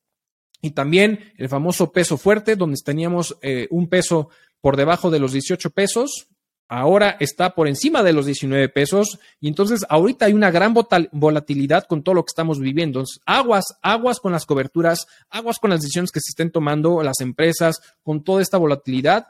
Y 0.62 0.70
también 0.70 1.32
el 1.36 1.48
famoso 1.48 1.92
peso 1.92 2.16
fuerte, 2.16 2.56
donde 2.56 2.76
teníamos 2.84 3.36
eh, 3.42 3.66
un 3.70 3.88
peso 3.88 4.30
por 4.60 4.76
debajo 4.76 5.10
de 5.10 5.18
los 5.18 5.32
18 5.32 5.70
pesos, 5.70 6.28
ahora 6.68 7.16
está 7.20 7.54
por 7.54 7.68
encima 7.68 8.02
de 8.02 8.12
los 8.12 8.26
19 8.26 8.68
pesos 8.70 9.18
y 9.40 9.48
entonces 9.48 9.84
ahorita 9.88 10.26
hay 10.26 10.32
una 10.32 10.50
gran 10.50 10.74
volatilidad 11.12 11.84
con 11.84 12.02
todo 12.02 12.16
lo 12.16 12.24
que 12.24 12.30
estamos 12.30 12.58
viviendo. 12.58 13.04
aguas, 13.24 13.64
aguas 13.82 14.20
con 14.20 14.32
las 14.32 14.46
coberturas, 14.46 15.06
aguas 15.30 15.58
con 15.58 15.70
las 15.70 15.80
decisiones 15.80 16.10
que 16.10 16.20
se 16.20 16.30
estén 16.30 16.50
tomando 16.50 17.02
las 17.02 17.20
empresas, 17.20 17.80
con 18.02 18.24
toda 18.24 18.42
esta 18.42 18.58
volatilidad. 18.58 19.26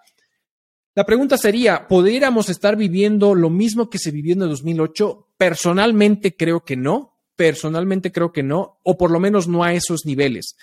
La 0.97 1.05
pregunta 1.05 1.37
sería, 1.37 1.87
¿podríamos 1.89 2.49
estar 2.49 2.75
viviendo 2.75 3.35
lo 3.35 3.51
mismo 3.51 3.91
que 3.91 3.99
se 3.99 4.11
vivió 4.11 4.33
en 4.33 4.41
el 4.41 4.49
2008? 4.49 5.29
Personalmente 5.37 6.35
creo 6.35 6.65
que 6.65 6.75
no, 6.75 7.19
personalmente 7.37 8.11
creo 8.11 8.33
que 8.33 8.43
no, 8.43 8.81
o 8.83 8.97
por 8.97 9.11
lo 9.11 9.21
menos 9.21 9.47
no 9.47 9.63
a 9.63 9.75
esos 9.75 10.07
niveles. 10.07 10.57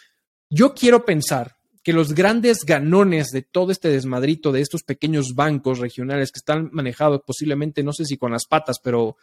Yo 0.49 0.73
quiero 0.73 1.05
pensar 1.05 1.57
que 1.83 1.93
los 1.93 2.15
grandes 2.15 2.65
ganones 2.65 3.27
de 3.27 3.43
todo 3.43 3.71
este 3.71 3.89
desmadrito 3.89 4.51
de 4.51 4.61
estos 4.61 4.81
pequeños 4.81 5.35
bancos 5.35 5.77
regionales 5.77 6.31
que 6.31 6.39
están 6.39 6.71
manejados 6.73 7.21
posiblemente, 7.27 7.83
no 7.83 7.93
sé 7.93 8.05
si 8.05 8.17
con 8.17 8.31
las 8.31 8.47
patas, 8.47 8.77
pero 8.83 9.17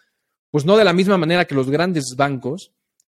pues 0.53 0.65
no 0.65 0.77
de 0.77 0.85
la 0.85 0.93
misma 0.93 1.19
manera 1.19 1.45
que 1.45 1.57
los 1.57 1.71
grandes 1.71 2.15
bancos, 2.17 2.71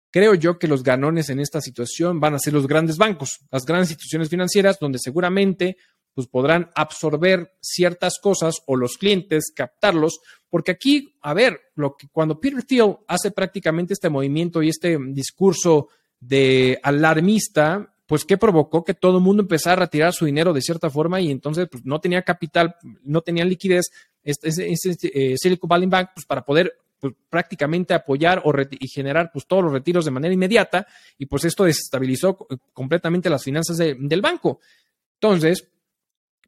creo 0.10 0.36
yo 0.36 0.58
que 0.58 0.70
los 0.70 0.84
ganones 0.84 1.30
en 1.30 1.42
esta 1.42 1.60
situación 1.60 2.22
van 2.22 2.36
a 2.36 2.40
ser 2.40 2.54
los 2.54 2.66
grandes 2.66 2.96
bancos, 2.96 3.40
las 3.52 3.66
grandes 3.66 3.90
instituciones 3.90 4.30
financieras, 4.30 4.80
donde 4.80 5.00
seguramente 5.00 5.76
pues 6.14 6.28
podrán 6.28 6.70
absorber 6.76 7.54
ciertas 7.62 8.20
cosas 8.22 8.56
o 8.66 8.76
los 8.76 8.98
clientes 8.98 9.52
captarlos, 9.56 10.20
porque 10.50 10.72
aquí, 10.72 11.16
a 11.22 11.34
ver, 11.34 11.60
lo 11.76 11.96
que 11.96 12.08
cuando 12.12 12.40
Peter 12.40 12.64
Thiel 12.64 12.98
hace 13.08 13.32
prácticamente 13.32 13.94
este 13.94 14.10
movimiento 14.10 14.62
y 14.62 14.70
este 14.70 14.98
discurso 15.12 15.90
de 16.20 16.80
alarmista, 16.84 17.94
pues 18.06 18.26
¿qué 18.26 18.38
provocó? 18.38 18.84
Que 18.84 18.96
todo 18.96 19.18
el 19.18 19.24
mundo 19.24 19.44
empezara 19.44 19.74
a 19.74 19.86
retirar 19.86 20.14
su 20.14 20.26
dinero 20.26 20.52
de 20.52 20.62
cierta 20.62 20.90
forma 20.90 21.22
y 21.22 21.30
entonces 21.30 21.68
pues, 21.70 21.86
no 21.86 22.00
tenía 22.00 22.24
capital, 22.24 22.76
no 23.04 23.22
tenía 23.22 23.46
liquidez 23.46 23.86
este, 24.24 24.72
este, 24.72 25.34
eh, 25.34 25.36
Silicon 25.38 25.68
Valley 25.68 25.88
Bank 25.88 26.10
pues, 26.16 26.26
para 26.26 26.44
poder 26.44 26.74
pues, 27.00 27.14
prácticamente 27.30 27.94
apoyar 27.94 28.42
o 28.44 28.54
y 28.72 28.88
generar 28.88 29.32
pues, 29.32 29.46
todos 29.46 29.64
los 29.64 29.72
retiros 29.72 30.06
de 30.06 30.12
manera 30.12 30.34
inmediata 30.34 30.88
y 31.18 31.28
pues 31.28 31.46
esto 31.46 31.64
desestabilizó 31.64 32.48
completamente 32.74 33.30
las 33.30 33.44
finanzas 33.44 33.78
del 33.78 34.22
banco. 34.22 34.60
Entonces, 35.22 35.68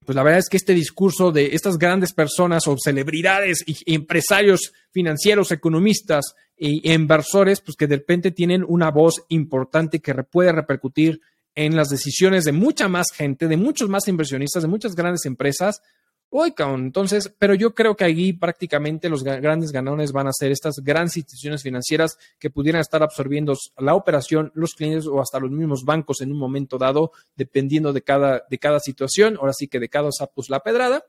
pues 0.06 0.16
la 0.16 0.24
verdad 0.24 0.40
es 0.40 0.50
que 0.50 0.58
este 0.58 0.74
discurso 0.74 1.32
de 1.32 1.54
estas 1.54 1.78
grandes 1.78 2.14
personas 2.14 2.68
o 2.68 2.76
celebridades 2.84 3.64
y 3.66 3.94
empresarios 3.94 4.74
financieros, 4.92 5.52
economistas 5.52 6.36
e 6.58 6.94
inversores, 6.94 7.62
pues 7.62 7.78
que 7.78 7.88
de 7.88 7.98
repente 7.98 8.32
tienen 8.32 8.66
una 8.68 8.90
voz 8.90 9.24
importante 9.30 10.00
que 10.00 10.14
puede 10.24 10.52
repercutir 10.52 11.22
en 11.54 11.76
las 11.76 11.90
decisiones 11.90 12.46
de 12.46 12.52
mucha 12.52 12.88
más 12.88 13.08
gente, 13.14 13.48
de 13.48 13.58
muchos 13.58 13.90
más 13.90 14.08
inversionistas, 14.08 14.64
de 14.64 14.70
muchas 14.70 14.96
grandes 14.96 15.26
empresas. 15.26 15.82
Uy, 16.34 16.54
entonces, 16.58 17.30
pero 17.38 17.54
yo 17.56 17.76
creo 17.76 17.98
que 17.98 18.06
ahí 18.06 18.32
prácticamente 18.32 19.10
los 19.10 19.22
grandes 19.22 19.74
ganones 19.74 20.13
van 20.13 20.28
a 20.28 20.32
ser 20.32 20.50
estas 20.54 20.78
grandes 20.78 21.17
instituciones 21.17 21.62
financieras 21.62 22.17
que 22.39 22.50
pudieran 22.50 22.80
estar 22.80 23.04
absorbiendo 23.04 23.54
la 23.78 23.96
operación, 23.96 24.50
los 24.56 24.74
clientes 24.74 25.08
o 25.08 25.20
hasta 25.20 25.41
los 25.41 25.52
mismos 25.52 25.84
bancos 25.84 26.22
en 26.22 26.32
un 26.32 26.38
momento 26.38 26.78
dado, 26.78 27.12
dependiendo 27.36 27.91
de 27.91 28.02
cada, 28.02 28.44
de 28.50 28.58
cada 28.60 28.80
situación. 28.80 29.36
Ahora 29.41 29.52
sí 29.52 29.67
que 29.67 29.82
de 29.82 29.89
cada 29.89 30.10
sapus 30.10 30.50
la 30.50 30.62
pedrada 30.62 31.04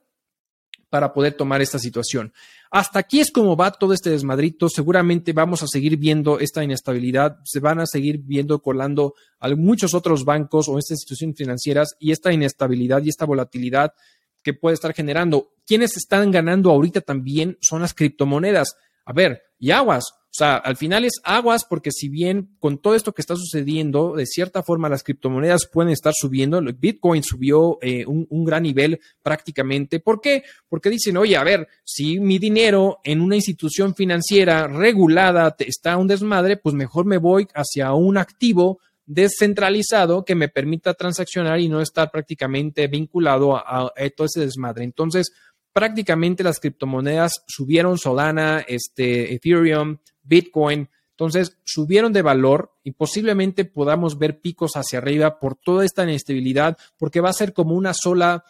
para 0.90 1.12
poder 1.12 1.34
tomar 1.34 1.62
esta 1.62 1.78
situación. 1.78 2.32
Hasta 2.72 2.98
aquí 2.98 3.20
es 3.20 3.30
como 3.30 3.56
va 3.56 3.70
todo 3.70 3.94
este 3.94 4.10
desmadrito. 4.10 4.68
Seguramente 4.68 5.32
vamos 5.32 5.62
a 5.62 5.68
seguir 5.68 5.98
viendo 5.98 6.40
esta 6.40 6.64
inestabilidad. 6.64 7.38
Se 7.44 7.60
van 7.60 7.78
a 7.78 7.86
seguir 7.86 8.18
viendo 8.18 8.60
colando 8.60 9.14
a 9.38 9.48
muchos 9.54 9.94
otros 9.94 10.24
bancos 10.24 10.68
o 10.68 10.78
estas 10.78 10.96
instituciones 10.96 11.36
financieras 11.38 11.94
y 12.00 12.10
esta 12.10 12.32
inestabilidad 12.32 13.04
y 13.04 13.08
esta 13.08 13.24
volatilidad 13.24 13.94
que 14.42 14.54
puede 14.54 14.74
estar 14.74 14.92
generando. 14.94 15.52
Quienes 15.66 15.96
están 15.96 16.30
ganando 16.30 16.70
ahorita 16.70 17.00
también 17.00 17.58
son 17.60 17.82
las 17.82 17.94
criptomonedas. 17.94 18.76
A 19.04 19.12
ver, 19.12 19.42
y 19.58 19.70
aguas. 19.70 20.04
O 20.32 20.34
sea, 20.34 20.56
al 20.56 20.76
final 20.76 21.04
es 21.04 21.20
aguas 21.24 21.66
porque 21.68 21.90
si 21.92 22.08
bien 22.08 22.56
con 22.58 22.78
todo 22.78 22.94
esto 22.94 23.12
que 23.12 23.20
está 23.20 23.36
sucediendo, 23.36 24.14
de 24.16 24.24
cierta 24.24 24.62
forma 24.62 24.88
las 24.88 25.02
criptomonedas 25.02 25.68
pueden 25.70 25.92
estar 25.92 26.14
subiendo, 26.16 26.58
Bitcoin 26.62 27.22
subió 27.22 27.78
eh, 27.82 28.06
un, 28.06 28.26
un, 28.30 28.42
gran 28.42 28.62
nivel 28.62 28.98
prácticamente. 29.22 30.00
¿Por 30.00 30.22
qué? 30.22 30.42
Porque 30.70 30.88
dicen, 30.88 31.18
oye, 31.18 31.36
a 31.36 31.44
ver, 31.44 31.68
si 31.84 32.18
mi 32.18 32.38
dinero 32.38 33.00
en 33.04 33.20
una 33.20 33.36
institución 33.36 33.94
financiera 33.94 34.68
regulada 34.68 35.54
está 35.58 35.98
un 35.98 36.08
desmadre, 36.08 36.56
pues 36.56 36.74
mejor 36.74 37.04
me 37.04 37.18
voy 37.18 37.46
hacia 37.54 37.92
un 37.92 38.16
activo 38.16 38.80
descentralizado 39.12 40.24
que 40.24 40.34
me 40.34 40.48
permita 40.48 40.94
transaccionar 40.94 41.60
y 41.60 41.68
no 41.68 41.80
estar 41.80 42.10
prácticamente 42.10 42.86
vinculado 42.86 43.56
a, 43.56 43.92
todo 44.16 44.26
ese 44.26 44.40
desmadre. 44.40 44.84
Entonces, 44.84 45.32
prácticamente 45.72 46.42
las 46.42 46.60
criptomonedas 46.60 47.44
subieron 47.46 47.98
Solana, 47.98 48.64
este, 48.66 49.34
Ethereum, 49.34 49.98
Bitcoin. 50.22 50.88
Entonces 51.10 51.58
subieron 51.64 52.12
de 52.12 52.22
valor 52.22 52.72
y 52.82 52.92
posiblemente 52.92 53.64
podamos 53.64 54.18
ver 54.18 54.40
picos 54.40 54.72
hacia 54.76 54.98
arriba 54.98 55.38
por 55.38 55.56
toda 55.56 55.84
esta 55.84 56.04
inestabilidad, 56.04 56.78
porque 56.96 57.20
va 57.20 57.28
a 57.28 57.34
ser 57.34 57.52
como 57.52 57.74
una 57.74 57.92
sola, 57.94 58.44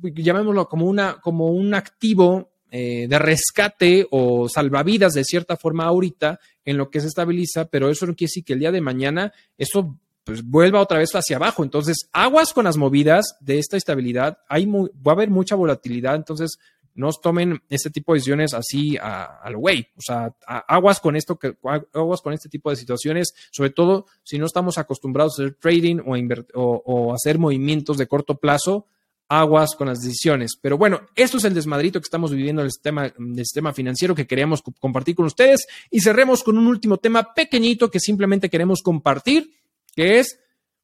llamémoslo 0.00 0.68
como, 0.68 0.86
una, 0.86 1.20
como 1.20 1.50
un 1.50 1.74
activo 1.74 2.51
eh, 2.74 3.06
de 3.06 3.18
rescate 3.18 4.06
o 4.10 4.48
salvavidas 4.48 5.12
de 5.12 5.24
cierta 5.24 5.58
forma 5.58 5.84
ahorita 5.84 6.40
en 6.64 6.78
lo 6.78 6.88
que 6.88 7.02
se 7.02 7.08
estabiliza, 7.08 7.66
pero 7.66 7.90
eso 7.90 8.06
no 8.06 8.14
quiere 8.14 8.30
decir 8.30 8.44
que 8.44 8.54
el 8.54 8.60
día 8.60 8.72
de 8.72 8.80
mañana 8.80 9.30
eso 9.58 9.98
pues 10.24 10.42
vuelva 10.42 10.80
otra 10.80 10.96
vez 10.96 11.14
hacia 11.14 11.36
abajo. 11.36 11.64
Entonces, 11.64 12.08
aguas 12.12 12.54
con 12.54 12.64
las 12.64 12.78
movidas 12.78 13.36
de 13.40 13.58
esta 13.58 13.76
estabilidad. 13.76 14.38
Hay 14.48 14.64
va 14.64 15.12
a 15.12 15.12
haber 15.12 15.28
mucha 15.28 15.54
volatilidad, 15.54 16.14
entonces 16.14 16.58
no 16.94 17.10
tomen 17.12 17.60
este 17.68 17.90
tipo 17.90 18.12
de 18.12 18.20
decisiones 18.20 18.54
así 18.54 18.96
al 18.98 19.54
güey. 19.54 19.88
O 19.98 20.00
sea, 20.00 20.34
aguas 20.46 20.98
con 20.98 21.14
esto, 21.14 21.38
que, 21.38 21.54
aguas 21.92 22.22
con 22.22 22.32
este 22.32 22.48
tipo 22.48 22.70
de 22.70 22.76
situaciones, 22.76 23.34
sobre 23.50 23.68
todo 23.68 24.06
si 24.22 24.38
no 24.38 24.46
estamos 24.46 24.78
acostumbrados 24.78 25.38
a 25.38 25.42
hacer 25.42 25.56
trading 25.56 25.98
o, 26.06 26.16
o, 26.54 26.82
o 26.86 27.14
hacer 27.14 27.38
movimientos 27.38 27.98
de 27.98 28.06
corto 28.06 28.36
plazo, 28.36 28.86
aguas 29.32 29.74
con 29.74 29.88
las 29.88 30.00
decisiones. 30.00 30.58
Pero 30.60 30.76
bueno, 30.76 31.00
esto 31.14 31.38
es 31.38 31.44
el 31.44 31.54
desmadrito 31.54 31.98
que 31.98 32.04
estamos 32.04 32.32
viviendo 32.32 32.60
en 32.60 32.66
el 32.66 33.44
sistema, 33.44 33.72
financiero 33.72 34.14
que 34.14 34.26
queríamos 34.26 34.62
compartir 34.78 35.14
con 35.14 35.24
ustedes. 35.24 35.66
Y 35.90 36.00
cerremos 36.00 36.42
con 36.42 36.58
un 36.58 36.66
último 36.66 36.98
tema 36.98 37.32
pequeñito 37.32 37.90
que 37.90 37.98
simplemente 37.98 38.50
queremos 38.50 38.82
compartir 38.82 39.50
que 39.96 40.18
es 40.18 40.38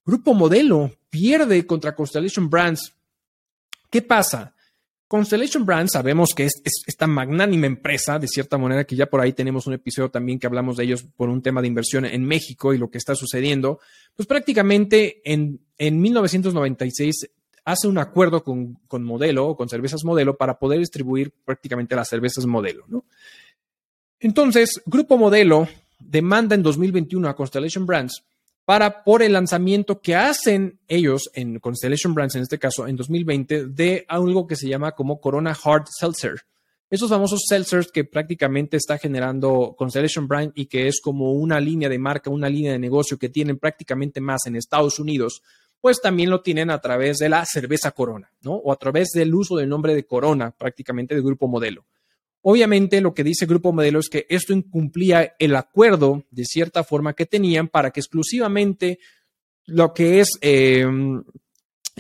Grupo 0.05 0.33
Modelo. 0.33 0.91
pierde 1.11 1.67
contra 1.67 1.95
Constellation 1.95 2.49
Brands. 2.49 2.95
¿Qué 3.91 4.01
pasa? 4.01 4.55
Constellation 5.07 5.65
Brands 5.65 5.93
sabemos 5.93 6.35
que 6.35 6.45
es, 6.45 6.63
esta 6.87 7.07
magnánima 7.07 7.67
empresa, 7.67 8.19
de 8.19 8.29
cierta 8.29 8.57
manera, 8.57 8.85
que 8.85 8.97
ya 8.97 9.07
por 9.07 9.21
ahí 9.21 9.33
tenemos 9.33 9.67
un 9.67 9.75
episodio 9.75 10.11
también 10.11 10.39
que 10.39 10.47
hablamos 10.47 10.77
de 10.77 10.85
ellos 10.85 11.03
por 11.17 11.29
un 11.29 11.43
tema 11.43 11.61
de 11.61 11.69
inversión 11.69 12.05
en 12.07 12.25
México 12.25 12.73
y 12.73 12.79
lo 12.79 12.91
que 12.91 12.99
está 12.99 13.15
sucediendo, 13.15 13.81
pues 14.17 14.27
prácticamente 14.27 15.21
en, 15.25 15.61
en 15.79 16.01
1996 16.01 17.31
hace 17.65 17.89
un 17.89 17.99
acuerdo 17.99 18.43
con, 18.43 18.75
con 18.87 19.05
Modelo 19.05 19.49
o 19.49 19.57
con 19.57 19.69
Cervezas 19.69 20.05
Modelo 20.05 20.37
para 20.37 20.59
poder 20.59 20.79
distribuir 20.79 21.33
prácticamente 21.45 21.97
las 21.97 22.09
cervezas 22.09 22.47
Modelo. 22.47 22.85
Entonces, 24.21 24.83
Grupo 24.87 25.17
Modelo 25.17 25.69
demanda 25.99 26.55
en 26.55 26.63
2021 26.63 27.29
a 27.29 27.37
Constellation 27.37 27.87
Brands 27.87 28.25
para 28.65 29.03
por 29.03 29.23
el 29.23 29.33
lanzamiento 29.33 30.03
que 30.03 30.15
hacen 30.15 30.79
ellos 30.89 31.31
en 31.33 31.59
Constellation 31.59 32.13
Brands, 32.13 32.35
en 32.35 32.43
este 32.43 32.59
caso 32.59 32.87
en 32.87 32.97
2020, 32.97 33.69
de 33.69 34.05
algo 34.09 34.47
que 34.47 34.57
se 34.57 34.69
llama 34.69 34.93
como 34.93 35.23
Corona 35.23 35.57
Hard 35.65 35.87
Seltzer. 35.89 36.43
Esos 36.91 37.09
famosos 37.09 37.45
seltzers 37.49 37.91
que 37.91 38.05
prácticamente 38.05 38.77
está 38.77 38.99
generando 38.99 39.75
Constellation 39.77 40.29
Brands 40.29 40.53
y 40.55 40.67
que 40.67 40.87
es 40.87 41.01
como 41.01 41.33
una 41.33 41.61
línea 41.61 41.89
de 41.89 41.99
marca, 41.99 42.29
una 42.29 42.51
línea 42.51 42.73
de 42.73 42.79
negocio 42.79 43.19
que 43.19 43.31
tienen 43.31 43.59
prácticamente 43.59 44.21
más 44.21 44.47
en 44.47 44.57
Estados 44.57 44.99
Unidos, 44.99 45.43
pues 45.81 46.01
también 46.01 46.31
lo 46.31 46.43
tienen 46.43 46.71
a 46.71 46.81
través 46.81 47.19
de 47.19 47.29
la 47.29 47.45
cerveza 47.45 47.93
Corona, 47.93 48.33
¿no? 48.43 48.55
O 48.55 48.73
a 48.73 48.77
través 48.77 49.09
del 49.15 49.35
uso 49.35 49.57
del 49.57 49.69
nombre 49.69 49.95
de 49.95 50.07
Corona, 50.07 50.51
prácticamente 50.51 51.15
de 51.15 51.23
grupo 51.23 51.49
modelo. 51.49 51.87
Obviamente 52.43 53.01
lo 53.01 53.15
que 53.15 53.25
dice 53.25 53.47
Grupo 53.47 53.73
Modelo 53.73 53.99
es 53.99 54.09
que 54.09 54.27
esto 54.29 54.53
incumplía 54.53 55.35
el 55.39 55.57
acuerdo 55.57 56.25
de 56.31 56.45
cierta 56.45 56.85
forma 56.85 57.15
que 57.15 57.27
tenían 57.27 57.69
para 57.69 57.91
que 57.91 58.01
exclusivamente 58.01 59.01
lo 59.67 59.93
que 59.93 60.21
es 60.21 60.39
em, 60.41 61.23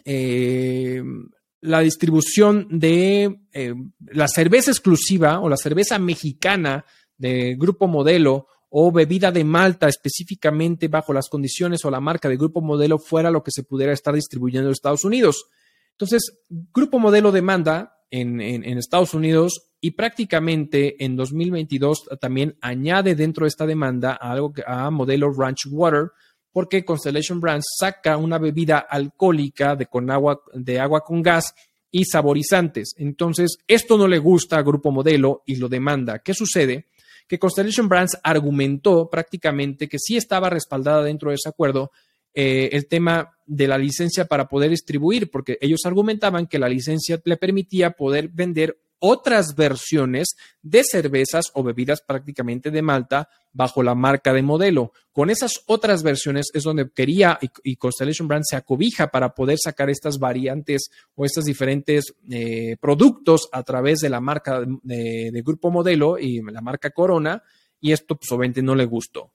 em, 0.04 1.28
la 1.60 1.80
distribución 1.80 2.68
de 2.70 3.40
em, 3.52 3.92
la 4.06 4.28
cerveza 4.28 4.70
exclusiva 4.70 5.40
o 5.40 5.48
la 5.48 5.56
cerveza 5.56 5.98
mexicana 5.98 6.84
de 7.16 7.56
Grupo 7.58 7.88
Modelo 7.88 8.46
o 8.70 8.92
bebida 8.92 9.32
de 9.32 9.44
Malta 9.44 9.88
específicamente 9.88 10.88
bajo 10.88 11.12
las 11.12 11.28
condiciones 11.28 11.84
o 11.84 11.90
la 11.90 12.00
marca 12.00 12.28
de 12.28 12.36
Grupo 12.36 12.60
Modelo 12.60 12.98
fuera 12.98 13.30
lo 13.30 13.42
que 13.42 13.50
se 13.50 13.62
pudiera 13.62 13.92
estar 13.92 14.14
distribuyendo 14.14 14.68
en 14.68 14.72
Estados 14.72 15.04
Unidos. 15.04 15.46
Entonces, 15.92 16.38
Grupo 16.48 16.98
Modelo 16.98 17.32
demanda 17.32 17.98
en, 18.10 18.40
Estados 18.78 19.14
Unidos 19.14 19.70
y 19.80 19.92
prácticamente 19.92 21.04
en 21.04 21.16
2022 21.16 22.08
también 22.20 22.56
añade 22.60 23.14
dentro 23.14 23.44
de 23.44 23.48
esta 23.48 23.66
demanda 23.66 24.12
a 24.20 24.32
algo 24.32 24.52
que, 24.52 24.62
a 24.66 24.90
modelo 24.90 25.32
Ranch 25.32 25.66
Water 25.70 26.10
porque 26.52 26.84
Constellation 26.84 27.40
Brands 27.40 27.66
saca 27.78 28.16
una 28.16 28.38
bebida 28.38 28.78
alcohólica 28.78 29.76
de, 29.76 29.86
con 29.86 30.10
agua, 30.10 30.40
de 30.54 30.80
agua 30.80 31.02
con 31.02 31.22
gas 31.22 31.54
y 31.90 32.04
saborizantes. 32.04 32.94
Entonces, 32.96 33.58
esto 33.66 33.96
no 33.96 34.08
le 34.08 34.18
gusta 34.18 34.58
a 34.58 34.62
Grupo 34.62 34.90
Modelo 34.90 35.42
y 35.46 35.56
lo 35.56 35.68
demanda. 35.68 36.20
¿Qué 36.20 36.34
sucede? 36.34 36.86
Que 37.28 37.38
Constellation 37.38 37.88
Brands 37.88 38.18
argumentó 38.22 39.08
prácticamente 39.10 39.88
que 39.88 39.98
sí 39.98 40.16
estaba 40.16 40.50
respaldada 40.50 41.04
dentro 41.04 41.30
de 41.30 41.36
ese 41.36 41.48
acuerdo, 41.48 41.92
eh, 42.34 42.70
el 42.72 42.86
tema 42.86 43.36
de 43.46 43.68
la 43.68 43.78
licencia 43.78 44.26
para 44.26 44.48
poder 44.48 44.70
distribuir, 44.70 45.30
porque 45.30 45.58
ellos 45.60 45.80
argumentaban 45.84 46.46
que 46.46 46.58
la 46.58 46.68
licencia 46.68 47.20
le 47.24 47.36
permitía 47.36 47.92
poder 47.92 48.28
vender 48.28 48.78
otras 49.00 49.54
versiones 49.54 50.36
de 50.62 50.82
cervezas 50.84 51.46
o 51.54 51.62
bebidas 51.62 52.00
prácticamente 52.00 52.70
de 52.70 52.82
Malta 52.82 53.28
bajo 53.52 53.82
la 53.82 53.94
marca 53.94 54.32
de 54.32 54.42
modelo. 54.42 54.92
Con 55.12 55.30
esas 55.30 55.62
otras 55.66 56.02
versiones 56.02 56.48
es 56.54 56.62
donde 56.62 56.90
quería 56.90 57.38
y, 57.62 57.76
Constellation 57.76 58.28
Brand 58.28 58.44
se 58.48 58.56
acobija 58.56 59.08
para 59.08 59.34
poder 59.34 59.58
sacar 59.58 59.90
estas 59.90 60.18
variantes 60.18 60.90
o 61.14 61.24
estos 61.24 61.44
diferentes 61.44 62.14
eh, 62.30 62.76
productos 62.80 63.48
a 63.52 63.62
través 63.62 64.00
de 64.00 64.10
la 64.10 64.20
marca 64.20 64.62
de, 64.82 65.42
Grupo 65.44 65.70
Modelo 65.70 66.18
y 66.18 66.40
la 66.42 66.60
marca 66.60 66.90
Corona 66.90 67.42
y 67.80 67.92
esto 67.92 68.16
pues 68.16 68.30
obviamente 68.32 68.62
no 68.62 68.74
le 68.74 68.84
gustó. 68.84 69.32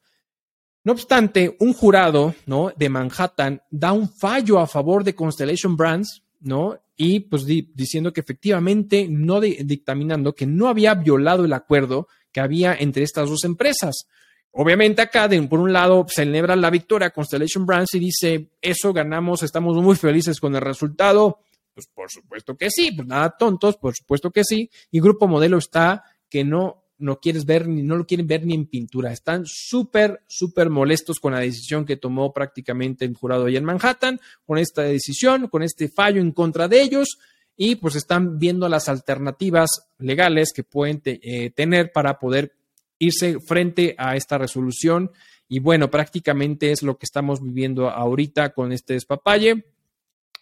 No 0.86 0.92
obstante, 0.92 1.56
un 1.60 1.74
jurado 1.74 2.36
¿no? 2.46 2.74
de 2.76 2.90
Manhattan 2.90 3.62
da 3.72 3.94
un 3.94 4.10
fallo 4.10 4.60
a 4.60 4.68
favor 4.68 5.04
de 5.04 5.16
Constellation 5.16 5.78
Brands, 5.78 6.23
¿no? 6.44 6.80
Y 6.96 7.22
pues 7.22 7.46
diciendo 7.46 8.14
que 8.14 8.22
efectivamente, 8.22 9.08
no 9.10 9.40
dictaminando 9.42 10.36
que 10.36 10.46
no 10.46 10.68
había 10.68 10.94
violado 10.94 11.46
el 11.46 11.54
acuerdo 11.54 12.08
que 12.32 12.40
había 12.40 12.76
entre 12.76 13.04
estas 13.04 13.30
dos 13.30 13.44
empresas. 13.44 14.08
Obviamente 14.52 15.02
acá, 15.02 15.28
por 15.50 15.60
un 15.60 15.74
lado, 15.74 16.06
celebra 16.08 16.56
la 16.56 16.70
victoria 16.70 17.10
Constellation 17.10 17.66
Brands 17.66 17.96
y 17.96 18.00
dice, 18.00 18.52
eso 18.62 18.94
ganamos, 18.94 19.42
estamos 19.42 19.76
muy 19.78 19.96
felices 19.96 20.40
con 20.40 20.56
el 20.56 20.62
resultado. 20.62 21.40
Pues 21.74 21.88
por 21.88 22.12
supuesto 22.12 22.56
que 22.56 22.70
sí, 22.70 22.92
pues 22.92 23.08
nada 23.08 23.36
tontos, 23.36 23.78
por 23.78 23.96
supuesto 23.96 24.30
que 24.30 24.44
sí. 24.44 24.70
Y 24.92 25.00
Grupo 25.00 25.28
Modelo 25.28 25.58
está 25.58 26.04
que 26.30 26.44
no 26.44 26.83
no 27.04 27.20
quieres 27.20 27.46
ver 27.46 27.68
ni 27.68 27.84
no 27.84 27.98
lo 27.98 28.06
quieren 28.06 28.28
ver 28.28 28.46
ni 28.46 28.54
en 28.54 28.66
pintura. 28.66 29.12
Están 29.12 29.44
súper, 29.46 30.22
súper 30.28 30.70
molestos 30.70 31.20
con 31.20 31.34
la 31.34 31.40
decisión 31.40 31.86
que 31.86 31.98
tomó 31.98 32.32
prácticamente 32.32 33.04
el 33.04 33.14
jurado 33.14 33.46
allá 33.46 33.58
en 33.58 33.66
Manhattan, 33.66 34.20
con 34.46 34.58
esta 34.58 34.84
decisión, 34.84 35.50
con 35.50 35.64
este 35.64 35.90
fallo 35.90 36.22
en 36.22 36.32
contra 36.32 36.70
de 36.70 36.82
ellos 36.82 37.20
y 37.58 37.76
pues 37.76 37.96
están 37.96 38.40
viendo 38.40 38.70
las 38.70 38.88
alternativas 38.88 39.90
legales 40.00 40.54
que 40.54 40.64
pueden 40.64 41.02
eh, 41.04 41.50
tener 41.52 41.92
para 41.92 42.20
poder 42.20 42.54
irse 43.00 43.38
frente 43.40 43.96
a 43.98 44.16
esta 44.16 44.38
resolución. 44.38 45.12
Y 45.50 45.60
bueno, 45.60 45.92
prácticamente 45.92 46.72
es 46.72 46.84
lo 46.84 46.98
que 46.98 47.06
estamos 47.06 47.42
viviendo 47.44 47.90
ahorita 47.90 48.54
con 48.54 48.72
este 48.72 48.94
despapalle 48.94 49.73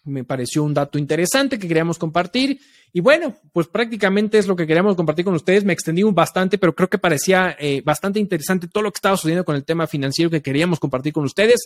me 0.04 0.24
pareció 0.24 0.64
un 0.64 0.74
dato 0.74 0.98
interesante 0.98 1.60
que 1.60 1.68
queríamos 1.68 1.98
compartir. 1.98 2.60
Y 2.94 3.00
bueno, 3.00 3.36
pues 3.54 3.68
prácticamente 3.68 4.38
es 4.38 4.48
lo 4.48 4.56
que 4.56 4.68
queríamos 4.68 4.96
compartir 4.96 5.26
con 5.26 5.34
ustedes. 5.34 5.64
Me 5.64 5.74
extendí 5.74 6.04
bastante, 6.04 6.58
pero 6.58 6.76
creo 6.76 6.90
que 6.90 6.98
parecía 6.98 7.56
eh, 7.60 7.82
bastante 7.86 8.20
interesante 8.20 8.68
todo 8.68 8.84
lo 8.84 8.92
que 8.92 8.98
estaba 8.98 9.16
sucediendo 9.16 9.46
con 9.46 9.56
el 9.56 9.64
tema 9.64 9.88
financiero 9.88 10.30
que 10.30 10.42
queríamos 10.42 10.80
compartir 10.80 11.14
con 11.14 11.24
ustedes. 11.24 11.62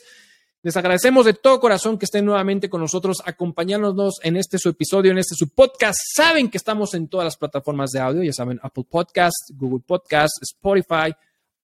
Les 0.65 0.75
agradecemos 0.75 1.27
de 1.27 1.35
todo 1.35 1.59
corazón 1.59 1.99
que 1.99 2.05
estén 2.05 2.25
nuevamente 2.25 2.69
con 2.69 2.81
nosotros, 2.81 3.21
acompañándonos 3.23 4.15
en 4.23 4.35
este 4.35 4.57
su 4.57 4.69
episodio, 4.69 5.11
en 5.11 5.19
este 5.19 5.35
su 5.35 5.49
podcast. 5.49 5.99
Saben 6.15 6.49
que 6.49 6.57
estamos 6.57 6.95
en 6.95 7.07
todas 7.07 7.25
las 7.25 7.37
plataformas 7.37 7.91
de 7.91 7.99
audio, 7.99 8.23
ya 8.23 8.33
saben, 8.33 8.59
Apple 8.63 8.85
Podcast, 8.89 9.51
Google 9.53 9.83
Podcast, 9.85 10.33
Spotify, 10.41 11.13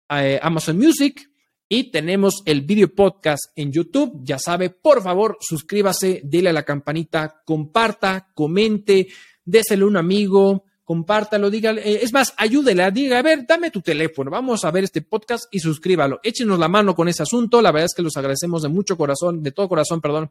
eh, 0.07 0.39
Amazon 0.43 0.77
Music, 0.77 1.30
y 1.73 1.85
tenemos 1.85 2.43
el 2.43 2.63
video 2.63 2.93
podcast 2.93 3.45
en 3.55 3.71
YouTube. 3.71 4.19
Ya 4.25 4.37
sabe, 4.37 4.71
por 4.71 5.01
favor, 5.01 5.37
suscríbase, 5.39 6.19
dele 6.21 6.49
a 6.49 6.53
la 6.53 6.63
campanita, 6.63 7.43
comparta, 7.45 8.27
comente, 8.33 9.07
déselo 9.45 9.85
a 9.85 9.87
un 9.87 9.95
amigo, 9.95 10.65
compártalo, 10.83 11.49
dígale, 11.49 11.81
eh, 11.89 11.99
es 12.01 12.11
más, 12.11 12.33
ayúdele, 12.35 12.91
diga, 12.91 13.19
a 13.19 13.21
ver, 13.21 13.45
dame 13.47 13.71
tu 13.71 13.79
teléfono, 13.79 14.29
vamos 14.29 14.65
a 14.65 14.71
ver 14.71 14.83
este 14.83 15.01
podcast 15.01 15.45
y 15.49 15.59
suscríbalo. 15.59 16.19
Échenos 16.23 16.59
la 16.59 16.67
mano 16.67 16.93
con 16.93 17.07
ese 17.07 17.23
asunto. 17.23 17.61
La 17.61 17.71
verdad 17.71 17.85
es 17.85 17.95
que 17.95 18.01
los 18.01 18.17
agradecemos 18.17 18.63
de 18.63 18.67
mucho 18.67 18.97
corazón, 18.97 19.41
de 19.41 19.53
todo 19.53 19.69
corazón, 19.69 20.01
perdón, 20.01 20.29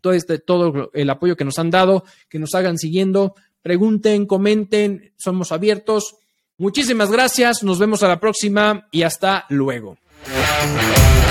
todo 0.00 0.14
este, 0.14 0.38
todo 0.38 0.90
el 0.94 1.10
apoyo 1.10 1.36
que 1.36 1.44
nos 1.44 1.58
han 1.58 1.68
dado, 1.68 2.04
que 2.30 2.38
nos 2.38 2.54
hagan 2.54 2.78
siguiendo. 2.78 3.34
Pregunten, 3.60 4.24
comenten, 4.24 5.12
somos 5.18 5.52
abiertos. 5.52 6.16
Muchísimas 6.56 7.12
gracias, 7.12 7.62
nos 7.62 7.78
vemos 7.78 8.02
a 8.02 8.08
la 8.08 8.18
próxima 8.18 8.88
y 8.90 9.02
hasta 9.02 9.44
luego. 9.50 9.98
Thank 10.58 11.22
you. 11.22 11.27